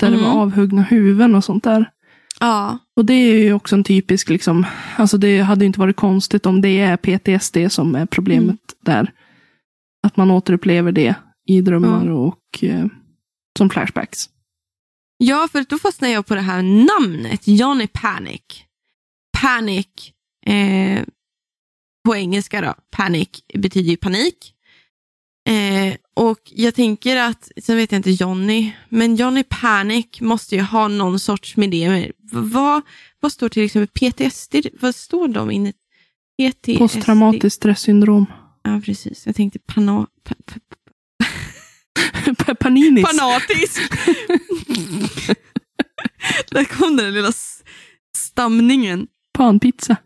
där 0.00 0.10
det 0.10 0.16
Mm. 0.16 0.30
var 0.30 0.40
avhuggna 0.42 0.82
huvuden 0.82 1.34
och 1.34 1.44
sånt 1.44 1.64
där. 1.64 1.90
Ja, 2.40 2.78
Och 2.96 3.04
det 3.04 3.12
är 3.14 3.38
ju 3.38 3.52
också 3.52 3.74
en 3.76 3.84
typisk, 3.84 4.28
liksom, 4.28 4.66
alltså 4.96 5.18
det 5.18 5.40
hade 5.40 5.64
ju 5.64 5.66
inte 5.66 5.80
varit 5.80 5.96
konstigt 5.96 6.46
om 6.46 6.60
det 6.60 6.80
är 6.80 6.96
PTSD 6.96 7.56
som 7.72 7.94
är 7.94 8.06
problemet 8.06 8.44
Mm. 8.46 8.56
där. 9.04 9.12
Att 10.06 10.16
man 10.16 10.30
återupplever 10.30 10.92
det 10.92 11.14
i 11.46 11.60
drömmar 11.60 12.10
och 12.10 12.38
eh, 12.62 12.86
som 13.58 13.70
flashbacks. 13.70 14.30
Ja, 15.18 15.48
för 15.52 15.64
då 15.68 15.78
fastnar 15.78 16.08
jag 16.08 16.26
på 16.26 16.34
det 16.34 16.40
här 16.40 16.62
namnet, 16.62 17.48
Johnny 17.48 17.86
Panic. 17.86 18.42
Panic 19.42 19.86
Eh, 20.46 21.04
på 22.04 22.16
engelska 22.16 22.60
då, 22.60 22.74
panic 22.90 23.28
betyder 23.54 23.90
ju 23.90 23.96
panik. 23.96 24.54
Eh, 25.48 25.94
och 26.20 26.38
jag 26.44 26.74
tänker 26.74 27.16
att, 27.16 27.50
sen 27.62 27.76
vet 27.76 27.92
jag 27.92 27.98
inte 27.98 28.10
Johnny, 28.10 28.72
men 28.88 29.16
Johnny 29.16 29.42
Panic 29.48 30.06
måste 30.20 30.56
ju 30.56 30.62
ha 30.62 30.88
någon 30.88 31.18
sorts 31.18 31.56
med 31.56 31.70
det. 31.70 31.88
med- 31.88 32.12
Vad, 32.32 32.82
vad 33.20 33.32
står 33.32 33.48
till 33.48 33.62
exempel 33.64 34.10
PTSD? 34.10 34.54
Vad 34.80 34.94
står 34.94 35.28
de 35.28 35.50
inne? 35.50 35.72
PTSD? 36.38 36.78
Posttraumatiskt 36.78 37.56
stresssyndrom. 37.56 38.26
Ja, 38.62 38.80
precis. 38.84 39.26
Jag 39.26 39.36
tänkte 39.36 39.58
pana, 39.58 40.06
pa, 40.24 40.34
pa, 40.44 42.54
Paninis. 42.60 43.04
panatisk. 43.04 43.80
Där 46.50 46.64
kom 46.64 46.96
den 46.96 47.14
lilla 47.14 47.32
stamningen. 48.16 49.06
Panpizza. 49.38 49.96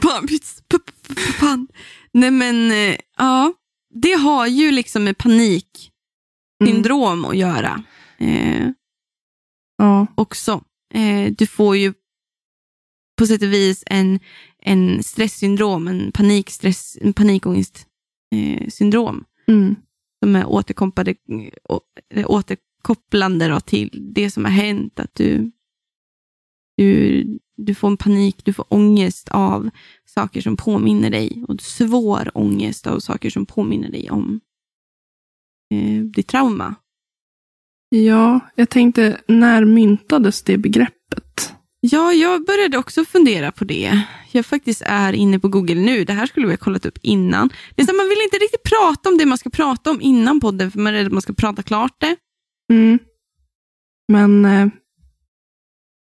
Pan, 0.00 0.26
pizz, 0.26 0.62
p- 0.68 0.78
p- 0.86 1.14
p- 1.14 1.32
pan. 1.40 1.68
Nej 2.12 2.30
men, 2.30 2.70
eh, 2.70 2.96
ja. 3.18 3.52
Det 4.02 4.12
har 4.12 4.46
ju 4.46 4.70
liksom 4.70 5.04
med 5.04 5.18
paniksyndrom 5.18 7.12
Mm. 7.18 7.24
att 7.24 7.36
göra. 7.36 7.84
Eh, 8.18 8.68
Ja. 9.78 10.06
också. 10.14 10.64
Eh, 10.94 11.32
du 11.38 11.46
får 11.46 11.76
ju 11.76 11.94
på 13.18 13.26
sätt 13.26 13.42
och 13.42 13.52
vis 13.52 13.82
en, 13.86 14.20
en 14.58 15.02
stresssyndrom, 15.02 15.88
en 15.88 16.12
panikstress, 16.12 16.98
en 17.00 17.12
panikångest 17.12 17.86
eh, 18.34 18.68
Mm. 19.48 19.76
som 20.24 20.36
är 20.36 20.46
återkopplade, 20.46 21.14
å- 21.68 21.80
eh, 22.14 22.30
återkopplande 22.30 23.48
då 23.48 23.60
till 23.60 24.12
det 24.14 24.30
som 24.30 24.44
har 24.44 24.52
hänt. 24.52 25.00
Att 25.00 25.14
du, 25.14 25.50
du, 26.76 27.24
du 27.56 27.74
får 27.74 27.88
en 27.88 27.96
panik, 27.96 28.44
du 28.44 28.52
får 28.52 28.66
ångest 28.68 29.28
av 29.28 29.70
saker 30.04 30.40
som 30.40 30.56
påminner 30.56 31.10
dig 31.10 31.44
och 31.48 31.60
svår 31.60 32.30
ångest 32.34 32.86
av 32.86 32.98
saker 32.98 33.30
som 33.30 33.46
påminner 33.46 33.90
dig 33.90 34.10
om 34.10 34.40
eh, 35.74 36.02
ditt 36.02 36.28
trauma. 36.28 36.74
ja, 37.88 38.40
jag 38.54 38.70
tänkte, 38.70 39.20
när 39.26 39.64
myntades 39.64 40.42
det 40.42 40.58
begreppet? 40.58 41.52
Ja, 41.80 42.12
jag 42.12 42.44
började 42.44 42.78
också 42.78 43.04
fundera 43.04 43.52
på 43.52 43.64
det. 43.64 44.02
Jag 44.32 44.46
faktiskt 44.46 44.82
är 44.86 45.12
inne 45.12 45.38
på 45.38 45.48
Google 45.48 45.74
nu. 45.74 46.04
Det 46.04 46.12
här 46.12 46.26
skulle 46.26 46.46
vi 46.46 46.52
ha 46.52 46.56
kollat 46.58 46.86
upp 46.86 46.98
innan. 47.02 47.50
Det 47.74 47.82
är 47.82 47.86
så 47.86 47.94
man 47.94 48.08
vill 48.08 48.20
inte 48.24 48.36
riktigt 48.36 48.62
prata 48.62 49.08
om 49.08 49.18
det 49.18 49.26
man 49.26 49.38
ska 49.38 49.50
prata 49.50 49.90
om 49.90 50.00
innan 50.00 50.40
podden, 50.40 50.70
för 50.70 50.78
man 50.78 50.94
är 50.94 50.96
rädd 50.96 51.06
att 51.06 51.12
man 51.12 51.22
ska 51.22 51.32
prata 51.32 51.62
klart 51.62 51.96
det. 51.98 52.16
Mm. 52.72 52.98
Men 54.12 54.44
eh, 54.44 54.68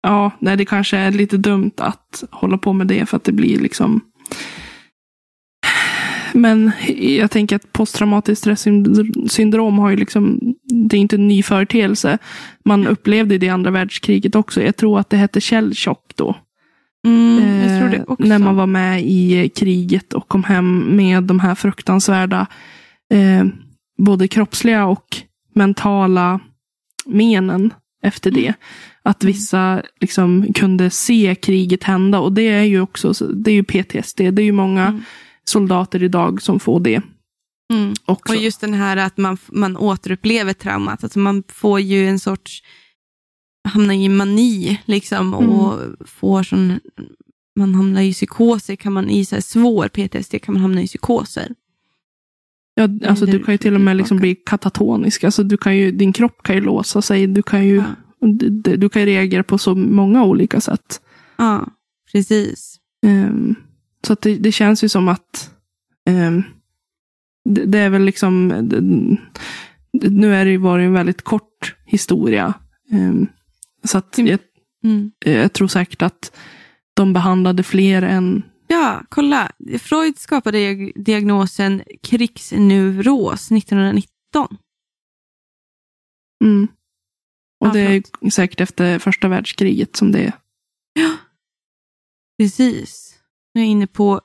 ja, 0.03 0.31
nej, 0.39 0.57
det 0.57 0.65
kanske 0.65 0.97
är 0.97 1.11
lite 1.11 1.37
dumt 1.37 1.71
att 1.77 2.23
hålla 2.31 2.57
på 2.57 2.73
med 2.73 2.87
det 2.87 3.05
för 3.05 3.17
att 3.17 3.23
det 3.23 3.31
blir 3.31 3.59
liksom 3.59 4.01
men 6.33 6.71
jag 6.97 7.31
tänker 7.31 7.55
att 7.55 7.73
posttraumatiskt 7.73 8.41
stresssyndrom 8.41 9.79
har 9.79 9.89
ju 9.89 9.95
liksom, 9.95 10.39
det 10.89 10.97
är 10.97 11.01
inte 11.01 11.15
en 11.15 11.27
ny 11.27 11.43
företeelse. 11.43 12.17
Man 12.65 12.87
upplevde 12.87 13.37
det 13.37 13.45
i 13.45 13.49
andra 13.49 13.71
världskriget 13.71 14.35
också. 14.35 14.61
Jag 14.61 14.77
tror 14.77 14.99
att 14.99 15.09
det 15.09 15.17
hette 15.17 15.41
källchock 15.41 16.11
då. 16.15 16.35
Mm, 17.07 17.69
jag 17.69 17.79
tror 17.79 17.89
det 17.89 17.97
Eh, 17.97 18.03
också. 18.07 18.27
När 18.27 18.39
man 18.39 18.55
var 18.55 18.67
med 18.67 19.01
i 19.05 19.49
kriget 19.55 20.13
och 20.13 20.27
kom 20.27 20.43
hem 20.43 20.95
med 20.95 21.23
de 21.23 21.39
här 21.39 21.55
fruktansvärda 21.55 22.47
eh, 23.13 23.45
både 23.97 24.27
kroppsliga 24.27 24.85
och 24.85 25.17
mentala 25.55 26.39
menen 27.05 27.73
efter 28.01 28.31
det. 28.31 28.53
Att 29.03 29.23
vissa 29.23 29.83
liksom 30.01 30.53
kunde 30.53 30.89
se 30.89 31.35
kriget 31.35 31.83
hända 31.83 32.19
och 32.19 32.33
det 32.33 32.47
är 32.47 32.63
ju 32.63 32.81
också 32.81 33.13
det 33.13 33.51
är 33.51 33.55
ju 33.55 33.63
PTSD. 33.63 34.17
Det 34.17 34.41
är 34.41 34.45
ju 34.45 34.51
många 34.51 34.87
Mm. 34.87 35.01
soldater 35.43 36.03
idag 36.03 36.41
som 36.41 36.59
får 36.59 36.79
det 36.79 37.01
Mm. 37.73 37.93
Och 38.05 38.35
just 38.35 38.61
den 38.61 38.73
här 38.73 38.97
att 38.97 39.17
man, 39.17 39.37
man 39.47 39.77
återupplever 39.77 40.53
traumat. 40.53 41.03
Alltså 41.03 41.19
man 41.19 41.43
får 41.47 41.79
ju 41.79 42.07
en 42.07 42.19
sorts, 42.19 42.63
hamnar 43.69 43.93
i 43.93 44.09
mani 44.09 44.81
liksom 44.85 45.33
och 45.33 45.79
får 46.07 46.43
sån, 46.43 46.79
man 47.59 47.75
hamnar 47.75 48.01
i 48.01 48.13
psykoser, 48.13 48.75
kan 48.75 48.93
man 48.93 49.09
i 49.09 49.25
så 49.25 49.41
svår 49.41 49.87
PTSD 49.87 50.35
kan 50.41 50.53
man 50.53 50.61
hamna 50.61 50.81
i 50.81 50.87
psykoser. 50.87 51.55
Ja, 52.75 52.87
alltså, 53.07 53.25
du 53.25 53.43
kan 53.43 53.53
ju 53.53 53.57
till 53.57 53.75
och 53.75 53.81
med 53.81 53.97
liksom 53.97 54.17
bli 54.17 54.35
katatonisk. 54.35 55.23
Alltså, 55.23 55.43
du 55.43 55.57
kan 55.57 55.77
ju, 55.77 55.91
din 55.91 56.13
kropp 56.13 56.43
kan 56.43 56.55
ju 56.55 56.61
låsa 56.61 57.01
sig. 57.01 57.27
Du 57.27 57.41
kan 57.43 57.65
ju, 57.67 57.75
Ja. 57.75 57.85
du, 58.37 58.49
du 58.77 58.89
kan 58.89 59.05
reagera 59.05 59.43
på 59.43 59.57
så 59.57 59.75
många 59.75 60.23
olika 60.23 60.61
sätt. 60.61 61.01
Ja, 61.37 61.67
precis. 62.11 62.75
Ehm, 63.05 63.55
så 64.07 64.15
det, 64.21 64.35
det 64.35 64.51
känns 64.51 64.83
ju 64.83 64.89
som 64.89 65.07
att 65.07 65.51
ehm, 66.09 66.43
det, 67.49 67.65
det 67.65 67.79
är 67.79 67.89
väl 67.89 68.03
liksom, 68.05 68.53
det, 68.63 68.81
nu 70.09 70.35
är 70.35 70.45
det 70.45 70.51
ju 70.51 70.57
varit 70.57 70.85
en 70.85 70.93
väldigt 70.93 71.21
kort 71.21 71.75
historia. 71.85 72.53
Ehm, 72.91 73.27
så 73.83 73.97
att 73.97 74.17
jag, 74.17 74.39
Mm. 74.83 75.11
jag 75.25 75.53
tror 75.53 75.67
säkert 75.67 76.01
att 76.01 76.37
de 76.93 77.13
behandlade 77.13 77.63
fler 77.63 78.01
än, 78.01 78.43
Ja, 78.71 79.03
kolla. 79.09 79.51
Freud 79.79 80.17
skapade 80.17 80.57
diag- 80.57 80.93
diagnosen 80.95 81.83
krigsneuros 82.01 83.51
1919. 83.51 84.57
mm. 86.43 86.67
och 87.59 87.67
Ja, 87.67 87.73
det 87.73 87.79
är 87.79 88.29
säkert 88.29 88.61
efter 88.61 88.99
första 88.99 89.27
världskriget 89.27 89.95
som 89.95 90.11
det 90.11 90.19
är. 90.25 90.33
Precis. 92.37 93.19
Nu 93.53 93.61
är 93.61 93.65
jag 93.65 93.71
inne 93.71 93.87
på, 93.87 94.21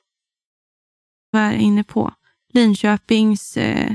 vad 1.30 1.42
är 1.42 1.52
jag 1.52 1.60
inne 1.60 1.84
på? 1.84 2.14
Linköpings, 2.52 3.56
eh, 3.56 3.94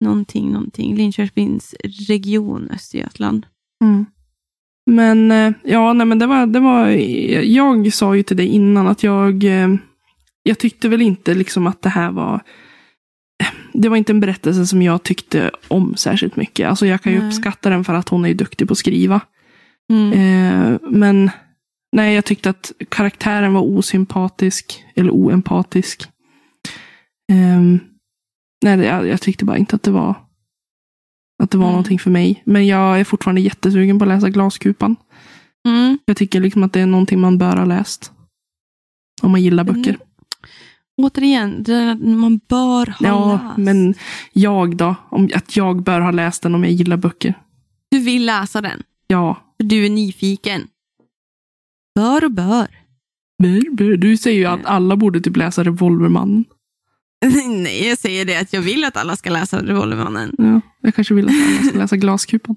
någonting, 0.00 0.52
någonting. 0.52 0.96
Linköpings 0.96 1.74
region, 2.08 2.70
Östergötland. 2.70 3.46
Mm. 3.84 4.06
Men 4.86 5.30
eh, 5.30 5.52
ja, 5.62 5.92
nej, 5.92 6.06
men 6.06 6.18
det 6.18 6.26
var, 6.26 6.46
det 6.46 6.60
var, 6.60 6.88
jag 7.42 7.92
sa 7.92 8.16
ju 8.16 8.22
till 8.22 8.36
dig 8.36 8.46
innan 8.46 8.86
att 8.86 9.02
jag, 9.02 9.44
eh, 9.44 9.74
jag 10.42 10.58
tyckte 10.58 10.88
väl 10.88 11.02
inte 11.02 11.34
liksom 11.34 11.66
att 11.66 11.82
det 11.82 11.88
här 11.88 12.10
var, 12.10 12.40
det 13.72 13.88
var 13.88 13.96
inte 13.96 14.12
en 14.12 14.20
berättelse 14.20 14.66
som 14.66 14.82
jag 14.82 15.02
tyckte 15.02 15.50
om 15.68 15.94
särskilt 15.96 16.36
mycket. 16.36 16.68
Alltså 16.68 16.86
jag 16.86 17.02
kan 17.02 17.12
ju 17.12 17.18
Nej. 17.18 17.28
uppskatta 17.28 17.70
den 17.70 17.84
för 17.84 17.94
att 17.94 18.08
hon 18.08 18.26
är 18.26 18.34
duktig 18.34 18.68
på 18.68 18.72
att 18.72 18.78
skriva. 18.78 19.20
Mm. 19.92 20.12
Eh, 20.12 20.78
men 20.82 21.30
nej, 21.92 22.14
jag 22.14 22.24
tyckte 22.24 22.50
att 22.50 22.72
karaktären 22.88 23.54
var 23.54 23.62
osympatisk 23.62 24.84
eller 24.94 25.10
oempatisk. 25.10 26.08
Eh, 27.32 27.60
nej, 28.64 28.86
jag, 28.86 29.06
jag 29.06 29.20
tyckte 29.20 29.44
bara 29.44 29.58
inte 29.58 29.76
att 29.76 29.82
det 29.82 29.90
var 29.90 30.14
att 31.44 31.50
det 31.50 31.58
var 31.58 31.64
Mm. 31.64 31.72
någonting 31.72 31.98
för 31.98 32.10
mig. 32.10 32.42
Men 32.46 32.66
jag 32.66 33.00
är 33.00 33.04
fortfarande 33.04 33.40
jättesugen 33.40 33.98
på 33.98 34.04
att 34.04 34.08
läsa 34.08 34.28
Glaskupan. 34.30 34.96
Mm. 35.68 35.98
Jag 36.04 36.16
tycker 36.16 36.40
liksom 36.40 36.62
att 36.62 36.72
det 36.72 36.80
är 36.80 36.86
någonting 36.86 37.20
man 37.20 37.38
bör 37.38 37.56
ha 37.56 37.64
läst. 37.64 38.12
Om 39.22 39.30
man 39.30 39.42
gillar 39.42 39.64
böcker. 39.64 39.90
Mm. 39.90 40.00
Återigen, 40.96 41.64
man 42.20 42.40
bör 42.48 42.86
ha 42.86 43.06
ja, 43.08 43.40
läst. 43.44 43.56
men 43.58 43.94
jag 44.32 44.76
då? 44.76 44.94
Om, 45.08 45.30
att 45.34 45.56
jag 45.56 45.82
bör 45.82 46.00
ha 46.00 46.10
läst 46.10 46.42
den 46.42 46.54
om 46.54 46.64
jag 46.64 46.72
gillar 46.72 46.96
böcker. 46.96 47.34
Du 47.90 47.98
vill 47.98 48.26
läsa 48.26 48.60
den, 48.60 48.82
Ja. 49.06 49.36
för 49.56 49.64
du 49.64 49.86
är 49.86 49.90
nyfiken. 49.90 50.62
Bör 51.94 52.24
och 52.24 52.30
bör. 52.32 52.66
Bör, 53.42 53.74
bör. 53.76 53.96
Du 53.96 54.16
säger 54.16 54.38
ju 54.38 54.44
att 54.46 54.64
alla 54.64 54.96
borde 54.96 55.20
typ 55.20 55.36
läsa 55.36 55.64
Revolvermannen. 55.64 56.44
Nej, 57.48 57.88
jag 57.88 57.98
säger 57.98 58.24
det 58.24 58.36
att 58.36 58.52
jag 58.52 58.60
vill 58.60 58.84
att 58.84 58.96
alla 58.96 59.16
ska 59.16 59.30
läsa 59.30 59.62
Revolvermannen. 59.62 60.34
Ja, 60.38 60.60
jag 60.80 60.94
kanske 60.94 61.14
vill 61.14 61.28
att 61.28 61.34
alla 61.34 61.68
ska 61.68 61.78
läsa 61.78 61.96
Glaskupan. 61.96 62.56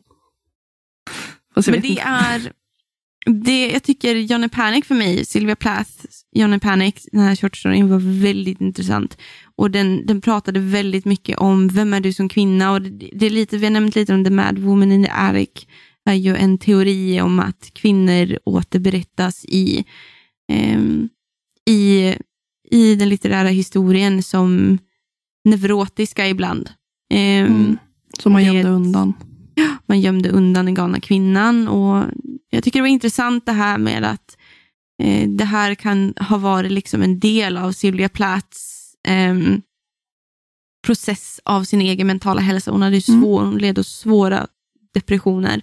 Fast 1.55 1.67
jag 1.67 1.73
Men 1.73 1.81
det 1.81 1.87
inte. 1.87 2.01
är, 2.01 2.51
det, 3.25 3.67
jag 3.67 3.83
tycker 3.83 4.15
Johnny 4.15 4.49
Panic 4.49 4.85
för 4.85 4.95
mig, 4.95 5.25
Sylvia 5.25 5.55
Plath, 5.55 5.91
Johnny 6.31 6.59
Panic, 6.59 7.07
den 7.11 7.21
här 7.21 7.35
short 7.35 7.57
storyn 7.57 7.89
var 7.89 8.21
väldigt 8.21 8.61
intressant. 8.61 9.17
Och 9.55 9.71
den, 9.71 10.05
den 10.05 10.21
pratade 10.21 10.59
väldigt 10.59 11.05
mycket 11.05 11.37
om 11.37 11.67
vem 11.67 11.93
är 11.93 11.99
du 11.99 12.13
som 12.13 12.29
kvinna 12.29 12.71
och 12.71 12.81
det, 12.81 13.09
det 13.13 13.25
är 13.25 13.29
lite, 13.29 13.57
vi 13.57 13.65
har 13.65 13.71
nämnt 13.71 13.95
lite 13.95 14.13
om 14.13 14.23
The 14.23 14.29
Mad 14.29 14.59
Woman 14.59 14.91
in 14.91 15.03
the 15.03 15.11
Attic, 15.11 15.49
är 16.09 16.13
ju 16.13 16.35
en 16.35 16.57
teori 16.57 17.21
om 17.21 17.39
att 17.39 17.69
kvinnor 17.73 18.39
återberättas 18.43 19.45
i, 19.45 19.85
ehm, 20.51 21.09
i, 21.69 22.15
i 22.71 22.95
den 22.95 23.09
litterära 23.09 23.47
historien 23.47 24.23
som 24.23 24.77
neurotiska 25.45 26.27
ibland. 26.27 26.69
Ehm, 27.13 27.45
Mm. 27.47 27.77
Som 28.19 28.31
man 28.33 28.41
det 28.41 28.45
gömde 28.47 28.61
ett- 28.61 28.65
undan. 28.67 29.13
man 29.85 30.01
gömde 30.01 30.29
undan 30.29 30.65
den 30.65 30.73
galna 30.73 30.99
kvinnan. 30.99 31.67
Och 31.67 32.03
jag 32.49 32.63
tycker 32.63 32.79
det 32.79 32.81
var 32.83 32.87
intressant 32.87 33.45
det 33.45 33.51
här 33.51 33.77
med 33.77 34.03
att 34.03 34.37
eh, 35.03 35.29
det 35.29 35.45
här 35.45 35.75
kan 35.75 36.13
ha 36.29 36.37
varit 36.37 36.71
liksom 36.71 37.01
en 37.01 37.19
del 37.19 37.57
av 37.57 37.71
Sylvia 37.71 38.09
Plaths 38.09 38.93
ehm, 39.07 39.61
process 40.85 41.39
av 41.45 41.63
sin 41.63 41.81
egen 41.81 42.07
mentala 42.07 42.41
hälsa. 42.41 42.71
Hon, 42.71 42.81
hade 42.81 43.01
Mm. 43.09 43.21
svår, 43.21 43.41
hon 43.45 43.57
led 43.57 43.79
av 43.79 43.83
svåra 43.83 44.47
depressioner 44.93 45.61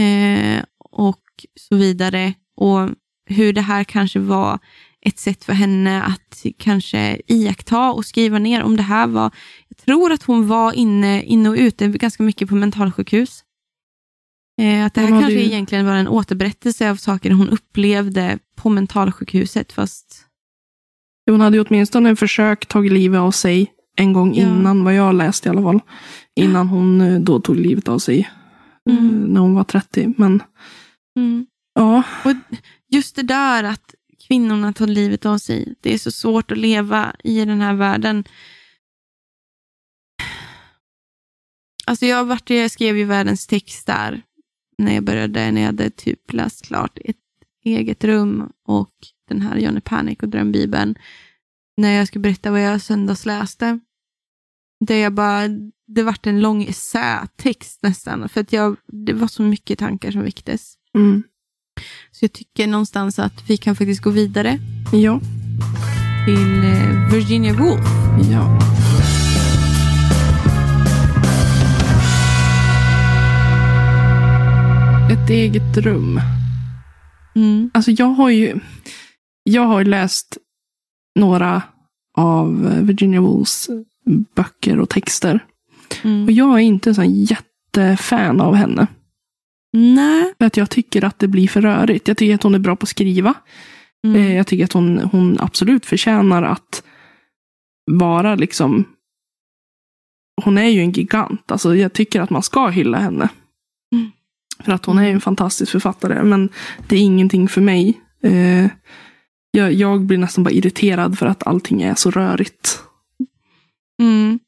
eh, 0.00 0.64
och 0.90 1.20
så 1.60 1.76
vidare. 1.76 2.34
Och 2.56 2.88
hur 3.26 3.52
det 3.52 3.60
här 3.60 3.84
kanske 3.84 4.18
var 4.18 4.58
ett 5.06 5.18
sätt 5.18 5.44
för 5.44 5.52
henne 5.52 6.02
att 6.02 6.44
kanske 6.58 7.20
iaktta 7.26 7.92
och 7.92 8.04
skriva 8.06 8.38
ner 8.38 8.62
om 8.62 8.76
det 8.76 8.82
här 8.82 9.06
var, 9.06 9.30
jag 9.68 9.76
tror 9.78 10.12
att 10.12 10.22
hon 10.22 10.48
var 10.48 10.72
inne, 10.72 11.22
inne 11.22 11.48
och 11.48 11.56
ute 11.56 11.88
ganska 11.88 12.22
mycket 12.22 12.48
på 12.48 12.54
mentalsjukhus. 12.54 13.44
Eh, 14.62 14.84
att 14.84 14.94
det 14.94 15.00
här 15.00 15.08
kanske 15.08 15.32
ju- 15.32 15.44
egentligen 15.44 15.86
var 15.86 15.94
en 15.94 16.08
återberättelse 16.08 16.90
av 16.90 16.96
saker 16.96 17.30
hon 17.30 17.48
upplevde 17.48 18.38
på 18.56 18.68
mentalsjukhuset, 18.70 19.72
fast 19.72 20.26
Hon 21.30 21.40
hade 21.40 21.56
ju 21.56 21.64
åtminstone 21.64 22.16
försökt 22.16 22.68
tagit 22.68 22.92
livet 22.92 23.20
av 23.20 23.30
sig 23.30 23.72
en 23.96 24.12
gång 24.12 24.34
Ja. 24.34 24.42
innan, 24.42 24.84
vad 24.84 24.94
jag 24.94 25.14
läste 25.14 25.48
i 25.48 25.50
alla 25.50 25.62
fall. 25.62 25.80
Innan 26.36 26.68
hon 26.68 27.00
eh, 27.00 27.20
då 27.20 27.40
tog 27.40 27.56
livet 27.56 27.88
av 27.88 27.98
sig. 27.98 28.20
eh, 28.90 28.96
Mm. 28.98 29.24
När 29.24 29.40
hon 29.40 29.54
var 29.54 29.64
30. 29.64 30.14
Men 30.18 30.42
mm. 31.18 31.46
ja, 31.74 32.02
just 32.92 33.16
det 33.16 33.22
där 33.22 33.64
att 33.64 33.94
kvinnorna 34.32 34.72
tar 34.72 34.86
livet 34.86 35.26
av 35.26 35.38
sig. 35.38 35.74
Det 35.80 35.94
är 35.94 35.98
så 35.98 36.10
svårt 36.10 36.50
att 36.52 36.58
leva 36.58 37.16
i 37.24 37.44
den 37.44 37.60
här 37.60 37.74
världen. 37.74 38.24
Alltså 41.86 42.06
jag, 42.06 42.24
vart, 42.24 42.50
jag 42.50 42.70
skrev 42.70 42.96
ju 42.96 43.04
världens 43.04 43.46
text 43.46 43.86
där 43.86 44.22
när 44.78 44.94
jag 44.94 45.04
började, 45.04 45.50
när 45.50 45.60
jag 45.60 45.66
hade 45.66 45.90
typ 45.90 46.32
läst 46.32 46.66
klart 46.66 46.98
ett 47.04 47.16
eget 47.64 48.04
rum 48.04 48.52
och 48.66 48.94
den 49.28 49.42
här 49.42 49.56
Johnny 49.56 49.80
Panic 49.80 50.18
och 50.22 50.28
Drömbibeln. 50.28 50.94
När 51.76 51.92
jag 51.92 52.08
skulle 52.08 52.22
berätta 52.22 52.50
vad 52.50 52.60
jag 52.62 52.82
söndagsläste. 52.82 53.80
Där 54.86 54.96
jag 54.96 55.14
bara, 55.14 55.48
det 55.86 56.02
vart 56.02 56.26
en 56.26 56.40
lång 56.40 56.62
essätext 56.62 57.82
nästan, 57.82 58.28
för 58.28 58.40
att 58.40 58.52
jag, 58.52 58.76
det 58.86 59.12
var 59.12 59.28
så 59.28 59.42
mycket 59.42 59.78
tankar 59.78 60.10
som 60.10 60.22
väcktes. 60.22 60.74
mm, 60.94 61.22
så 62.10 62.24
jag 62.24 62.32
tycker 62.32 62.66
någonstans 62.66 63.18
att 63.18 63.50
vi 63.50 63.56
kan 63.56 63.76
faktiskt 63.76 64.02
gå 64.02 64.10
vidare 64.10 64.58
ja, 64.92 65.20
till 66.26 66.64
eh, 66.64 67.12
Virginia 67.12 67.52
Woolf. 67.52 67.86
ja. 68.30 68.58
Ett 75.12 75.30
eget 75.30 75.76
rum. 75.76 76.20
Mm. 77.34 77.70
Alltså 77.74 77.90
jag 77.90 78.06
har 78.06 78.30
ju 78.30 78.60
jag 79.44 79.66
har 79.66 79.84
läst 79.84 80.38
några 81.18 81.62
av 82.16 82.78
Virginia 82.82 83.20
Woolfs 83.20 83.70
böcker 84.36 84.80
och 84.80 84.88
texter. 84.88 85.44
Mm. 86.02 86.24
Och 86.24 86.32
jag 86.32 86.54
är 86.54 86.62
inte 86.62 86.94
sån 86.94 87.10
jättefan 87.10 88.40
av 88.40 88.54
henne. 88.54 88.86
Nej. 89.72 90.34
För 90.38 90.46
att 90.46 90.56
jag 90.56 90.70
tycker 90.70 91.04
att 91.04 91.18
det 91.18 91.28
blir 91.28 91.48
för 91.48 91.60
rörigt. 91.60 92.08
Jag 92.08 92.16
tycker 92.16 92.34
att 92.34 92.42
hon 92.42 92.54
är 92.54 92.58
bra 92.58 92.76
på 92.76 92.84
att 92.84 92.88
skriva. 92.88 93.34
Mm. 94.06 94.16
Eh, 94.22 94.36
Jag 94.36 94.46
tycker 94.46 94.64
att 94.64 94.72
hon, 94.72 94.98
hon 94.98 95.36
absolut 95.40 95.86
förtjänar 95.86 96.42
att 96.42 96.82
vara 97.90 98.34
liksom... 98.34 98.84
Hon 100.44 100.58
är 100.58 100.68
ju 100.68 100.80
en 100.80 100.92
gigant. 100.92 101.50
Alltså 101.52 101.76
jag 101.76 101.92
tycker 101.92 102.20
att 102.20 102.30
man 102.30 102.42
ska 102.42 102.68
hylla 102.68 102.98
henne. 102.98 103.28
Mm. 103.94 104.10
För 104.64 104.72
att 104.72 104.84
hon 104.84 104.98
är 104.98 105.10
en 105.10 105.20
fantastisk 105.20 105.72
författare. 105.72 106.22
Men 106.22 106.48
det 106.88 106.96
är 106.96 107.00
ingenting 107.00 107.48
för 107.48 107.60
mig. 107.60 108.00
Eh, 108.22 108.66
jag, 109.50 109.72
jag 109.72 110.00
blir 110.00 110.18
nästan 110.18 110.44
bara 110.44 110.50
irriterad 110.50 111.18
för 111.18 111.26
att 111.26 111.46
allting 111.46 111.82
är 111.82 111.94
så 111.94 112.10
rörigt. 112.10 112.82
Mm. 114.02 114.38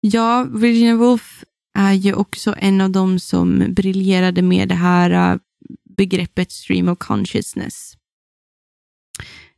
Ja, 0.00 0.46
Virginia 0.50 0.96
Woolf 0.96 1.44
är 1.80 1.92
ju 1.92 2.14
också 2.14 2.54
en 2.58 2.80
av 2.80 2.90
dem 2.90 3.18
som 3.18 3.64
briljerade 3.74 4.42
med 4.42 4.68
det 4.68 4.74
här 4.74 5.32
äh, 5.32 5.38
begreppet 5.96 6.52
stream 6.52 6.88
of 6.88 6.98
consciousness. 6.98 7.94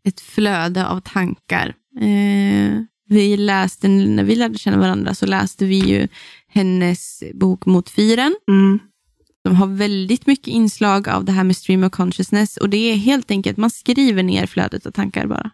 Ett 0.05 0.21
flöde 0.21 0.87
av 0.87 1.01
tankar. 1.01 1.75
Eh, 2.01 2.83
vi 3.09 3.37
läste, 3.37 3.89
när 3.89 4.25
vi 4.25 4.35
lärde 4.35 4.59
känna 4.59 4.79
varandra 4.79 5.15
så 5.15 5.27
läste 5.27 5.65
vi 5.65 5.79
ju 5.79 6.09
hennes 6.49 7.23
bok 7.35 7.67
Mot 7.67 7.91
fyren. 7.91 8.37
Mm. 8.49 8.79
De 9.45 9.57
har 9.57 9.67
väldigt 9.67 10.27
mycket 10.27 10.49
inslag 10.49 11.09
av 11.09 11.25
det 11.25 11.33
här 11.33 11.45
med 11.45 11.57
stream 11.57 11.85
of 11.85 11.93
consciousness 11.93 12.57
och 12.57 12.69
det 12.69 12.77
är 12.77 12.97
helt 12.97 13.31
enkelt, 13.31 13.57
man 13.57 13.71
skriver 13.71 14.23
ner 14.23 14.47
flödet 14.47 14.87
av 14.87 14.91
tankar 14.91 15.27
bara. 15.27 15.51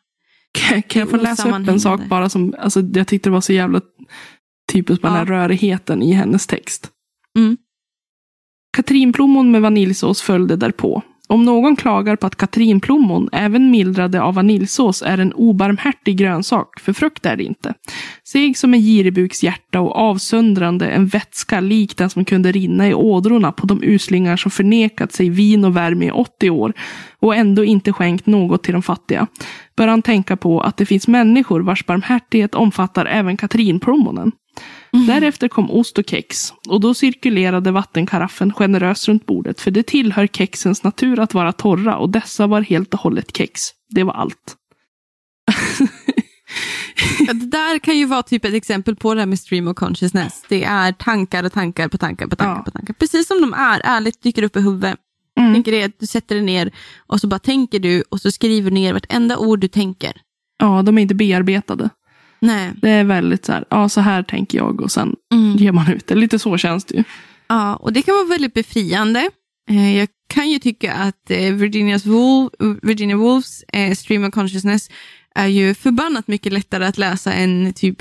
Kan, 0.52 0.82
kan 0.82 1.00
jag 1.00 1.10
få 1.10 1.16
läsa 1.16 1.48
upp 1.48 1.68
en 1.68 1.80
sak 1.80 2.00
bara 2.08 2.28
som, 2.28 2.54
alltså 2.58 2.80
jag 2.80 3.06
tyckte 3.06 3.28
det 3.28 3.32
var 3.32 3.40
så 3.40 3.52
jävla 3.52 3.80
typiskt 4.72 5.02
den 5.02 5.12
här 5.12 5.26
Ja. 5.26 5.32
rörigheten 5.32 6.02
i 6.02 6.12
hennes 6.12 6.46
text. 6.46 6.90
Mm. 7.38 7.56
Katrinplommon 8.76 9.50
med 9.50 9.62
vaniljsås 9.62 10.22
följde 10.22 10.56
därpå. 10.56 11.02
Om 11.30 11.44
någon 11.44 11.76
klagar 11.76 12.16
på 12.16 12.26
att 12.26 12.36
katrinplommon, 12.36 13.28
även 13.32 13.70
mildrade 13.70 14.22
av 14.22 14.34
vaniljsås, 14.34 15.02
är 15.02 15.18
en 15.18 15.32
obarmhärtig 15.32 16.16
grönsak, 16.16 16.80
för 16.80 16.92
frukt 16.92 17.26
är 17.26 17.36
det 17.36 17.44
inte. 17.44 17.74
Seg 18.28 18.58
som 18.58 18.74
en 18.74 18.80
giribuks 18.80 19.42
hjärta 19.42 19.80
och 19.80 19.96
avsöndrande 19.96 20.86
en 20.86 21.06
vätska 21.06 21.60
lik 21.60 21.96
den 21.96 22.10
som 22.10 22.24
kunde 22.24 22.52
rinna 22.52 22.88
i 22.88 22.94
ådrorna 22.94 23.52
på 23.52 23.66
de 23.66 23.82
uslingar 23.82 24.36
som 24.36 24.50
förnekat 24.50 25.12
sig 25.12 25.30
vin 25.30 25.64
och 25.64 25.76
värme 25.76 26.06
i 26.06 26.10
80 26.10 26.50
år 26.50 26.72
och 27.20 27.36
ändå 27.36 27.64
inte 27.64 27.92
skänkt 27.92 28.26
något 28.26 28.62
till 28.62 28.72
de 28.72 28.82
fattiga, 28.82 29.26
bör 29.76 29.88
han 29.88 30.02
tänka 30.02 30.36
på 30.36 30.60
att 30.60 30.76
det 30.76 30.86
finns 30.86 31.08
människor 31.08 31.60
vars 31.60 31.86
barmhärtighet 31.86 32.54
omfattar 32.54 33.06
även 33.06 33.36
katrinplommonen. 33.36 34.32
Därefter 34.92 35.48
kom 35.48 35.70
ost 35.70 35.98
och 35.98 36.04
kex 36.10 36.52
och 36.68 36.80
då 36.80 36.94
cirkulerade 36.94 37.70
vattenkaraffen 37.70 38.52
generöst 38.52 39.08
runt 39.08 39.26
bordet 39.26 39.60
för 39.60 39.70
det 39.70 39.82
tillhör 39.82 40.26
kexens 40.26 40.82
natur 40.82 41.20
att 41.20 41.34
vara 41.34 41.52
torra 41.52 41.96
och 41.96 42.10
dessa 42.10 42.46
var 42.46 42.60
helt 42.60 42.94
och 42.94 43.00
hållet 43.00 43.36
kex. 43.36 43.60
Det 43.90 44.02
var 44.04 44.12
allt. 44.12 44.56
Det 47.28 47.46
där 47.46 47.78
kan 47.78 47.98
ju 47.98 48.04
vara 48.04 48.22
typ 48.22 48.44
ett 48.44 48.54
exempel 48.54 48.96
på 48.96 49.14
det 49.14 49.20
här 49.20 49.26
med 49.26 49.38
stream 49.38 49.68
of 49.68 49.74
consciousness. 49.76 50.44
Det 50.48 50.64
är 50.64 50.92
tankar 50.92 51.44
och 51.44 51.52
tankar 51.52 51.88
på 51.88 51.98
tankar 51.98 52.26
på 52.26 52.36
tankar 52.36 52.56
Ja. 52.56 52.62
på 52.62 52.70
tankar. 52.70 52.94
Precis 52.94 53.26
som 53.26 53.40
de 53.40 53.54
är, 53.54 53.80
ärligt 53.84 54.22
dyker 54.22 54.42
upp 54.42 54.56
i 54.56 54.60
huvudet. 54.60 54.96
Mm. 55.38 55.54
Tänker 55.54 55.72
det 55.72 56.00
du 56.00 56.06
sätter 56.06 56.34
dig 56.34 56.44
ner 56.44 56.70
och 57.06 57.20
så 57.20 57.26
bara 57.26 57.38
tänker 57.38 57.78
du 57.78 58.02
och 58.08 58.20
så 58.20 58.30
skriver 58.30 58.70
du 58.70 58.74
ner 58.74 58.92
vartenda 58.92 59.38
ord 59.38 59.60
du 59.60 59.68
tänker. 59.68 60.12
Ja, 60.58 60.82
de 60.82 60.98
är 60.98 61.02
inte 61.02 61.14
bearbetade. 61.14 61.90
Nej. 62.40 62.72
Det 62.82 62.90
är 62.90 63.04
väldigt 63.04 63.44
så 63.44 63.52
här, 63.52 63.64
ja 63.70 63.88
så 63.88 64.00
här 64.00 64.22
tänker 64.22 64.58
jag 64.58 64.80
och 64.80 64.90
sen 64.92 65.16
Mm. 65.34 65.56
ger 65.56 65.72
man 65.72 65.92
ut 65.92 66.06
det. 66.06 66.14
Lite 66.14 66.38
så 66.38 66.56
känns 66.58 66.84
det 66.84 66.96
ju. 66.96 67.04
Ja, 67.48 67.76
och 67.76 67.92
det 67.92 68.02
kan 68.02 68.14
vara 68.14 68.24
väldigt 68.26 68.54
befriande. 68.54 69.30
Eh, 69.70 69.96
Jag 69.96 70.08
kan 70.28 70.50
ju 70.50 70.58
tycka 70.58 70.92
att 70.94 71.30
eh, 71.30 71.52
Virginias 71.54 72.06
Woolf, 72.06 72.52
Virginia 72.82 73.16
Woolfs 73.16 73.62
eh, 73.62 73.94
Stream 73.94 74.24
of 74.24 74.30
Consciousness 74.34 74.90
är 75.34 75.46
ju 75.46 75.74
förbannat 75.74 76.28
mycket 76.28 76.52
lättare 76.52 76.84
att 76.86 76.98
läsa 76.98 77.32
än 77.32 77.72
typ 77.72 77.96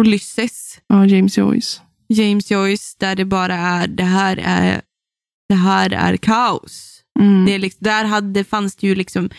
Ulysses, 0.00 0.80
Ja, 0.86 1.06
James 1.06 1.38
Joyce. 1.38 1.80
James 2.08 2.50
Joyce, 2.50 2.96
där 2.98 3.16
det 3.16 3.24
bara 3.24 3.54
är 3.54 3.86
det 3.86 4.04
här 4.04 4.36
är, 4.44 4.80
det 5.48 5.54
här 5.54 5.90
är 5.90 6.16
kaos. 6.16 7.02
Mm. 7.20 7.44
Det 7.46 7.54
är 7.54 7.58
liksom, 7.58 7.78
där 7.84 8.04
hade, 8.04 8.44
fanns 8.44 8.76
det 8.76 8.86
ju 8.86 8.94
liksom 8.94 9.30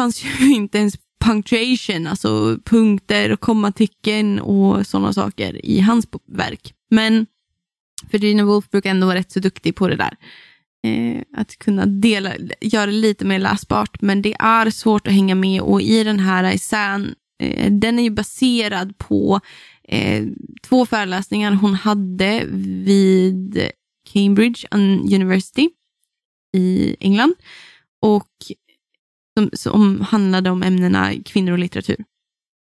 fanns 0.00 0.24
ju 0.24 0.54
inte 0.54 0.78
ens 0.78 0.94
punctuation, 1.24 2.06
alltså 2.06 2.58
punkter 2.64 3.32
och 3.32 3.40
kommatecken 3.40 4.40
och 4.40 4.86
sådana 4.86 5.12
saker 5.12 5.66
i 5.66 5.80
hans 5.80 6.08
verk. 6.26 6.74
Men 6.90 7.26
Virginia 8.10 8.44
Woolf 8.44 8.70
brukar 8.70 8.90
ändå 8.90 9.06
vara 9.06 9.18
rätt 9.18 9.32
så 9.32 9.40
duktig 9.40 9.74
på 9.74 9.88
det 9.88 9.96
där. 9.96 10.16
Eh, 10.84 11.22
att 11.36 11.58
kunna 11.58 11.86
dela, 11.86 12.32
göra 12.60 12.86
det 12.86 12.92
lite 12.92 13.24
mer 13.24 13.38
läsbart, 13.38 14.02
men 14.02 14.22
det 14.22 14.34
är 14.38 14.70
svårt 14.70 15.06
att 15.06 15.12
hänga 15.12 15.34
med 15.34 15.60
och 15.60 15.82
i 15.82 16.04
den 16.04 16.20
här 16.20 16.44
essän, 16.44 17.14
eh, 17.42 17.72
den 17.72 17.98
är 17.98 18.02
ju 18.02 18.10
baserad 18.10 18.98
på 18.98 19.40
eh, 19.88 20.24
två 20.62 20.86
föreläsningar 20.86 21.52
hon 21.52 21.74
hade 21.74 22.44
vid 22.84 23.70
Cambridge 24.12 24.68
University 25.14 25.70
i 26.56 26.96
England 27.00 27.34
och 28.02 28.30
som, 29.38 29.50
som 29.52 30.00
handlade 30.00 30.50
om 30.50 30.62
ämnena 30.62 31.14
kvinnor 31.24 31.52
och 31.52 31.58
litteratur. 31.58 32.04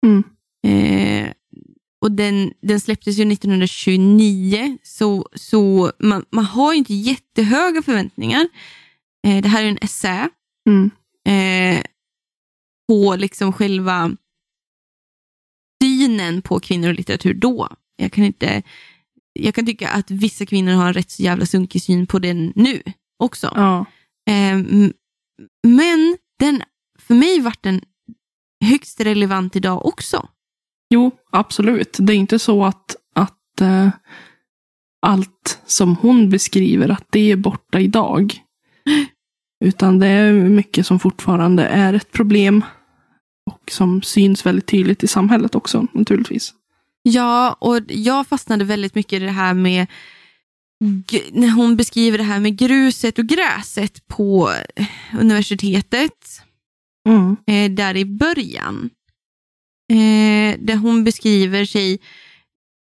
Mm. 0.05 0.23
Eh, 0.67 1.33
och 2.01 2.11
den, 2.11 2.53
den 2.61 2.79
släpptes 2.79 3.17
ju 3.17 3.31
1929, 3.31 4.77
så, 4.83 5.29
så 5.35 5.91
man, 5.99 6.25
man 6.31 6.45
har 6.45 6.73
ju 6.73 6.77
inte 6.79 6.93
jättehöga 6.93 7.81
förväntningar. 7.81 8.47
Eh, 9.27 9.41
det 9.41 9.49
här 9.49 9.63
är 9.63 9.67
en 9.67 9.77
essä 9.81 10.29
Mm. 10.69 10.89
eh, 11.27 11.83
på 12.87 13.15
liksom 13.15 13.53
själva 13.53 14.11
synen 15.83 16.41
på 16.41 16.59
kvinnor 16.59 16.87
och 16.87 16.93
litteratur 16.95 17.33
då. 17.33 17.69
Jag 17.95 18.11
kan, 18.11 18.23
inte, 18.23 18.63
jag 19.33 19.55
kan 19.55 19.65
tycka 19.65 19.89
att 19.89 20.11
vissa 20.11 20.45
kvinnor 20.45 20.71
har 20.71 20.87
en 20.87 20.93
rätt 20.93 21.11
så 21.11 21.23
jävla 21.23 21.45
sunkig 21.45 21.81
syn 21.81 22.07
på 22.07 22.19
den 22.19 22.53
nu 22.55 22.81
också. 23.23 23.51
Ja. 23.55 23.85
Eh, 24.29 24.51
m- 24.53 24.93
men 25.67 26.17
den, 26.39 26.61
för 26.99 27.15
mig 27.15 27.41
vart 27.41 27.63
den 27.63 27.81
högst 28.65 28.99
relevant 28.99 29.55
idag 29.55 29.85
också. 29.85 30.27
Jo, 30.89 31.11
absolut. 31.31 31.97
Det 31.99 32.13
är 32.13 32.17
inte 32.17 32.39
så 32.39 32.65
att, 32.65 32.95
att 33.15 33.61
eh, 33.61 33.89
allt 35.01 35.59
som 35.65 35.95
hon 35.95 36.29
beskriver, 36.29 36.89
att 36.89 37.07
det 37.09 37.31
är 37.31 37.35
borta 37.35 37.79
idag. 37.79 38.33
Utan 39.65 39.99
det 39.99 40.07
är 40.07 40.33
mycket 40.33 40.85
som 40.85 40.99
fortfarande 40.99 41.65
är 41.65 41.93
ett 41.93 42.11
problem. 42.11 42.63
Och 43.51 43.71
som 43.71 44.01
syns 44.01 44.45
väldigt 44.45 44.67
tydligt 44.67 45.03
i 45.03 45.07
samhället 45.07 45.55
också 45.55 45.87
naturligtvis. 45.91 46.53
Ja, 47.01 47.57
och 47.59 47.79
jag 47.87 48.27
fastnade 48.27 48.65
väldigt 48.65 48.95
mycket 48.95 49.21
i 49.21 49.25
det 49.25 49.31
här 49.31 49.53
med 49.53 49.87
när 51.31 51.49
hon 51.49 51.77
beskriver 51.77 52.17
det 52.17 52.23
här 52.23 52.39
med 52.39 52.57
gruset 52.57 53.19
och 53.19 53.25
gräset 53.25 54.07
på 54.07 54.53
universitetet. 55.19 56.41
Mm. 57.09 57.37
Eh, 57.47 57.75
där 57.75 57.97
i 57.97 58.05
början. 58.05 58.89
Eh, 59.91 60.59
där 60.59 60.75
hon 60.75 61.03
beskriver 61.03 61.65
sig 61.65 61.99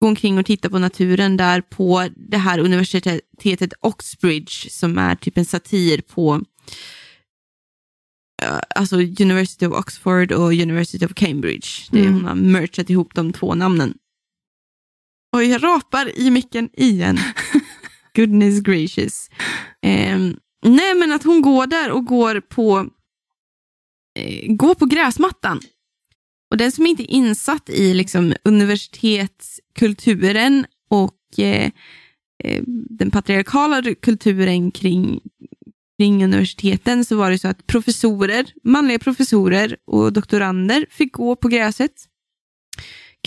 gå 0.01 0.09
omkring 0.09 0.39
och 0.39 0.47
titta 0.47 0.71
på 0.71 0.79
naturen 0.79 1.37
där 1.37 1.61
på 1.61 2.09
det 2.17 2.37
här 2.37 2.59
universitetet 2.59 3.73
Oxbridge 3.81 4.71
som 4.71 4.99
är 4.99 5.15
typ 5.15 5.39
en 5.39 5.45
satir 5.45 6.01
på 6.01 6.43
alltså 8.75 8.97
University 8.97 9.67
of 9.67 9.73
Oxford 9.73 10.33
och 10.33 10.53
University 10.53 11.07
of 11.07 11.15
Cambridge. 11.15 11.69
Det 11.91 12.01
mm. 12.01 12.15
Hon 12.15 12.25
har 12.25 12.35
merchat 12.35 12.91
ihop 12.91 13.15
de 13.15 13.33
två 13.33 13.55
namnen. 13.55 13.95
Och 15.33 15.45
jag 15.45 15.63
rapar 15.63 16.19
i 16.19 16.31
micken 16.31 16.69
igen. 16.73 17.19
Goodness 18.17 18.61
gracious. 18.61 19.31
Eh, 19.83 20.19
nej 20.65 20.95
men 20.95 21.13
att 21.13 21.25
hon 21.25 21.43
går 21.43 21.67
där 21.67 21.91
och 21.91 22.05
går 22.05 22.41
på, 22.41 22.91
eh, 24.19 24.55
går 24.55 24.75
på 24.75 24.87
gräsmattan. 24.87 25.61
Och 26.51 26.57
den 26.57 26.73
som 26.73 26.87
inte 26.87 27.03
är 27.03 27.15
insatt 27.15 27.71
i 27.71 27.95
liksom, 27.95 28.35
universitetskulturen 28.45 30.67
och 30.91 31.39
eh, 31.39 31.71
eh 32.45 32.63
den 32.91 33.11
patriarkala 33.11 33.95
kulturen 33.95 34.71
kring, 34.71 35.21
kring 35.99 36.25
universiteten 36.25 37.05
så 37.05 37.17
var 37.17 37.31
det 37.31 37.39
så 37.39 37.49
att 37.49 37.67
professorer, 37.67 38.53
manliga 38.65 38.99
professorer 38.99 39.77
och 39.87 40.13
doktorander 40.13 40.87
fick 40.91 41.13
gå 41.13 41.37
på 41.37 41.49
gräset. 41.49 41.93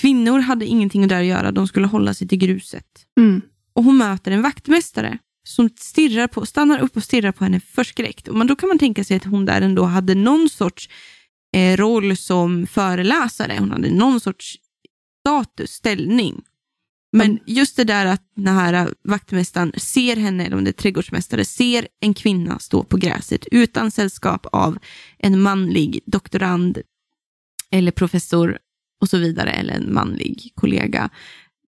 Kvinnor 0.02 0.40
hade 0.40 0.66
ingenting 0.66 1.08
där 1.08 1.20
att 1.20 1.26
göra, 1.26 1.52
de 1.52 1.68
skulle 1.68 1.88
hålla 1.88 2.14
sig 2.14 2.28
till 2.28 2.38
gruset. 2.38 2.86
Mm. 3.20 3.42
Och 3.80 3.86
hon 3.86 3.98
möter 3.98 4.32
en 4.32 4.42
vaktmästare 4.42 5.18
som 5.44 5.70
stirrar 5.76 6.28
på, 6.28 6.46
stannar 6.46 6.80
upp 6.80 6.98
och 6.98 7.04
stirrar 7.04 7.32
på 7.32 7.44
henne 7.44 7.60
förskräckt. 7.60 8.28
Och 8.28 8.36
man, 8.36 8.48
då 8.48 8.56
kan 8.56 8.70
man 8.70 8.80
tänka 8.80 9.04
sig 9.04 9.18
att 9.18 9.24
hon 9.24 9.46
där 9.46 9.62
ändå 9.62 9.84
hade 9.84 10.16
någon 10.16 10.50
sorts 10.50 10.90
eh, 11.56 11.78
roll 11.78 12.18
som 12.18 12.68
föreläsare. 12.68 13.56
Hon 13.60 13.72
hade 13.72 13.90
någon 13.90 14.20
sorts 14.20 14.58
status, 15.20 15.72
ställning. 15.72 16.42
Men 17.12 17.40
just 17.46 17.76
det 17.76 17.84
där 17.84 18.06
att 18.06 18.24
den 18.36 18.56
här 18.56 18.94
vaktmästaren 19.04 19.74
ser 19.78 20.16
henne, 20.16 20.46
eller 20.46 20.58
om 20.58 20.64
det 20.64 20.70
är 20.70 20.82
trädgårdsmästare, 20.82 21.46
ser 21.46 21.88
en 22.00 22.14
kvinna 22.14 22.60
stå 22.60 22.84
på 22.84 22.98
gräset 22.98 23.46
utan 23.52 23.92
sällskap 23.92 24.46
av 24.52 24.78
en 25.18 25.42
manlig 25.42 26.00
doktorand 26.06 26.82
eller 27.72 27.92
professor 27.92 28.58
och 29.02 29.10
så 29.10 29.18
vidare, 29.18 29.52
eller 29.52 29.74
en 29.74 29.94
manlig 29.94 30.52
kollega, 30.56 31.10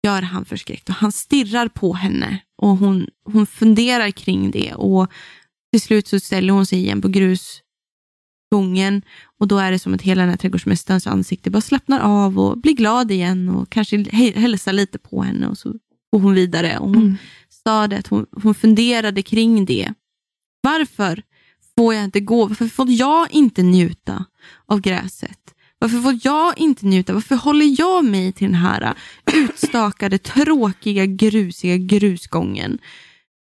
gör 0.05 0.21
han 0.21 0.45
förskräckt. 0.45 0.89
Och 0.89 0.95
han 0.95 1.11
stirrar 1.11 1.67
på 1.67 1.93
henne 1.93 2.41
och 2.57 2.77
hon, 2.77 3.07
hon 3.23 3.45
funderar 3.45 4.11
kring 4.11 4.51
det 4.51 4.73
och 4.73 5.11
till 5.71 5.81
slut 5.81 6.07
så 6.07 6.19
ställer 6.19 6.53
hon 6.53 6.65
sig 6.65 6.79
igen 6.79 7.01
på 7.01 7.07
grusgången 7.07 9.01
och 9.39 9.47
då 9.47 9.57
är 9.57 9.71
det 9.71 9.79
som 9.79 9.93
att 9.93 10.01
hela 10.01 10.21
den 10.21 10.29
här 10.29 10.37
trädgårdsmästarens 10.37 11.07
ansikte 11.07 11.49
bara 11.49 11.61
slappnar 11.61 11.99
av 11.99 12.39
och 12.39 12.57
blir 12.57 12.73
glad 12.73 13.11
igen 13.11 13.49
och 13.49 13.69
kanske 13.69 14.05
hälsar 14.35 14.73
lite 14.73 14.99
på 14.99 15.23
henne 15.23 15.47
och 15.47 15.57
så 15.57 15.73
går 16.11 16.19
hon 16.19 16.33
vidare. 16.33 16.77
Och 16.77 16.87
hon 16.87 16.97
mm. 16.97 17.17
sa 17.63 17.87
det 17.87 17.97
att 17.97 18.07
hon, 18.07 18.25
hon 18.31 18.55
funderade 18.55 19.21
kring 19.21 19.65
det. 19.65 19.93
Varför 20.61 21.23
får 21.75 21.93
jag 21.93 22.03
inte 22.03 22.19
gå? 22.19 22.45
Varför 22.45 22.67
får 22.67 22.91
jag 22.91 23.31
inte 23.31 23.63
njuta 23.63 24.25
av 24.65 24.81
gräset? 24.81 25.54
Varför 25.79 25.97
får 25.97 26.19
jag 26.23 26.57
inte 26.57 26.85
njuta? 26.85 27.13
Varför 27.13 27.35
håller 27.35 27.79
jag 27.79 28.05
mig 28.05 28.31
till 28.31 28.47
den 28.47 28.55
här 28.55 28.93
utstakade, 29.33 30.17
tråkiga, 30.17 31.05
grusiga 31.05 31.77
grusgången? 31.77 32.77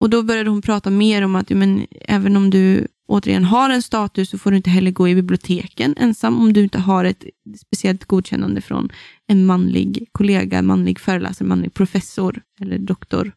Och 0.00 0.10
då 0.10 0.22
började 0.22 0.50
hon 0.50 0.62
prata 0.62 0.90
mer 0.90 1.22
om 1.22 1.36
att 1.36 1.50
men, 1.50 1.86
även 2.00 2.36
om 2.36 2.50
du 2.50 2.88
återigen 3.08 3.44
har 3.44 3.70
en 3.70 3.82
status 3.82 4.30
så 4.30 4.38
får 4.38 4.50
du 4.50 4.56
inte 4.56 4.70
heller 4.70 4.90
gå 4.90 5.08
i 5.08 5.14
biblioteken 5.14 5.94
ensam 5.98 6.40
om 6.40 6.52
du 6.52 6.62
inte 6.62 6.78
har 6.78 7.04
ett 7.04 7.24
speciellt 7.56 8.04
godkännande 8.04 8.60
från 8.60 8.92
en 9.26 9.46
manlig 9.46 10.08
kollega, 10.12 10.62
manlig 10.62 11.00
föreläsare, 11.00 11.48
manlig 11.48 11.74
professor 11.74 12.42
eller 12.60 12.78
doktor 12.78 13.32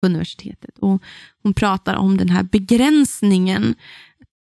på 0.00 0.06
universitetet. 0.06 0.78
Och 0.78 1.02
hon 1.42 1.54
pratar 1.54 1.94
om 1.94 2.16
den 2.16 2.30
här 2.30 2.42
begränsningen. 2.42 3.74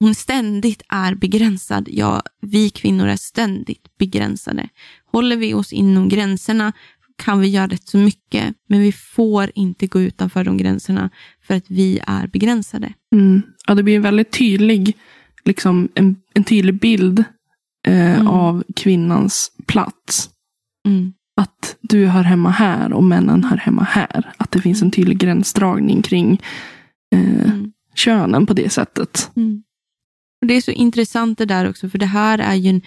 Hon 0.02 0.16
ständigt 0.16 0.82
är 0.90 1.16
begränsad. 1.16 1.88
Ja, 1.92 2.22
vi 2.42 2.70
kvinnor 2.70 3.08
är 3.08 3.16
ständigt 3.16 3.98
begränsade. 3.98 4.70
Håller 5.12 5.36
vi 5.36 5.54
oss 5.54 5.74
inom 5.74 6.10
gränserna 6.10 6.74
kan 7.16 7.40
vi 7.40 7.48
göra 7.48 7.68
rätt 7.68 7.88
så 7.88 7.98
mycket, 7.98 8.56
men 8.70 8.82
vi 8.82 8.92
får 8.92 9.52
inte 9.56 9.88
gå 9.88 10.02
utanför 10.02 10.44
de 10.44 10.58
gränserna 10.58 11.10
för 11.42 11.54
att 11.54 11.66
vi 11.68 12.00
är 12.08 12.28
begränsade. 12.28 12.94
Mm. 13.16 13.42
Ja, 13.68 13.76
det 13.76 13.84
blir 13.84 13.96
en 13.96 14.02
väldigt 14.02 14.32
tydlig, 14.32 14.98
liksom 15.46 15.90
en, 15.96 16.16
en 16.34 16.44
tydlig 16.44 16.80
bild 16.80 17.24
eh, 17.88 18.16
mm. 18.16 18.28
av 18.28 18.64
kvinnans 18.76 19.52
plats. 19.66 20.30
Mm. 20.88 21.14
Att 21.36 21.76
du 21.82 22.06
hör 22.06 22.24
hemma 22.24 22.50
här 22.50 22.94
och 22.94 23.04
männen 23.04 23.44
hör 23.44 23.58
hemma 23.58 23.84
här. 23.84 24.34
Att 24.38 24.52
det 24.52 24.62
finns 24.62 24.82
en 24.82 24.92
tydlig 24.92 25.18
gränsdragning 25.18 26.02
kring 26.02 26.42
eh, 27.16 27.46
mm. 27.46 27.72
könen 27.96 28.46
på 28.46 28.54
det 28.54 28.70
sättet. 28.70 29.32
Mm. 29.36 29.64
Och 30.42 30.48
Det 30.48 30.54
är 30.54 30.62
så 30.62 30.72
intressant 30.72 31.38
det 31.38 31.46
där 31.46 31.70
också, 31.70 31.90
för 31.90 31.98
det 31.98 32.06
här 32.06 32.40
är 32.40 32.56
ju 32.56 32.70
en 32.70 32.82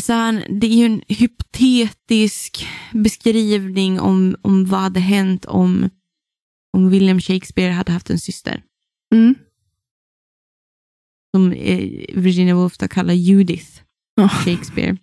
så 0.00 0.12
här, 0.12 0.46
det 0.60 0.66
är 0.66 0.76
ju 0.76 0.86
en 0.86 1.02
hypotetisk 1.08 2.66
beskrivning 2.92 4.00
om, 4.00 4.36
om 4.42 4.64
vad 4.64 4.80
hade 4.80 5.00
hänt 5.00 5.44
om, 5.44 5.90
om 6.72 6.90
William 6.90 7.20
Shakespeare 7.20 7.72
hade 7.72 7.92
haft 7.92 8.10
en 8.10 8.18
syster. 8.18 8.62
Mm. 9.14 9.34
Som 11.34 11.50
Virginia 12.14 12.54
Woolf 12.54 12.78
kallar 12.78 13.14
Judith 13.14 13.82
oh. 14.20 14.44
Shakespeare. 14.44 14.96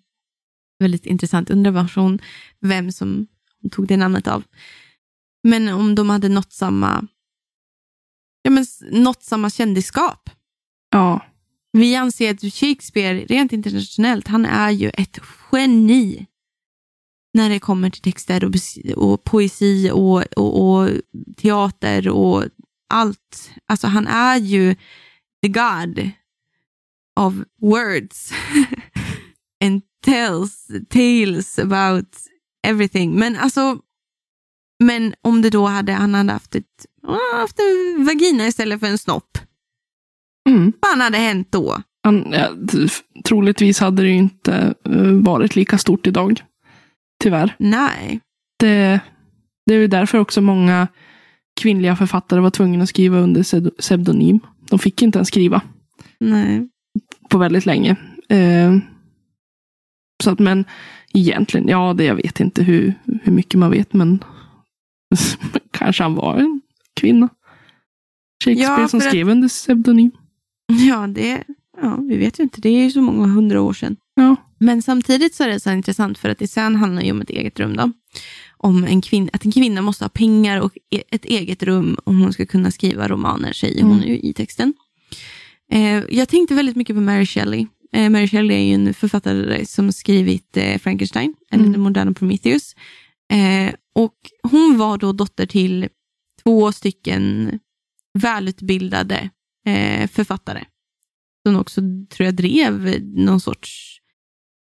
Väldigt 0.79 1.05
intressant. 1.05 1.49
Undrar 1.49 1.71
var 1.71 1.91
hon, 1.95 2.19
vem 2.59 2.91
som 2.91 3.27
hon 3.61 3.69
tog 3.69 3.87
det 3.87 3.97
namnet 3.97 4.27
av. 4.27 4.43
Men 5.43 5.69
om 5.69 5.95
de 5.95 6.09
hade 6.09 6.29
nått 6.29 6.53
samma, 6.53 7.07
ja, 8.47 8.51
men, 8.51 8.65
nått 8.91 9.23
samma 9.23 9.49
kändisskap. 9.49 10.29
Ja. 10.91 11.25
Vi 11.71 11.95
anser 11.95 12.33
att 12.33 12.53
Shakespeare, 12.53 13.25
rent 13.25 13.53
internationellt, 13.53 14.27
han 14.27 14.45
är 14.45 14.71
ju 14.71 14.89
ett 14.89 15.19
geni 15.51 16.25
när 17.33 17.49
det 17.49 17.59
kommer 17.59 17.89
till 17.89 18.01
texter 18.01 18.45
och, 18.45 18.53
och 18.95 19.23
poesi 19.23 19.91
och, 19.93 20.23
och, 20.37 20.69
och, 20.69 20.89
teater 21.37 22.09
och 22.09 22.43
allt. 22.89 23.51
Alltså 23.65 23.87
han 23.87 24.07
är 24.07 24.37
ju 24.37 24.75
the 25.41 25.47
God 25.47 26.11
of 27.19 27.33
words 27.61 28.33
and 29.63 29.81
tells 30.03 30.67
tales 30.89 31.59
about 31.59 32.17
everything. 32.67 33.19
Men 33.19 33.35
alltså, 33.35 33.79
men 34.79 35.13
om 35.21 35.41
det 35.41 35.49
då 35.49 35.65
hade, 35.65 35.93
han 35.93 36.13
hade 36.13 36.33
haft, 36.33 36.55
ett, 36.55 36.85
haft 37.33 37.59
en 37.59 38.05
vagina 38.05 38.47
istället 38.47 38.79
för 38.79 38.87
en 38.87 38.97
snopp. 38.97 39.37
Mm. 40.49 40.73
Vad 40.79 41.01
hade 41.01 41.17
hänt 41.17 41.47
då? 41.51 41.81
Han, 42.03 42.27
ja, 42.31 42.49
troligtvis 43.23 43.79
hade 43.79 44.03
det 44.03 44.09
inte 44.09 44.73
eh, 44.85 45.11
varit 45.11 45.55
lika 45.55 45.77
stort 45.77 46.07
idag. 46.07 46.43
Tyvärr. 47.23 47.55
Nej. 47.59 48.19
Det, 48.59 48.99
det 49.65 49.73
är 49.73 49.87
därför 49.87 50.17
också 50.17 50.41
många 50.41 50.87
kvinnliga 51.61 51.95
författare 51.95 52.39
var 52.39 52.49
tvungna 52.49 52.83
att 52.83 52.89
skriva 52.89 53.17
under 53.17 53.69
pseudonym. 53.81 54.39
De 54.69 54.79
fick 54.79 55.01
inte 55.01 55.17
ens 55.17 55.27
skriva. 55.27 55.61
Nej. 56.19 56.67
På 57.29 57.37
väldigt 57.37 57.65
länge. 57.65 57.95
Eh, 58.29 58.77
så 60.23 60.31
att, 60.31 60.39
men 60.39 60.65
egentligen, 61.13 61.67
ja, 61.67 61.93
det, 61.93 62.03
jag 62.03 62.15
vet 62.15 62.39
inte 62.39 62.63
hur, 62.63 62.93
hur 63.23 63.31
mycket 63.31 63.59
man 63.59 63.71
vet, 63.71 63.93
men 63.93 64.23
kanske 65.71 66.03
han 66.03 66.15
var 66.15 66.37
en 66.37 66.61
kvinna. 66.97 67.29
Shakespeare 68.43 68.81
ja, 68.81 68.87
som 68.87 69.01
skrev 69.01 69.29
under 69.29 69.47
pseudonym. 69.47 70.11
Ja, 70.89 71.07
det, 71.07 71.43
ja, 71.81 71.97
vi 72.09 72.17
vet 72.17 72.39
ju 72.39 72.43
inte. 72.43 72.61
Det 72.61 72.69
är 72.69 72.83
ju 72.83 72.91
så 72.91 73.01
många 73.01 73.27
hundra 73.27 73.61
år 73.61 73.73
sedan. 73.73 73.95
Ja. 74.15 74.35
Men 74.59 74.81
samtidigt 74.81 75.35
så 75.35 75.43
är 75.43 75.47
det 75.47 75.59
så 75.59 75.71
intressant 75.71 76.17
för 76.17 76.29
att 76.29 76.39
det 76.39 76.47
sen 76.47 76.75
handlar 76.75 77.01
ju 77.01 77.11
om 77.11 77.21
ett 77.21 77.29
eget 77.29 77.59
rum. 77.59 77.75
Då. 77.75 77.91
Om 78.57 78.83
en 78.83 79.01
kvinna, 79.01 79.29
att 79.33 79.45
en 79.45 79.51
kvinna 79.51 79.81
måste 79.81 80.03
ha 80.03 80.09
pengar 80.09 80.61
och 80.61 80.77
e-, 80.95 81.03
ett 81.11 81.25
eget 81.25 81.63
rum 81.63 81.97
om 82.03 82.21
hon 82.21 82.33
ska 82.33 82.45
kunna 82.45 82.71
skriva 82.71 83.07
romaner, 83.07 83.53
säger 83.53 83.83
hon 83.83 84.03
mm. 84.03 84.19
i 84.23 84.33
texten. 84.33 84.73
Eh, 85.71 86.03
jag 86.09 86.29
tänkte 86.29 86.55
väldigt 86.55 86.75
mycket 86.75 86.95
på 86.95 87.01
Mary 87.01 87.25
Shelley. 87.25 87.67
Eh, 87.93 88.09
Mary 88.09 88.27
Shelley 88.27 88.57
är 88.57 88.63
ju 88.63 88.73
en 88.73 88.93
författare 88.93 89.65
som 89.65 89.91
skrivit 89.91 90.57
eh, 90.57 90.77
Frankenstein, 90.77 91.33
eller 91.51 91.63
mm. 91.63 91.73
den 91.73 91.81
moderna 91.81 92.13
Prometheus. 92.13 92.75
Eh, 93.33 93.73
och 93.95 94.15
hon 94.43 94.77
var 94.77 94.97
då 94.97 95.11
dotter 95.11 95.45
till 95.45 95.87
två 96.47 96.71
stycken 96.71 97.51
välutbildade 98.19 99.29
eh, 99.65 100.09
författare. 100.09 100.65
Som 101.47 101.55
också 101.55 101.81
tror 102.09 102.25
jag 102.25 102.35
drev 102.35 103.03
någon 103.03 103.39
sorts, 103.39 103.99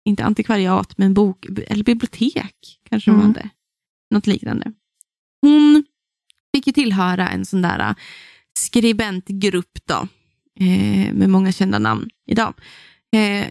inte 0.05 0.25
antikvariat, 0.25 0.99
men 0.99 1.15
bok, 1.15 1.47
eller 1.67 1.85
bibliotek 1.85 2.81
kanske 2.91 3.11
de 3.11 3.15
Mm. 3.15 3.27
hade. 3.27 3.51
Något 4.11 4.27
liknande. 4.27 4.73
Hon 5.41 5.85
fick 6.55 6.67
ju 6.67 6.73
tillhöra 6.73 7.29
en 7.29 7.45
sån 7.45 7.63
där 7.63 7.89
eh, 7.89 7.95
skribentgrupp 8.59 9.79
då, 9.85 10.09
eh, 10.65 11.15
med 11.15 11.31
många 11.31 11.53
kända 11.53 11.79
namn 11.79 12.11
idag. 12.27 12.55
Eh, 13.17 13.49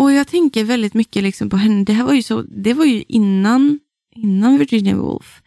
och 0.00 0.12
jag 0.12 0.28
tänker 0.28 0.64
väldigt 0.64 0.94
mycket 0.94 1.22
liksom 1.22 1.50
på 1.50 1.56
henne. 1.56 1.84
Det 1.84 1.92
här 1.92 2.04
var 2.04 2.14
ju, 2.14 2.22
så, 2.22 2.42
det 2.42 2.74
var 2.74 2.84
ju 2.84 3.04
innan, 3.08 3.80
innan 4.16 4.58
Virginia 4.58 4.96
Woolf. 4.96 5.41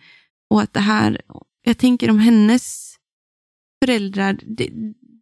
Och 0.55 0.61
att 0.61 0.73
det 0.73 0.79
här, 0.79 1.21
jag 1.63 1.77
tänker 1.77 2.09
om 2.09 2.19
hennes 2.19 2.95
föräldrar, 3.83 4.39
det, 4.47 4.69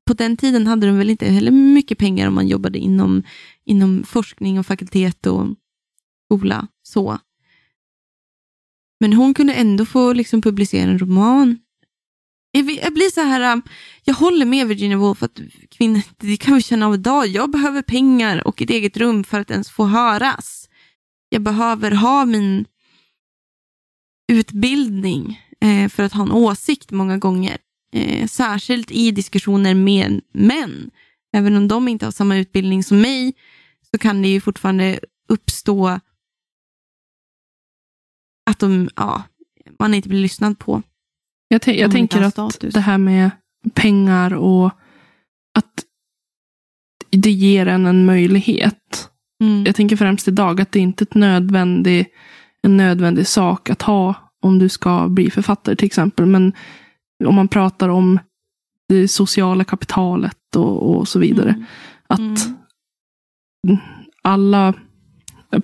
på 0.06 0.14
den 0.14 0.38
tiden 0.38 0.68
hade 0.68 0.88
de 0.88 0.98
väl 0.98 1.10
inte 1.10 1.26
heller 1.26 1.52
mycket 1.52 1.98
pengar 1.98 2.28
om 2.28 2.34
man 2.34 2.48
jobbade 2.48 2.80
inom, 2.80 3.24
inom 3.66 4.04
forskning 4.04 4.60
och 4.60 4.66
fakultet 4.66 5.26
och 5.26 5.48
skola. 6.26 6.68
Så. 6.84 7.20
Men 9.00 9.14
hon 9.14 9.34
kunde 9.34 9.54
ändå 9.54 9.86
få 9.86 10.14
liksom 10.14 10.42
publicera 10.42 10.92
en 10.92 11.00
roman. 11.00 11.58
Jag 12.52 12.66
blir- 12.66 13.12
så 13.12 13.22
här, 13.22 13.54
um, 13.54 13.62
jag 14.04 14.14
håller 14.14 14.46
med 14.46 14.68
Virginia 14.68 14.98
Woolf 14.98 15.24
att 15.24 15.40
kvinnor, 15.70 16.02
det 16.18 16.38
kan 16.38 16.56
vi 16.56 16.62
känna 16.62 16.88
av 16.88 16.94
idag, 16.94 17.28
jag 17.28 17.52
behöver 17.52 17.82
pengar 17.82 18.48
och 18.48 18.62
ett 18.62 18.70
eget 18.70 18.98
rum 18.98 19.24
för 19.24 19.40
att 19.40 19.52
ens 19.52 19.70
få 19.70 19.86
höras. 19.86 20.70
Jag 21.30 21.42
behöver 21.42 21.92
ha 21.92 22.26
min 22.26 22.66
utbildning 24.34 25.42
eh, 25.62 25.90
för 25.90 26.04
att 26.04 26.14
ha 26.14 26.24
en 26.24 26.32
åsikt 26.32 26.92
många 26.92 27.18
gånger. 27.18 27.58
Eh, 27.94 28.28
särskilt 28.28 28.92
i 28.92 29.12
diskussioner 29.12 29.74
med 29.74 30.22
män. 30.34 30.92
Även 31.34 31.56
om 31.56 31.68
de 31.68 31.88
inte 31.88 32.06
har 32.06 32.12
samma 32.12 32.38
utbildning 32.38 32.84
som 32.84 33.02
mig 33.02 33.34
så 33.92 33.98
kan 33.98 34.22
det 34.22 34.28
ju 34.28 34.42
fortfarande 34.42 35.00
uppstå 35.30 36.00
att 38.46 38.60
de, 38.60 38.90
ja, 38.96 39.24
man 39.80 39.94
inte 39.94 40.10
blir 40.10 40.22
lyssnad 40.22 40.60
på. 40.60 40.82
Jag, 41.48 41.68
jag 41.68 41.92
tänker 41.92 42.22
att 42.22 42.60
det 42.60 42.80
här 42.80 42.98
med 42.98 43.32
pengar 43.74 44.34
och 44.34 44.72
att 45.54 45.86
det 47.10 47.32
ger 47.32 47.66
en 47.66 47.86
en 47.86 48.06
möjlighet. 48.06 49.10
Mm. 49.44 49.64
Jag 49.66 49.76
tänker 49.76 49.96
främst 49.96 50.28
idag 50.28 50.62
att 50.62 50.72
det 50.72 50.80
inte 50.80 51.04
är 51.04 51.06
ett 51.06 51.16
nödvändig, 51.16 52.08
en 52.62 52.78
nödvändig 52.78 53.28
sak 53.28 53.70
att 53.70 53.82
ha 53.82 54.23
om 54.44 54.60
du 54.60 54.70
ska 54.70 55.10
bli 55.10 55.30
författare 55.30 55.76
till 55.76 55.86
exempel. 55.86 56.26
Men 56.26 56.54
om 57.26 57.36
man 57.36 57.48
pratar 57.48 57.90
om 57.90 58.20
det 58.90 59.08
sociala 59.08 59.64
kapitalet 59.64 60.56
och, 60.56 60.96
och 60.96 61.08
så 61.08 61.20
vidare. 61.20 61.50
Mm. 61.50 61.64
Att 62.08 62.20
Mm. 63.68 63.78
alla 64.22 64.74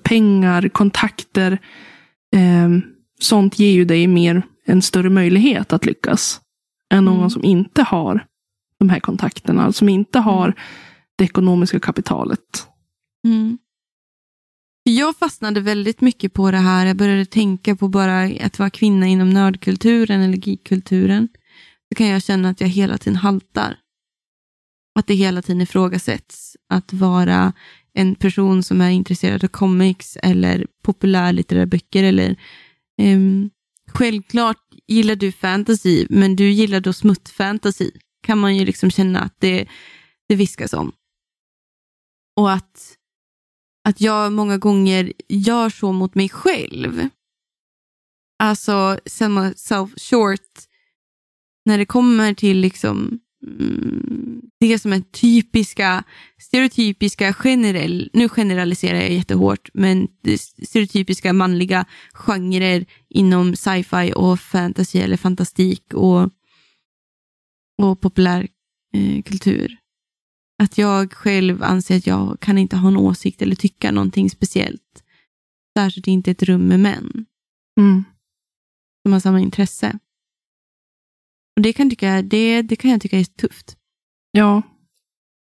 pengar, 0.03 0.69
kontakter, 0.69 1.51
eh, 2.35 2.69
sånt 3.19 3.59
ger 3.59 3.71
ju 3.71 3.85
dig 3.85 4.07
mer 4.07 4.41
en 4.65 4.81
större 4.81 5.09
möjlighet 5.09 5.73
att 5.73 5.85
lyckas. 5.85 6.41
Än 6.93 7.05
någon 7.05 7.17
Mm. 7.17 7.29
som 7.29 7.43
inte 7.43 7.83
har 7.83 8.25
de 8.79 8.89
här 8.89 8.99
kontakterna, 8.99 9.71
som 9.71 9.89
inte 9.89 10.19
har 10.19 10.53
det 11.17 11.23
ekonomiska 11.23 11.79
kapitalet. 11.79 12.67
Mm. 13.27 13.57
Jag 14.83 15.17
fastnade 15.17 15.61
väldigt 15.61 16.01
mycket 16.01 16.33
på 16.33 16.51
det 16.51 16.57
här. 16.57 16.85
Jag 16.85 16.97
började 16.97 17.25
tänka 17.25 17.75
på 17.75 17.87
bara 17.87 18.23
att 18.23 18.59
vara 18.59 18.69
kvinna 18.69 19.07
inom 19.07 19.29
nördkulturen 19.29 20.21
eller 20.21 20.47
geekkulturen. 20.47 21.27
Då 21.89 21.95
kan 21.95 22.07
jag 22.07 22.23
känna 22.23 22.49
att 22.49 22.61
jag 22.61 22.67
hela 22.67 22.97
tiden 22.97 23.15
haltar. 23.15 23.77
Att 24.99 25.07
det 25.07 25.13
hela 25.13 25.41
tiden 25.41 25.61
ifrågasätts. 25.61 26.57
Att 26.69 26.93
vara 26.93 27.53
en 27.93 28.15
person 28.15 28.63
som 28.63 28.81
är 28.81 28.89
intresserad 28.89 29.43
av 29.43 29.47
comics 29.47 30.17
eller 30.23 30.67
populärlitterära 30.83 31.65
böcker. 31.65 32.03
Eller, 32.03 32.35
um, 33.01 33.49
självklart 33.87 34.63
gillar 34.87 35.15
du 35.15 35.31
fantasy, 35.31 36.05
men 36.09 36.35
du 36.35 36.51
gillar 36.51 36.79
då 36.79 36.93
smuttfantasy. 36.93 37.91
Kan 38.23 38.37
man 38.37 38.55
ju 38.55 38.65
liksom 38.65 38.91
känna 38.91 39.19
att 39.19 39.35
det, 39.39 39.67
det 40.27 40.35
viskas 40.35 40.73
om. 40.73 40.91
Och 42.35 42.51
att, 42.51 42.98
att 43.89 44.01
jag 44.01 44.33
många 44.33 44.57
gånger 44.57 45.13
gör 45.27 45.69
så 45.69 45.91
mot 45.91 46.15
mig 46.15 46.29
själv. 46.29 47.07
Alltså, 48.39 48.99
sell 49.05 49.29
myself 49.31 49.89
short 49.97 50.49
när 51.65 51.77
det 51.77 51.85
kommer 51.85 52.33
till 52.33 52.57
liksom 52.57 53.19
mm, 53.47 54.41
det 54.59 54.79
som 54.79 54.93
är 54.93 55.01
typiska, 55.01 56.03
stereotypiska, 56.41 57.33
generell, 57.33 58.09
nu 58.13 58.29
generaliserar 58.29 58.97
jag 58.97 59.11
jättehårt, 59.11 59.69
men 59.73 60.07
stereotypiska 60.67 61.33
manliga 61.33 61.85
genrer 62.13 62.85
inom 63.09 63.55
sci-fi 63.55 64.13
och 64.15 64.39
fantasy 64.39 64.99
eller 64.99 65.17
fantastik 65.17 65.93
och, 65.93 66.29
och 67.81 68.01
populärkultur. 68.01 69.71
eh. 69.71 69.88
Att 70.63 70.77
jag 70.77 71.13
själv 71.13 71.63
anser 71.63 71.97
att 71.97 72.07
jag 72.07 72.37
kan 72.39 72.57
inte 72.57 72.77
ha 72.77 72.87
en 72.87 72.97
åsikt 72.97 73.41
eller 73.41 73.55
tycka 73.55 73.91
någonting 73.91 74.29
speciellt. 74.29 75.03
Särskilt 75.77 76.07
inte 76.07 76.31
ett 76.31 76.43
rum 76.43 76.67
med 76.67 76.79
män 76.79 77.25
Mm. 77.79 78.03
som 79.03 79.13
har 79.13 79.19
samma 79.19 79.39
intresse. 79.39 79.99
Och 81.55 81.61
det 81.61 81.73
kan, 81.73 81.89
tycka, 81.89 82.21
det, 82.21 82.61
det 82.61 82.75
kan 82.75 82.91
jag 82.91 83.01
tycka 83.01 83.19
är 83.19 83.23
tufft. 83.23 83.77
Ja, 84.31 84.61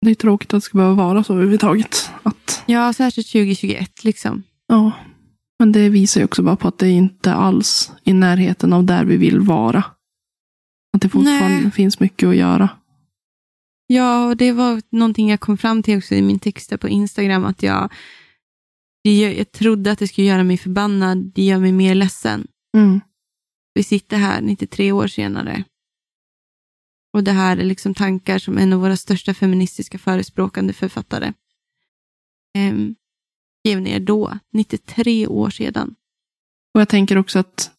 det 0.04 0.10
är 0.10 0.14
tråkigt 0.14 0.54
att 0.54 0.56
det 0.56 0.60
ska 0.64 0.78
behöva 0.78 0.94
vara 0.94 1.24
så 1.24 1.32
överhuvudtaget. 1.32 2.10
Att, 2.22 2.62
Ja, 2.66 2.92
särskilt 2.92 3.28
2021 3.32 4.04
liksom. 4.04 4.42
ja. 4.66 4.92
Men 5.58 5.72
det 5.72 5.88
visar 5.88 6.20
ju 6.20 6.24
också 6.24 6.42
bara 6.42 6.56
på 6.56 6.68
att 6.68 6.78
det 6.78 6.90
inte 6.90 7.34
alls 7.34 7.92
är 8.04 8.10
i 8.10 8.14
närheten 8.14 8.72
av 8.72 8.84
där 8.84 9.04
vi 9.04 9.16
vill 9.16 9.40
vara. 9.40 9.84
Att 10.92 11.02
det 11.02 11.08
fortfarande 11.08 11.60
Nej. 11.60 11.70
finns 11.70 12.00
mycket 12.00 12.28
att 12.28 12.36
göra. 12.36 12.68
Ja, 13.90 14.26
och 14.26 14.36
det 14.36 14.52
var 14.52 14.82
någonting 14.90 15.30
jag 15.30 15.40
kom 15.40 15.58
fram 15.58 15.82
till 15.82 15.98
också 15.98 16.14
i 16.14 16.22
min 16.22 16.38
text 16.38 16.80
på 16.80 16.88
Instagram, 16.88 17.44
att 17.44 17.62
jag, 17.62 17.92
det, 19.04 19.32
jag 19.32 19.52
trodde 19.52 19.92
att 19.92 19.98
det 19.98 20.08
skulle 20.08 20.26
göra 20.26 20.44
mig 20.44 20.58
förbannad, 20.58 21.32
det 21.34 21.42
gör 21.42 21.58
mig 21.58 21.72
mer 21.72 21.94
ledsen. 21.94 22.46
Mm. 22.76 23.00
Vi 23.74 23.82
sitter 23.82 24.16
här 24.16 24.40
93 24.40 24.92
år 24.92 25.06
senare. 25.06 25.64
Och 27.12 27.24
det 27.24 27.32
här 27.32 27.56
är 27.56 27.64
liksom 27.64 27.94
tankar 27.94 28.38
som 28.38 28.58
en 28.58 28.72
av 28.72 28.80
våra 28.80 28.96
största 28.96 29.34
feministiska 29.34 29.98
förespråkande 29.98 30.72
författare 30.72 31.32
um, 32.58 32.94
skrev 33.60 33.80
ner 33.80 34.00
då, 34.00 34.38
93 34.52 35.26
år 35.26 35.50
sedan. 35.50 35.94
Och 36.74 36.80
jag 36.80 36.88
tänker 36.88 37.18
också 37.18 37.38
att 37.38 37.77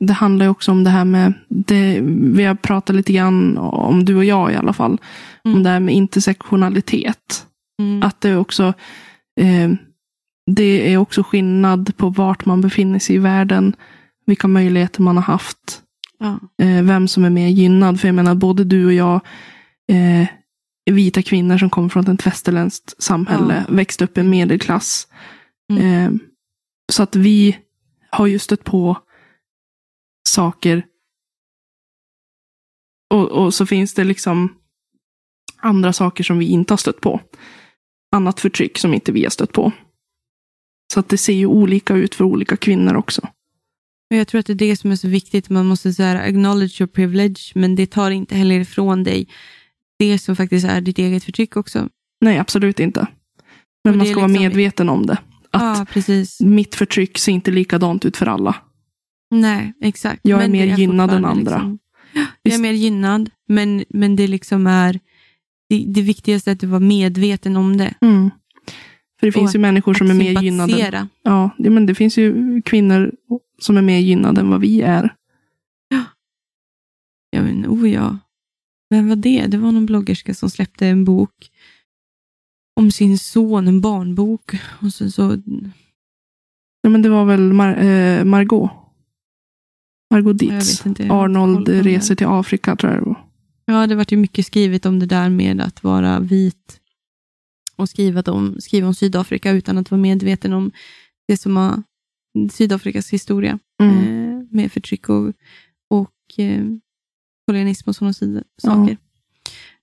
det 0.00 0.12
handlar 0.12 0.46
ju 0.46 0.50
också 0.50 0.70
om 0.72 0.84
det 0.84 0.90
här 0.90 1.04
med, 1.04 1.32
det, 1.48 2.00
vi 2.04 2.44
har 2.44 2.54
pratat 2.54 2.96
lite 2.96 3.12
grann 3.12 3.58
om 3.58 4.04
du 4.04 4.16
och 4.16 4.24
jag 4.24 4.52
i 4.52 4.56
alla 4.56 4.72
fall, 4.72 4.98
om 5.44 5.50
Mm. 5.50 5.62
det 5.62 5.70
här 5.70 5.80
med 5.80 5.94
intersektionalitet. 5.94 7.46
Mm. 7.82 8.02
Att 8.02 8.20
det 8.20 8.36
också, 8.36 8.64
eh, 9.40 9.70
det 10.50 10.92
är 10.92 10.96
också 10.96 11.22
skillnad 11.22 11.96
på 11.96 12.08
vart 12.08 12.46
man 12.46 12.60
befinner 12.60 12.98
sig 12.98 13.16
i 13.16 13.18
världen, 13.18 13.76
vilka 14.26 14.48
möjligheter 14.48 15.02
man 15.02 15.16
har 15.16 15.24
haft, 15.24 15.82
Ja. 16.18 16.38
eh, 16.64 16.82
vem 16.82 17.08
som 17.08 17.24
är 17.24 17.30
mer 17.30 17.48
gynnad. 17.48 18.00
För 18.00 18.08
jag 18.08 18.14
menar, 18.14 18.34
både 18.34 18.64
du 18.64 18.86
och 18.86 18.92
jag 18.92 19.14
eh, 19.92 20.22
är 20.84 20.92
vita 20.92 21.22
kvinnor 21.22 21.58
som 21.58 21.70
kommer 21.70 21.88
från 21.88 22.10
ett 22.10 22.26
västerländskt 22.26 23.02
samhälle, 23.02 23.64
växte 23.68 24.04
upp 24.04 24.18
i 24.18 24.20
en 24.20 24.30
medelklass. 24.30 25.06
Mm. 25.72 25.84
Eh, 26.06 26.10
så 26.92 27.02
att 27.02 27.16
vi 27.16 27.56
har 28.10 28.26
ju 28.26 28.38
stött 28.38 28.64
på 28.64 28.96
saker. 30.28 30.86
Och, 33.10 33.28
och 33.28 33.54
så 33.54 33.66
finns 33.66 33.94
det 33.94 34.04
liksom 34.04 34.54
andra 35.56 35.92
saker 35.92 36.24
som 36.24 36.38
vi 36.38 36.46
inte 36.46 36.72
har 36.72 36.78
stött 36.78 37.00
på. 37.00 37.20
Annat 38.12 38.40
förtryck 38.40 38.78
som 38.78 38.94
inte 38.94 39.12
vi 39.12 39.22
har 39.22 39.30
stött 39.30 39.52
på. 39.52 39.72
Så 40.92 41.00
att 41.00 41.08
det 41.08 41.18
ser 41.18 41.32
ju 41.32 41.46
olika 41.46 41.94
ut 41.94 42.14
för 42.14 42.24
olika 42.24 42.56
kvinnor 42.56 42.94
också. 42.94 43.28
Och 44.10 44.16
jag 44.16 44.28
tror 44.28 44.38
att 44.38 44.46
det 44.46 44.52
är 44.52 44.54
det 44.54 44.76
som 44.76 44.90
är 44.90 44.96
så 44.96 45.08
viktigt. 45.08 45.50
Man 45.50 45.66
måste 45.66 45.92
så 45.92 46.02
här, 46.02 46.28
acknowledge 46.28 46.80
your 46.80 46.88
privilege, 46.88 47.52
men 47.54 47.76
det 47.76 47.86
tar 47.86 48.10
inte 48.10 48.34
heller 48.34 48.60
ifrån 48.60 49.04
dig 49.04 49.28
det 49.98 50.18
som 50.18 50.36
faktiskt 50.36 50.66
är 50.66 50.80
ditt 50.80 50.98
eget 50.98 51.24
förtryck 51.24 51.56
också. 51.56 51.88
Nej, 52.20 52.38
absolut 52.38 52.80
inte. 52.80 53.06
Men 53.84 53.96
man 53.98 54.06
ska 54.06 54.16
vara 54.16 54.26
liksom- 54.26 54.42
medveten 54.42 54.88
om 54.88 55.06
det. 55.06 55.18
Att 55.50 56.08
Ja, 56.08 56.16
mitt 56.40 56.74
förtryck 56.74 57.18
ser 57.18 57.32
inte 57.32 57.50
likadant 57.50 58.04
ut 58.04 58.16
för 58.16 58.26
alla. 58.26 58.56
Nej, 59.30 59.72
exakt. 59.80 60.20
Jag 60.24 60.36
är 60.38 60.44
Men 60.44 60.52
mer 60.52 60.66
det 60.66 60.80
gynnad 60.82 61.10
än 61.10 61.24
andra. 61.24 61.56
Liksom, 61.56 61.78
jag 62.42 62.54
är 62.54 62.58
mer 62.58 62.72
gynnad, 62.72 63.30
men, 63.48 63.84
men 63.88 64.16
det 64.16 64.26
liksom 64.26 64.66
är 64.66 65.00
det, 65.68 65.84
det 65.88 66.02
viktigaste 66.02 66.50
är 66.50 66.52
att 66.52 66.60
du 66.60 66.66
var 66.66 66.80
medveten 66.80 67.56
om 67.56 67.76
det. 67.76 67.94
Mm. 68.00 68.30
För 69.20 69.26
det 69.26 69.32
finns 69.32 69.50
Och 69.50 69.54
ju 69.54 69.60
människor 69.60 69.94
som 69.94 70.10
är 70.10 70.14
mer 70.14 70.42
gynnade. 70.42 71.08
Ja, 71.22 71.50
det- 71.58 71.70
men 71.70 71.86
det 71.86 71.94
finns 71.94 72.18
ju 72.18 72.62
kvinnor 72.62 73.12
som 73.58 73.76
är 73.76 73.82
mer 73.82 73.98
gynnade 73.98 74.40
än 74.40 74.50
vad 74.50 74.60
vi 74.60 74.80
är. 74.80 75.14
Jag 77.30 77.44
men, 77.44 77.66
oh 77.66 77.90
ja. 77.90 78.18
Vem 78.90 79.08
var 79.08 79.16
det? 79.16 79.46
Det 79.46 79.58
var 79.58 79.72
någon 79.72 79.86
bloggerska 79.86 80.34
som 80.34 80.50
släppte 80.50 80.86
en 80.86 81.04
bok 81.04 81.50
om 82.76 82.90
sin 82.90 83.18
son, 83.18 83.68
en 83.68 83.80
barnbok. 83.80 84.54
Och 84.82 84.92
så, 84.94 85.10
så 85.10 85.38
Ja, 86.82 86.90
men 86.90 87.02
det 87.02 87.08
var 87.08 87.24
väl 87.24 87.52
Mar 87.52 87.76
eh, 87.82 88.24
Margot. 88.24 88.70
Margot 90.10 90.38
Dietz. 90.38 90.86
inte, 90.86 91.06
har 91.06 91.24
Arnold 91.24 91.68
reser 91.68 92.14
till 92.14 92.26
Afrika 92.26 92.76
tror 92.76 92.92
jag 92.92 93.02
det 93.02 93.06
var. 93.06 93.26
Ja, 93.64 93.86
det 93.86 93.94
vart 93.94 94.12
ju 94.12 94.16
mycket 94.16 94.46
skrivet 94.46 94.86
om 94.86 94.98
det 94.98 95.06
där 95.06 95.28
med 95.30 95.60
att 95.60 95.84
vara 95.84 96.20
vit 96.20 96.80
och 97.76 97.88
skriva 97.88 98.22
om, 98.32 98.56
skriva 98.60 98.86
om 98.86 98.94
Sydafrika 98.94 99.50
utan 99.50 99.78
att 99.78 99.90
vara 99.90 100.00
medveten 100.00 100.52
om 100.52 100.70
det 101.28 101.36
som 101.36 101.54
var 101.54 101.82
Sydafrikas 102.52 103.10
historia 103.10 103.58
Mm. 103.82 103.96
eh, 103.98 104.46
med 104.50 104.72
förtryck 104.72 105.08
och, 105.08 105.32
och 105.90 106.38
eh, 106.38 106.64
kolonialism 107.46 107.88
och 107.88 107.96
sådana 107.96 108.12
saker. 108.58 108.96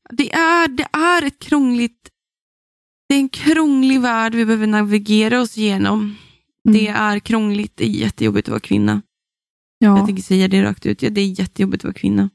Det, 0.10 0.34
är, 0.34 0.68
det 0.68 0.88
är 0.94 1.26
ett 1.28 1.40
krångligt 1.40 2.10
det 3.10 3.16
är 3.16 3.20
en 3.20 3.30
krånglig 3.30 4.02
värld 4.02 4.36
vi 4.36 4.46
behöver 4.46 4.68
navigera 4.68 5.42
oss 5.42 5.58
igenom. 5.58 6.00
Mm. 6.00 6.78
Det 6.78 6.88
är 6.88 7.20
krångligt, 7.20 7.78
det 7.78 7.86
är 7.86 7.90
jättejobbigt 7.90 8.48
att 8.48 8.52
vara 8.52 8.60
kvinna. 8.60 9.02
Ja. 9.78 9.98
Jag 9.98 10.06
tänker 10.06 10.24
säga 10.24 10.48
det 10.48 10.64
rakt 10.64 10.86
ut. 10.86 11.02
Ja, 11.02 11.10
det 11.10 11.22
är 11.22 11.40
jättejobbigt 11.40 11.82
att 11.82 11.84
vara 11.84 11.94
kvinna. 11.94 12.30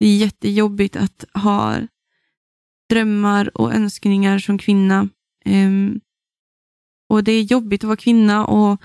Det 0.00 0.06
är 0.06 0.16
jättejobbigt 0.16 0.96
att 0.96 1.24
ha 1.34 1.80
drömmar 2.90 3.58
och 3.58 3.74
önskningar 3.74 4.38
som 4.38 4.58
kvinna. 4.58 5.08
Ehm, 5.44 6.00
och 7.08 7.24
Det 7.24 7.32
är 7.32 7.42
jobbigt 7.42 7.84
att 7.84 7.88
vara 7.88 7.96
kvinna 7.96 8.46
och, 8.46 8.82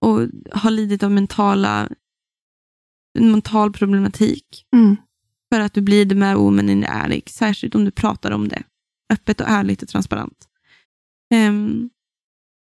och 0.00 0.28
ha 0.52 0.70
lidit 0.70 1.02
av 1.02 1.10
mentala, 1.10 1.88
en 3.18 3.30
mental 3.30 3.72
problematik. 3.72 4.66
Mm. 4.72 4.96
För 5.52 5.60
att 5.60 5.74
du 5.74 5.80
blir 5.80 6.06
the 6.06 6.14
mad 6.14 6.36
woman 6.36 6.70
in 6.70 6.82
the 6.82 6.88
attic. 6.88 7.24
Särskilt 7.28 7.74
om 7.74 7.84
du 7.84 7.90
pratar 7.90 8.30
om 8.30 8.48
det. 8.48 8.62
Öppet 9.12 9.40
och 9.40 9.48
ärligt 9.48 9.82
och 9.82 9.88
transparent. 9.88 10.48
Ehm, 11.34 11.90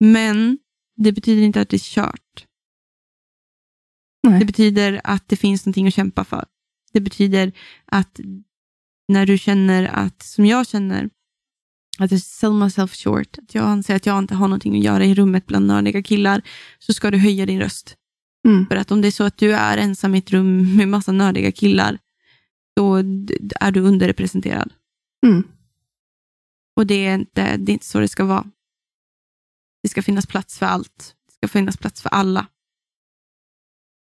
men 0.01 0.59
det 0.97 1.13
betyder 1.13 1.43
inte 1.43 1.61
att 1.61 1.69
det 1.69 1.77
är 1.77 1.79
kört. 1.79 2.47
Nej. 4.25 4.39
Det 4.39 4.45
betyder 4.45 5.01
att 5.05 5.29
det 5.29 5.37
finns 5.37 5.67
någonting 5.67 5.87
att 5.87 5.95
kämpa 5.95 6.25
för. 6.25 6.45
Det 6.93 7.01
betyder 7.01 7.53
att 7.85 8.21
när 9.09 9.27
du 9.27 9.39
känner 9.39 9.85
att, 9.85 10.23
som 10.23 10.47
jag 10.47 10.67
känner, 10.67 11.11
att 11.99 12.11
jag 12.11 12.21
sell 12.21 12.53
myself 12.53 12.95
short, 12.95 13.39
att 13.39 13.55
jag 13.55 13.65
anser 13.65 13.97
att 13.97 14.07
jag 14.07 14.19
inte 14.19 14.35
har 14.35 14.49
någonting 14.49 14.79
att 14.79 14.85
göra 14.85 15.05
i 15.05 15.15
rummet 15.15 15.47
bland 15.47 15.67
nördiga 15.67 16.03
killar, 16.03 16.43
så 16.79 16.93
ska 16.93 17.11
du 17.11 17.19
höja 17.19 17.47
din 17.47 17.61
röst. 17.61 17.97
Mm. 18.49 18.67
För 18.67 18.77
att 18.77 18.91
om 18.91 19.01
det 19.01 19.09
är 19.09 19.13
så 19.13 19.25
att 19.25 19.39
du 19.39 19.55
är 19.55 19.79
ensam 19.79 20.15
i 20.15 20.19
ett 20.19 20.31
rum 20.31 20.77
med 20.77 20.89
massa 20.89 21.13
nördiga 21.13 21.53
killar, 21.53 21.99
då 22.77 22.97
är 23.61 23.71
du 23.71 23.81
underrepresenterad. 23.81 24.73
Mm. 25.27 25.45
Och 26.77 26.87
det 26.87 27.07
är, 27.07 27.15
inte, 27.15 27.57
det 27.57 27.73
är 27.73 27.75
inte 27.75 27.87
så 27.87 28.01
det 28.01 28.09
ska 28.09 28.25
vara. 28.25 28.47
Det 29.83 29.89
ska 29.89 30.03
finnas 30.03 30.27
plats 30.27 30.59
för 30.59 30.67
allt. 30.67 31.15
Det 31.27 31.33
ska 31.33 31.49
finnas 31.49 31.77
plats 31.77 32.03
för 32.03 32.09
alla. 32.09 32.47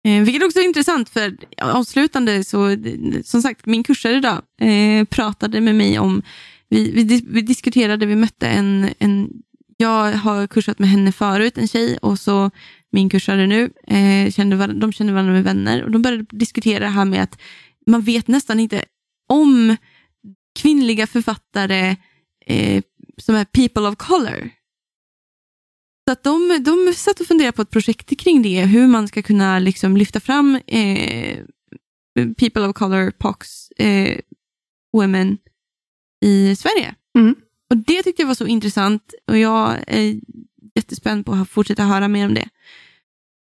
Eh, 0.07 0.23
vilket 0.23 0.43
också 0.43 0.59
är 0.59 0.63
intressant, 0.63 1.09
för 1.09 1.37
avslutande 1.61 2.43
så, 2.43 2.75
som 3.23 3.41
sagt, 3.41 3.65
min 3.65 3.83
kursare 3.83 4.15
idag 4.15 4.41
eh, 4.61 5.05
pratade 5.05 5.61
med 5.61 5.75
mig 5.75 5.99
om, 5.99 6.21
vi, 6.69 6.91
vi, 6.91 7.25
vi 7.27 7.41
diskuterade, 7.41 8.05
vi 8.05 8.15
mötte 8.15 8.47
en, 8.47 8.89
en, 8.99 9.29
jag 9.77 10.11
har 10.11 10.47
kursat 10.47 10.79
med 10.79 10.89
henne 10.89 11.11
förut, 11.11 11.57
en 11.57 11.67
tjej, 11.67 11.97
och 11.97 12.19
så 12.19 12.51
min 12.91 13.09
kursare 13.09 13.47
nu, 13.47 13.69
eh, 13.87 14.31
kände, 14.31 14.67
de 14.67 14.93
kände 14.93 15.13
varandra 15.13 15.33
med 15.33 15.43
vänner, 15.43 15.83
och 15.83 15.91
de 15.91 16.01
började 16.01 16.25
diskutera 16.29 16.79
det 16.79 16.91
här 16.91 17.05
med 17.05 17.23
att 17.23 17.39
man 17.87 18.01
vet 18.01 18.27
nästan 18.27 18.59
inte 18.59 18.83
om 19.29 19.75
kvinnliga 20.59 21.07
författare 21.07 21.95
eh, 22.45 22.83
som 23.17 23.35
är 23.35 23.45
people 23.45 23.87
of 23.87 23.95
color. 23.95 24.49
Så 26.09 26.13
att 26.13 26.23
de, 26.23 26.63
de 26.63 26.93
satt 26.93 27.19
och 27.19 27.27
funderade 27.27 27.51
på 27.55 27.61
ett 27.61 27.69
projekt 27.69 28.19
kring 28.19 28.41
det, 28.41 28.65
hur 28.65 28.87
man 28.87 29.07
ska 29.07 29.21
kunna 29.21 29.59
liksom 29.59 29.97
lyfta 29.97 30.19
fram 30.19 30.59
eh, 30.67 31.39
people 32.37 32.67
of 32.67 32.73
color, 32.75 33.11
POX, 33.11 33.71
eh, 33.71 34.19
women 34.97 35.37
i 36.25 36.55
Sverige. 36.55 36.95
Mm. 37.17 37.35
Och 37.69 37.77
Det 37.77 38.03
tyckte 38.03 38.21
jag 38.21 38.27
var 38.27 38.35
så 38.35 38.47
intressant 38.47 39.13
och 39.27 39.37
jag 39.37 39.79
är 39.87 40.19
jättespänd 40.75 41.25
på 41.25 41.31
att 41.31 41.49
fortsätta 41.49 41.83
höra 41.83 42.07
mer 42.07 42.25
om 42.25 42.33
det. 42.33 42.49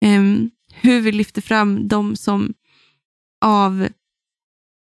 Ehm, 0.05 0.51
hur 0.73 1.01
vi 1.01 1.12
lyfter 1.12 1.43
fram 1.43 1.89
de 1.89 2.17
som 2.17 2.55
av 3.45 3.89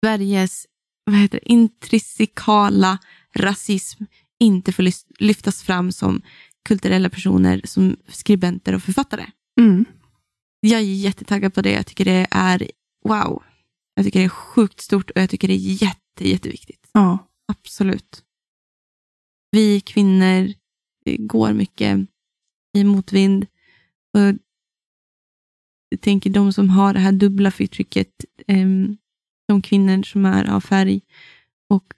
Sveriges 0.05 0.67
vad 1.05 1.21
heter 1.21 1.41
det, 1.43 1.53
intrinsikala 1.53 2.99
rasism 3.35 4.05
inte 4.41 4.73
får 4.73 4.85
lyftas 5.23 5.63
fram 5.63 5.93
som 5.93 6.23
kulturella 6.67 7.11
personer, 7.11 7.61
som 7.65 7.97
skribenter 8.09 8.75
och 8.75 8.83
författare. 8.83 9.27
Mm. 9.61 9.85
Jag 10.61 10.81
är 10.81 10.85
jättetaggad 10.85 11.55
på 11.55 11.63
det. 11.63 11.73
Jag 11.73 11.87
tycker 11.87 12.05
det 12.05 12.27
är 12.31 12.71
wow. 13.05 13.43
Jag 13.95 14.05
tycker 14.05 14.19
det 14.19 14.25
är 14.25 14.29
sjukt 14.29 14.81
stort 14.81 15.11
och 15.11 15.21
jag 15.21 15.31
tycker 15.31 15.49
det 15.49 15.55
är 15.55 15.83
jätte, 15.83 16.29
jätteviktigt. 16.29 16.91
Ja. 16.93 17.19
Absolut. 17.49 18.25
Vi 19.51 19.81
kvinnor 19.81 20.53
går 21.19 21.53
mycket 21.53 22.09
i 22.77 22.85
motvind. 22.85 23.47
Och 24.15 24.35
jag 25.89 26.01
tänker 26.01 26.31
de 26.31 26.53
som 26.53 26.71
har 26.71 26.93
det 26.93 27.01
här 27.01 27.13
dubbla 27.13 27.51
förtrycket, 27.51 28.25
em, 28.47 28.97
de 29.49 29.63
kvinnor 29.63 30.03
som 30.03 30.27
är 30.27 30.51
av 30.51 30.61
färg 30.61 31.01
och 31.71 31.95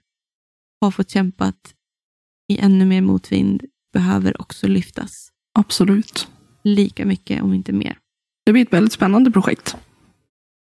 har 0.81 0.91
fått 0.91 1.09
kämpat 1.09 1.75
i 2.47 2.57
ännu 2.57 2.85
mer 2.85 3.01
motvind, 3.01 3.65
behöver 3.93 4.41
också 4.41 4.67
lyftas 4.67 5.29
Absolut. 5.59 6.27
lika 6.63 7.05
mycket, 7.05 7.41
om 7.41 7.53
inte 7.53 7.71
mer. 7.73 7.97
Det 8.45 8.51
blir 8.53 8.61
ett 8.61 8.73
väldigt 8.73 8.93
spännande 8.93 9.31
projekt. 9.31 9.75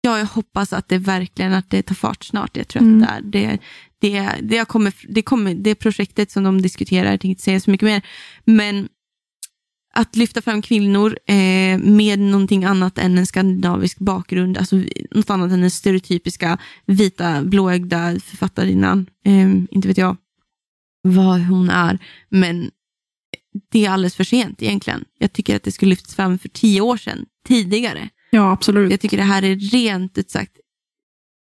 Ja, 0.02 0.20
jag 0.20 0.26
hoppas 0.26 0.74
att 0.74 0.88
det 0.90 0.98
verkligen 0.98 1.54
att 1.54 1.70
det 1.70 1.82
tar 1.84 1.96
fart 1.96 2.24
snart. 2.24 2.58
Jag 2.58 2.68
tror 2.68 2.82
Mm. 2.84 3.04
att 3.04 3.32
det, 3.32 3.46
är, 3.46 3.60
det, 4.00 4.10
det, 4.20 4.38
det, 4.42 4.66
kommer, 4.68 4.94
det, 5.10 5.22
kommer, 5.22 5.56
det 5.56 5.76
projektet 5.76 6.32
som 6.32 6.44
de 6.44 6.62
diskuterar, 6.62 7.04
jag 7.12 7.12
tänkte 7.12 7.28
inte 7.28 7.42
säga 7.42 7.60
så 7.60 7.72
mycket 7.72 7.86
mer, 7.86 8.02
men 8.46 8.88
att 9.96 10.16
lyfta 10.16 10.42
fram 10.42 10.62
kvinnor 10.62 11.18
eh, 11.26 11.78
med 11.80 12.20
någonting 12.20 12.64
annat 12.64 12.98
än 12.98 13.18
en 13.18 13.26
skandinavisk 13.26 14.00
bakgrund, 14.00 14.58
alltså 14.58 14.82
något 15.12 15.30
annat 15.30 15.52
än 15.52 15.62
den 15.62 15.72
stereotypiska 15.72 16.58
vita 16.86 17.44
blåögda 17.44 18.20
författarinnan, 18.20 19.06
eh, 19.26 19.50
inte 19.72 19.88
vet 19.88 19.98
jag 19.98 20.18
vad 21.02 21.40
hon 21.42 21.70
är, 21.70 22.00
men 22.30 22.72
det 23.70 23.86
är 23.86 23.90
alldeles 23.90 24.16
för 24.16 24.24
sent 24.24 24.62
egentligen. 24.62 25.06
Jag 25.18 25.34
tycker 25.34 25.56
att 25.56 25.64
det 25.64 25.72
skulle 25.72 25.90
lyftas 25.90 26.16
fram 26.16 26.40
för 26.40 26.50
tio 26.50 26.82
år 26.82 26.98
sedan, 26.98 27.26
tidigare. 27.48 28.10
Ja, 28.30 28.52
absolut. 28.52 28.92
Jag 28.92 29.00
tycker 29.00 29.18
det 29.18 29.24
här 29.24 29.44
är 29.44 29.56
rent 29.56 30.18
ut 30.18 30.32
sagt 30.32 30.58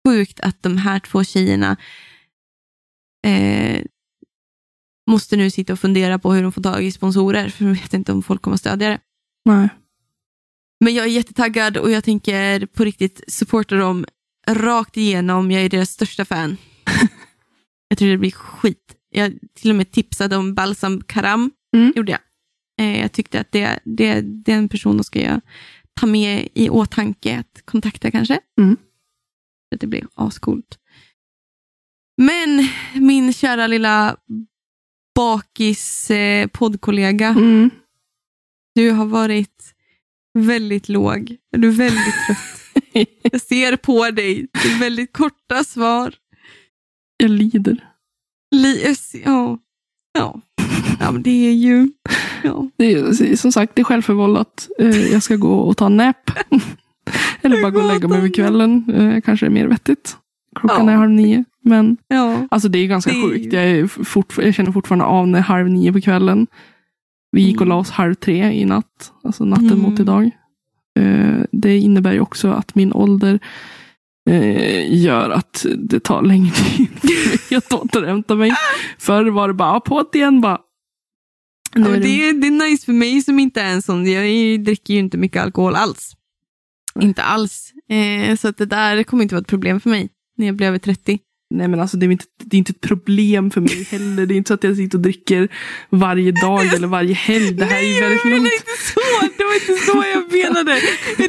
sjukt 0.08 0.40
att 0.40 0.64
de 0.64 0.78
här 0.78 1.00
två 1.00 1.24
tjejerna 1.24 1.78
eh, 3.28 3.86
måste 5.12 5.38
nu 5.38 5.50
sitta 5.50 5.74
och 5.74 5.80
fundera 5.80 6.20
på 6.20 6.34
hur 6.34 6.44
de 6.44 6.52
får 6.52 6.62
tag 6.62 6.84
i 6.84 6.92
sponsorer, 6.92 7.50
för 7.50 7.66
de 7.66 7.74
vet 7.74 7.94
inte 7.94 8.12
om 8.12 8.24
folk 8.24 8.42
kommer 8.42 8.56
att 8.56 8.62
stödja 8.62 8.90
det. 8.90 9.00
Nej. 9.46 9.70
Men 10.80 10.94
jag 10.94 11.06
är 11.06 11.10
jättetaggad 11.10 11.78
och 11.78 11.92
jag 11.92 12.04
tänker 12.04 12.66
på 12.66 12.84
riktigt 12.84 13.24
supporta 13.28 13.76
dem 13.76 14.06
rakt 14.48 14.98
igenom. 14.98 15.52
Jag 15.52 15.64
är 15.64 15.70
deras 15.70 15.90
största 15.90 16.26
fan. 16.26 16.58
jag 17.88 17.98
tror 17.98 18.10
det 18.10 18.18
blir 18.18 18.32
skit. 18.32 18.96
Jag 19.10 19.34
till 19.56 19.70
och 19.70 19.76
med 19.76 19.92
tipsade 19.92 20.36
om 20.38 20.54
Balsam 20.54 21.02
Karam, 21.02 21.52
Mm. 21.76 21.94
gjorde 21.96 22.12
jag. 22.12 22.22
Eh, 22.82 23.00
jag 23.02 23.12
tyckte 23.12 23.40
att 23.40 23.52
det, 23.52 23.80
det, 23.86 24.22
den 24.22 24.70
personen 24.70 25.04
ska 25.04 25.22
jag 25.22 25.42
ta 26.00 26.06
med 26.06 26.48
i 26.54 26.70
åtanke 26.70 27.40
att 27.40 27.62
kontakta 27.66 28.12
kanske. 28.12 28.40
Mm. 28.60 28.78
Att 29.76 29.82
det 29.82 29.88
blir 29.88 30.08
ascoolt. 30.14 30.80
Men 32.22 32.68
min 32.94 33.34
kära 33.34 33.68
lilla 33.68 34.18
bakis 35.16 36.12
eh, 36.12 36.48
poddkollega, 36.48 37.28
Mm. 37.30 37.70
du 38.76 38.92
har 38.92 39.06
varit 39.06 39.74
väldigt 40.40 40.90
låg. 40.90 41.38
Du 41.52 41.68
är 41.68 41.72
väldigt 41.72 42.16
trött. 42.28 43.08
Jag 43.32 43.42
ser 43.42 43.76
på 43.76 44.12
dig. 44.12 44.48
Det 44.54 44.70
är 44.72 44.80
väldigt 44.80 45.14
korta 45.14 45.64
svar. 45.64 46.16
Jag 47.18 47.30
lider. 47.32 47.88
Li- 48.56 48.96
ja. 49.26 49.60
Ja. 50.14 50.42
Ja, 51.06 51.12
men 51.12 51.22
det 51.24 51.48
är 51.48 51.54
ju... 51.54 51.90
Ja. 52.44 52.70
Det 52.78 52.94
är 52.94 53.36
som 53.36 53.52
sagt 53.52 53.76
det 53.76 53.82
är 53.82 53.84
självförvållat. 53.84 54.70
Eh, 54.80 55.12
Jag 55.14 55.24
ska 55.24 55.36
gå 55.36 55.54
och 55.54 55.78
ta 55.78 55.86
en 55.86 55.98
nap. 55.98 56.32
Eller 57.42 57.62
bara 57.62 57.72
gå 57.72 57.80
och 57.80 57.88
lägga 57.94 58.08
mig 58.08 58.22
vid 58.22 58.36
kvällen. 58.36 58.84
Eh, 58.94 59.22
Kanske 59.22 59.46
är 59.46 59.50
mer 59.50 59.68
vettigt. 59.68 60.18
Klockan 60.56 60.86
Ja. 60.88 60.92
är 60.94 60.96
halv 60.98 61.12
nio. 61.12 61.44
Men 61.64 61.98
ja. 62.08 62.48
alltså 62.52 62.70
det 62.70 62.80
är 62.80 62.88
ganska 62.88 63.12
Det 63.12 63.22
sjukt. 63.22 63.46
ju- 63.46 63.50
Jag, 63.58 63.64
är 63.70 63.86
fortfar- 63.88 64.42
jag 64.44 64.54
känner 64.56 64.72
fortfarande 64.72 65.06
av 65.06 65.28
när 65.28 65.40
halv 65.40 65.70
nio 65.70 65.94
på 65.94 66.02
kvällen. 66.02 66.48
Vi 67.32 67.42
gick 67.42 67.56
och 67.56 67.62
Mm. 67.62 67.70
la 67.70 67.76
oss 67.76 67.90
halv 67.90 68.14
tre 68.16 68.52
i 68.52 68.66
natt. 68.66 69.12
Alltså 69.24 69.46
natten 69.46 69.68
Mm. 69.72 69.80
mot 69.82 70.00
idag. 70.00 70.30
Eh, 71.00 71.40
Det 71.52 71.78
innebär 71.78 72.14
ju 72.14 72.20
också 72.20 72.52
att 72.52 72.76
min 72.76 72.94
ålder 72.94 73.40
gör 74.88 75.30
att 75.30 75.66
det 75.78 76.00
tar 76.00 76.22
längre 76.22 76.52
tid 76.56 76.88
för 77.00 77.08
mig 77.54 77.58
att 77.58 77.74
återhämta 77.74 78.36
mig. 78.36 78.52
Förr 79.00 79.26
var 79.26 79.48
det 79.48 79.54
bara 79.54 79.80
på 79.80 80.06
det 80.12 80.18
igen. 80.18 80.42
Bara. 80.42 80.58
Ja, 81.76 81.86
är 81.86 81.90
men 81.92 82.02
det- 82.02 82.08
det, 82.08 82.30
är, 82.30 82.34
det 82.34 82.48
är 82.48 82.70
nice 82.70 82.86
för 82.86 82.94
mig 82.94 83.22
som 83.22 83.40
inte 83.40 83.62
är 83.62 83.74
en 83.74 83.82
sån. 83.82 84.12
Jag 84.12 84.26
är- 84.26 84.58
dricker 84.58 84.94
ju 84.94 85.00
inte 85.00 85.18
mycket 85.18 85.42
alkohol 85.44 85.76
alls. 85.76 86.12
Inte 87.02 87.24
alls. 87.24 87.72
Eh, 87.90 88.36
så 88.38 88.48
att 88.48 88.58
det 88.58 88.66
där 88.66 89.04
kommer 89.04 89.24
inte 89.24 89.36
vara 89.36 89.42
ett 89.42 89.48
problem 89.48 89.80
för 89.80 89.90
mig 89.90 90.10
när 90.38 90.46
jag 90.46 90.56
blir 90.56 90.68
över 90.68 90.78
30. 90.80 91.20
Nej 91.50 91.68
men 91.68 91.80
alltså 91.80 91.98
det 91.98 92.06
är, 92.06 92.12
inte, 92.12 92.26
det 92.44 92.56
är 92.56 92.58
inte 92.58 92.72
ett 92.72 92.82
problem 92.82 93.52
för 93.52 93.62
mig 93.62 93.84
heller. 93.84 94.26
Det 94.26 94.34
är 94.34 94.36
inte 94.36 94.48
så 94.48 94.54
att 94.54 94.64
jag 94.64 94.76
sitter 94.76 94.98
och 94.98 95.02
dricker 95.02 95.48
varje 95.90 96.32
dag 96.32 96.74
eller 96.74 96.88
varje 96.88 97.14
helg. 97.14 97.52
Det 97.54 97.66
här 97.66 97.78
är 97.84 97.96
ju 97.96 98.02
väldigt 98.02 98.22
jag 98.24 98.32
långt. 98.32 98.46
inte 98.54 98.84
så. 98.94 99.00
Det 99.38 99.44
var 99.44 99.54
inte 99.54 99.86
så 99.86 100.04
jag 100.14 100.32
menade. 100.54 100.82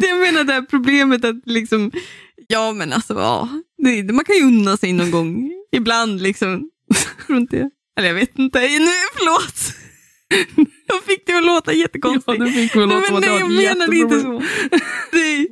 Jag 0.07 0.21
menade 0.21 0.67
problemet 0.71 1.25
att 1.25 1.37
liksom, 1.45 1.91
ja 2.49 2.73
men 2.73 2.93
alltså, 2.93 3.15
ja, 3.15 3.49
det, 3.79 4.13
man 4.13 4.25
kan 4.25 4.37
ju 4.37 4.43
unna 4.43 4.77
sig 4.77 4.93
någon 4.93 5.11
gång. 5.11 5.51
Ibland 5.73 6.23
liksom. 6.23 6.71
Eller 7.99 8.09
jag 8.09 8.15
vet 8.15 8.39
inte. 8.39 8.61
Nu, 8.61 8.91
förlåt. 9.17 9.66
Jag 10.87 11.03
fick 11.05 11.27
det 11.27 11.33
att 11.39 11.45
låta 11.45 11.73
Ja, 11.73 11.79
jättekonstigt. 11.79 12.39
det 12.41 12.47
fick 12.47 12.75
nej, 12.75 12.87
låta 12.87 13.07
som 13.07 13.15
men 13.15 13.23
nej, 13.23 13.39
jag 13.41 13.51
menade 13.75 13.97
inte 13.97 14.21
så. 14.21 14.33
Nej, 15.13 15.49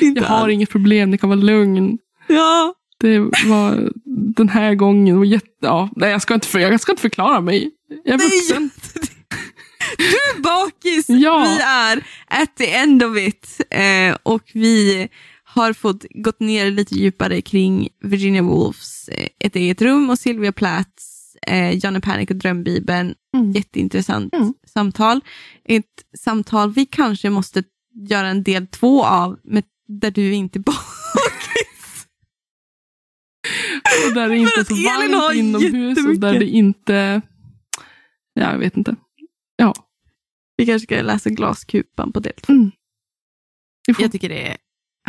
inte 0.00 0.20
Jag 0.20 0.28
har 0.28 0.36
alls. 0.44 0.52
inget 0.52 0.70
problem, 0.70 1.10
det 1.10 1.18
kan 1.18 1.28
vara 1.28 1.40
lugn. 1.40 1.98
Ja, 2.28 2.74
Det 3.00 3.18
var 3.46 3.90
den 4.36 4.48
här 4.48 4.74
gången. 4.74 5.18
var 5.18 5.24
jätte, 5.24 5.46
ja, 5.60 5.90
nej, 5.96 6.10
jag, 6.10 6.22
ska 6.22 6.34
inte, 6.34 6.46
för, 6.48 6.58
jag 6.58 6.80
ska 6.80 6.92
inte 6.92 7.02
förklara 7.02 7.40
mig. 7.40 7.70
Jag 8.04 8.14
är 8.14 8.18
Nej. 8.18 8.26
vuxen. 8.26 8.70
Du 9.98 10.04
är 10.04 10.42
bakis. 10.42 11.06
Ja. 11.08 11.44
Vi 11.44 11.62
är 11.62 12.04
at 12.42 12.56
the 12.56 12.70
end 12.74 13.02
of 13.02 13.16
it. 13.18 13.60
Eh, 13.70 14.16
och 14.22 14.42
vi 14.54 15.08
har 15.44 15.72
fått 15.72 16.04
gått 16.10 16.40
ner 16.40 16.70
lite 16.70 16.94
djupare 16.94 17.40
kring 17.42 17.88
Virginia 18.02 18.42
Woolfs 18.42 19.08
eh, 19.08 19.26
Ett 19.44 19.56
eget 19.56 19.82
rum 19.82 20.10
och 20.10 20.18
Sylvia 20.18 20.52
Plaths 20.52 21.09
eh, 21.46 21.84
Janne 21.84 22.00
Panic 22.00 22.30
och 22.30 22.36
Drömbibeln. 22.36 23.14
Mm. 23.36 23.52
Jätteintressant 23.52 24.34
Mm. 24.34 24.54
samtal. 24.66 25.20
Ett 25.64 26.04
samtal 26.18 26.72
vi 26.72 26.86
kanske 26.86 27.30
måste 27.30 27.62
göra 28.08 28.28
en 28.28 28.42
del 28.42 28.66
två 28.66 29.04
av, 29.04 29.38
med, 29.44 29.64
där 29.88 30.10
du 30.10 30.32
inte 30.34 30.58
är 30.58 30.60
bakis. 30.62 32.06
Och 34.06 34.14
där 34.14 34.28
det 34.28 34.36
inte 34.36 34.60
är 34.60 34.64
så 34.64 34.74
varmt 34.74 35.34
inomhus 35.36 36.06
och 36.06 36.20
där 36.20 36.38
det 36.38 36.46
inte... 36.46 37.22
Ja, 38.34 38.52
jag 38.52 38.58
vet 38.58 38.76
inte. 38.76 38.96
Ja. 39.56 39.74
Vi 40.56 40.66
kanske 40.66 40.86
ska 40.86 41.02
läsa 41.02 41.30
Glaskupan 41.30 42.12
på 42.12 42.20
del 42.20 42.32
två. 42.42 42.52
Mm. 42.52 42.70
Jag 43.98 44.12
tycker 44.12 44.28
det 44.28 44.56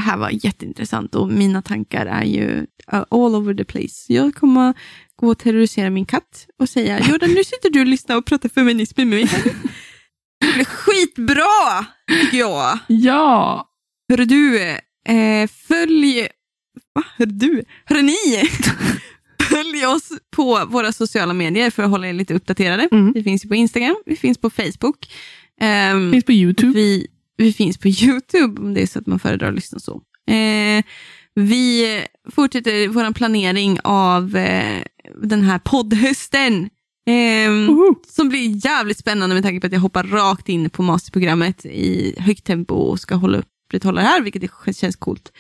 här 0.02 0.18
var 0.18 0.30
jätteintressant 0.45 1.16
och 1.16 1.30
mina 1.30 1.62
tankar 1.62 2.06
är 2.06 2.24
ju 2.24 2.47
uh, 2.93 3.04
all 3.10 3.36
over 3.36 3.54
the 3.54 3.64
place. 3.66 4.14
Jag 4.14 4.36
kommer 4.36 4.74
gå 5.16 5.28
och 5.28 5.38
terrorisera 5.38 5.89
min 5.89 6.06
katt 6.06 6.47
och 6.60 6.70
säga 6.70 6.99
Jordan, 7.10 7.30
nu 7.30 7.43
sitter 7.43 7.70
du 7.70 7.80
och 7.80 7.88
lyssnar 7.88 8.16
och 8.18 8.26
pratar 8.26 8.49
feminism 8.49 8.93
med 8.97 9.08
mig. 9.08 9.24
Det 10.39 10.54
blir 10.54 10.66
skitbra, 10.66 11.86
tycker 12.22 12.38
jag. 12.38 12.80
ja! 12.88 13.68
Hörru 14.10 14.26
du, 14.26 14.62
eh, 15.08 15.47
följ... 15.68 16.28
Va? 16.95 17.04
Hörru 17.18 17.32
du? 17.32 17.64
Hörru 17.86 18.02
ni? 18.02 18.16
Följ 19.49 19.86
oss 19.86 20.10
på 20.36 20.66
våra 20.66 20.91
sociala 20.91 21.34
medier 21.34 21.70
för 21.70 21.84
att 21.84 21.89
hålla 21.89 22.08
er 22.08 22.14
lite 22.14 22.34
uppdaterade. 22.34 22.88
Mm. 22.91 23.12
Vi 23.14 23.24
finns 23.24 23.45
ju 23.45 23.49
på 23.49 23.56
Instagram, 23.56 23.95
vi 24.06 24.16
finns 24.16 24.38
på 24.38 24.49
Facebook. 24.49 25.14
Ehm, 25.62 26.12
Finns 26.12 26.26
på 26.26 26.32
YouTube. 26.32 26.74
vi, 26.74 27.08
vi 27.41 27.53
finns 27.53 27.77
på 27.77 27.87
YouTube 27.87 28.61
om 28.61 28.73
det 28.73 28.81
är 28.81 28.87
så 28.87 28.99
att 28.99 29.07
man 29.07 29.19
föredrar 29.19 29.47
att 29.49 29.55
lyssna 29.55 29.79
så. 29.79 30.01
Eh, 30.29 30.83
vi 31.35 31.99
fortsätter 32.31 32.87
vår 32.87 33.13
planering 33.13 33.77
av 33.83 34.35
eh, 34.35 34.83
den 35.21 35.41
här 35.41 35.59
poddhösten. 35.59 36.69
ehm, 37.07 37.67
Woho! 37.67 37.95
som 38.07 38.29
blir 38.29 38.65
jävligt 38.65 38.97
spännande 38.97 39.33
med 39.35 39.43
tanke 39.43 39.61
på 39.61 39.67
att 39.67 39.73
jag 39.73 39.79
hoppar 39.79 40.03
rakt 40.03 40.49
in 40.49 40.69
på 40.69 40.83
masterprogrammet 40.83 41.65
i 41.65 42.15
högt 42.19 42.45
tempo 42.45 42.75
och 42.75 42.99
ska 42.99 43.15
hålla 43.15 43.37
upprätthålla 43.37 44.01
det 44.01 44.07
här, 44.07 44.21
vilket 44.21 44.77
känns 44.77 44.95
coolt. 44.95 45.31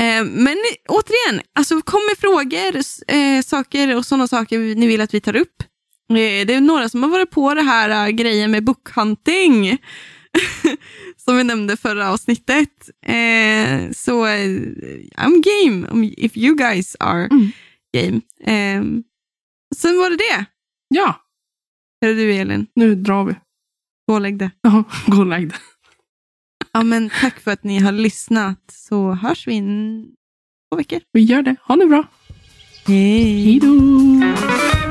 Eh, 0.00 0.24
men 0.24 0.56
återigen, 0.88 1.40
alltså 1.58 1.80
kom 1.80 2.00
med 2.10 2.18
frågor, 2.18 2.76
eh, 3.08 3.42
saker 3.44 3.96
och 3.96 4.06
sådana 4.06 4.28
saker 4.28 4.58
ni 4.58 4.86
vill 4.86 5.00
att 5.00 5.14
vi 5.14 5.20
tar 5.20 5.36
upp. 5.36 5.62
Eh, 6.10 6.46
det 6.46 6.54
är 6.54 6.60
några 6.60 6.88
som 6.88 7.02
har 7.02 7.10
varit 7.10 7.30
på 7.30 7.54
det 7.54 7.62
här 7.62 8.06
eh, 8.06 8.10
grejen 8.10 8.50
med 8.50 8.64
bookhunting. 8.64 9.78
som 11.16 11.36
vi 11.36 11.44
nämnde 11.44 11.76
förra 11.76 12.10
avsnittet. 12.12 12.90
Eh, 13.06 13.90
så 13.92 14.26
eh, 14.26 14.48
I'm 15.16 15.42
game, 15.42 16.06
if 16.16 16.36
you 16.36 16.56
guys 16.56 16.96
are 17.00 17.26
Mm. 17.26 17.50
game. 17.96 18.20
Eh, 18.40 18.82
sen 19.76 19.98
var 19.98 20.10
det 20.10 20.16
det. 20.16 20.44
Ja, 20.88 21.20
Är 22.06 22.14
du 22.14 22.34
Elin? 22.34 22.66
nu 22.74 22.94
drar 22.94 23.24
vi. 23.24 23.34
Gå 24.08 24.14
och 24.14 24.20
lägg 24.20 24.38
dig. 24.38 24.50
Ja, 24.62 24.84
gå 25.06 25.16
och 25.18 25.26
lägg 25.26 25.48
dig. 25.48 25.58
Ja, 26.72 26.82
men 26.82 27.10
tack 27.20 27.40
för 27.40 27.50
att 27.50 27.64
ni 27.64 27.78
har 27.78 27.92
lyssnat 27.92 28.60
så 28.72 29.12
hörs 29.12 29.46
vi 29.48 29.52
in 29.52 30.04
två 30.70 30.76
veckor. 30.76 31.00
Vi 31.12 31.20
gör 31.20 31.42
det. 31.42 31.56
Ha 31.62 31.76
det 31.76 31.86
bra. 31.86 32.04
Hej! 32.86 33.42
Hej 33.44 33.60
då! 33.60 34.81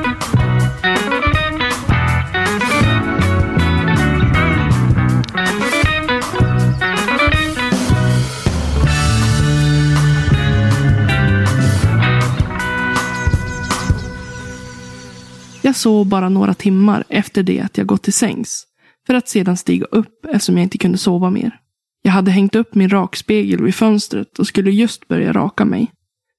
Jag 15.72 15.76
sov 15.76 16.06
bara 16.06 16.28
några 16.28 16.54
timmar 16.54 17.04
efter 17.08 17.42
det 17.42 17.60
att 17.60 17.78
jag 17.78 17.86
gått 17.86 18.02
till 18.02 18.12
sängs. 18.12 18.66
För 19.06 19.14
att 19.14 19.28
sedan 19.28 19.56
stiga 19.56 19.86
upp 19.86 20.26
eftersom 20.26 20.56
jag 20.56 20.62
inte 20.62 20.78
kunde 20.78 20.98
sova 20.98 21.30
mer. 21.30 21.58
Jag 22.02 22.12
hade 22.12 22.30
hängt 22.30 22.54
upp 22.54 22.74
min 22.74 22.88
rakspegel 22.88 23.62
vid 23.62 23.74
fönstret 23.74 24.38
och 24.38 24.46
skulle 24.46 24.70
just 24.70 25.08
börja 25.08 25.32
raka 25.32 25.64
mig. 25.64 25.92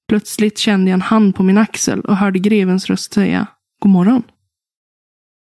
Plötsligt 0.08 0.58
kände 0.58 0.90
jag 0.90 0.94
en 0.94 1.02
hand 1.02 1.34
på 1.34 1.42
min 1.42 1.58
axel 1.58 2.00
och 2.00 2.16
hörde 2.16 2.38
grevens 2.38 2.86
röst 2.86 3.12
säga 3.12 3.46
God 3.80 3.92
morgon. 3.92 4.22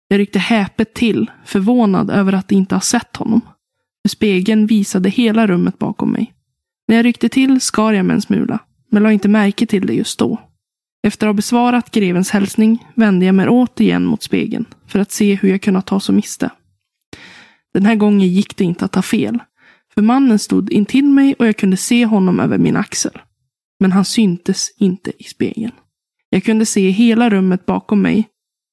Jag 0.08 0.20
ryckte 0.20 0.39
häpet 0.39 0.94
till, 0.94 1.32
förvånad 1.46 2.10
över 2.10 2.34
att 2.34 2.52
inte 2.52 2.76
ha 2.76 2.82
sett 2.82 3.16
honom. 3.16 3.42
För 4.04 4.10
spegeln 4.10 4.66
visade 4.66 5.10
hela 5.10 5.48
rummet 5.48 5.80
bakom 5.80 6.12
mig. 6.12 6.34
När 6.88 6.96
jag 6.96 7.06
ryckte 7.06 7.30
till 7.30 7.62
skar 7.62 7.94
jag 7.94 8.06
mig 8.06 8.14
en 8.14 8.22
smula, 8.22 8.60
men 8.91 9.03
la 9.03 9.11
inte 9.11 9.28
märke 9.28 9.65
till 9.65 9.88
det 9.88 9.94
just 9.94 10.20
då. 10.20 10.51
Efter 11.03 11.28
att 11.28 11.30
ha 11.30 11.34
besvarat 11.34 11.91
grevens 11.91 12.30
hälsning 12.30 12.88
vände 12.95 13.26
jag 13.26 13.36
mig 13.36 13.48
återigen 13.49 14.06
mot 14.06 14.23
spegeln 14.23 14.65
för 14.88 14.99
att 14.99 15.11
se 15.11 15.36
hur 15.36 15.49
jag 15.49 15.61
kunnat 15.61 15.88
ta 15.88 15.99
så 15.99 16.14
miste. 16.14 16.49
Den 17.73 17.86
här 17.86 17.95
gången 17.95 18.28
gick 18.28 18.57
det 18.57 18.64
inte 18.64 18.86
att 18.86 18.91
ta 18.91 19.02
fel, 19.02 19.40
för 19.94 20.02
mannen 20.02 20.40
stod 20.40 20.72
intill 20.72 21.06
mig 21.06 21.36
och 21.40 21.48
jag 21.48 21.57
kunde 21.57 21.78
se 21.78 22.06
honom 22.06 22.40
över 22.40 22.57
min 22.57 22.76
axel. 22.76 23.18
Men 23.80 23.91
han 23.91 24.06
syntes 24.06 24.76
inte 24.78 25.11
i 25.18 25.23
spegeln. 25.23 25.72
Jag 26.30 26.44
kunde 26.44 26.65
se 26.65 26.90
hela 26.90 27.30
rummet 27.30 27.65
bakom 27.65 28.02
mig, 28.02 28.28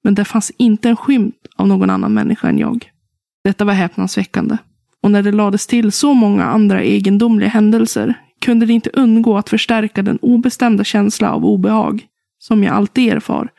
men 0.04 0.14
det 0.14 0.24
fanns 0.24 0.52
inte 0.56 0.88
en 0.88 0.96
skymt 0.96 1.46
av 1.56 1.68
någon 1.68 1.90
annan 1.90 2.14
människa 2.14 2.48
än 2.48 2.58
jag. 2.58 2.90
Detta 3.44 3.64
var 3.64 3.72
häpnadsväckande. 3.72 4.56
Och 5.02 5.10
när 5.10 5.22
det 5.22 5.32
lades 5.32 5.66
till 5.66 5.92
så 5.92 6.14
många 6.14 6.44
andra 6.44 6.82
egendomliga 6.82 7.48
händelser 7.48 8.14
kunde 8.40 8.66
det 8.66 8.72
inte 8.72 8.90
undgå 8.90 9.38
att 9.38 9.48
förstärka 9.48 10.02
den 10.02 10.18
obestämda 10.22 10.84
känsla 10.84 11.32
av 11.32 11.44
obehag 11.44 12.06
som 12.38 12.64
jag 12.64 12.74
alltid 12.74 13.12
erfar 13.12 13.50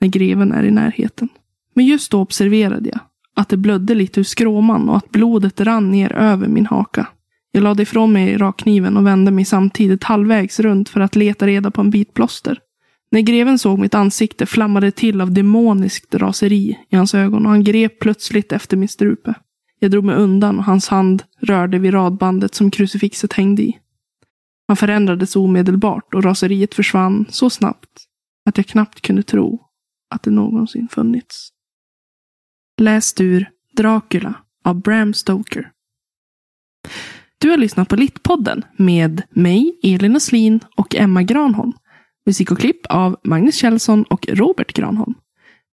när 0.00 0.08
greven 0.08 0.52
är 0.52 0.62
i 0.62 0.70
närheten. 0.70 1.28
Men 1.74 1.86
just 1.86 2.10
då 2.10 2.20
observerade 2.20 2.88
jag 2.88 3.00
att 3.34 3.48
det 3.48 3.56
blödde 3.56 3.94
lite 3.94 4.20
ur 4.20 4.24
skråman 4.24 4.88
och 4.88 4.96
att 4.96 5.10
blodet 5.10 5.60
rann 5.60 5.90
ner 5.90 6.12
över 6.12 6.48
min 6.48 6.66
haka. 6.66 7.06
Jag 7.52 7.62
lade 7.62 7.82
ifrån 7.82 8.12
mig 8.12 8.36
rakkniven 8.36 8.96
och 8.96 9.06
vände 9.06 9.30
mig 9.30 9.44
samtidigt 9.44 10.04
halvvägs 10.04 10.60
runt 10.60 10.88
för 10.88 11.00
att 11.00 11.16
leta 11.16 11.46
reda 11.46 11.70
på 11.70 11.80
en 11.80 11.90
bit 11.90 12.14
plåster. 12.14 12.58
När 13.10 13.20
greven 13.20 13.58
såg 13.58 13.78
mitt 13.78 13.94
ansikte 13.94 14.46
flammade 14.46 14.86
det 14.86 14.90
till 14.90 15.20
av 15.20 15.32
demoniskt 15.32 16.14
raseri 16.14 16.78
i 16.90 16.96
hans 16.96 17.14
ögon 17.14 17.46
och 17.46 17.50
han 17.50 17.64
grep 17.64 18.00
plötsligt 18.00 18.52
efter 18.52 18.76
min 18.76 18.88
strupe. 18.88 19.34
Jag 19.80 19.90
drog 19.90 20.04
mig 20.04 20.16
undan 20.16 20.58
och 20.58 20.64
hans 20.64 20.88
hand 20.88 21.22
rörde 21.40 21.78
vid 21.78 21.94
radbandet 21.94 22.54
som 22.54 22.70
krucifixet 22.70 23.32
hängde 23.32 23.62
i. 23.62 23.78
Han 24.68 24.76
förändrades 24.76 25.36
omedelbart 25.36 26.14
och 26.14 26.24
raseriet 26.24 26.74
försvann 26.74 27.26
så 27.30 27.50
snabbt 27.50 28.07
att 28.48 28.56
jag 28.56 28.66
knappt 28.66 29.00
kunde 29.00 29.22
tro 29.22 29.64
att 30.10 30.22
det 30.22 30.30
någonsin 30.30 30.88
funnits. 30.88 31.48
Läst 32.80 33.20
ur 33.20 33.50
Dracula 33.76 34.34
av 34.64 34.80
Bram 34.80 35.14
Stoker. 35.14 35.72
Du 37.38 37.50
har 37.50 37.56
lyssnat 37.56 37.88
på 37.88 37.96
Littpodden 37.96 38.64
med 38.76 39.22
mig, 39.30 39.80
Elin 39.82 40.16
Oslin 40.16 40.60
och 40.76 40.94
Emma 40.94 41.22
Granholm. 41.22 41.72
Musik 42.26 42.50
och 42.50 42.58
klipp 42.58 42.86
av 42.86 43.16
Magnus 43.24 43.54
Kjellson 43.54 44.02
och 44.02 44.28
Robert 44.28 44.72
Granholm. 44.72 45.14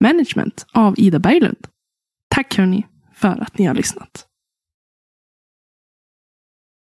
Management 0.04 0.66
av 0.72 0.94
Ida 0.98 1.20
Berglund. 1.20 1.68
Tack 2.30 2.58
hörni 2.58 2.88
för 3.14 3.42
att 3.42 3.58
ni 3.58 3.66
har 3.66 3.76
lyssnat. 3.76 4.28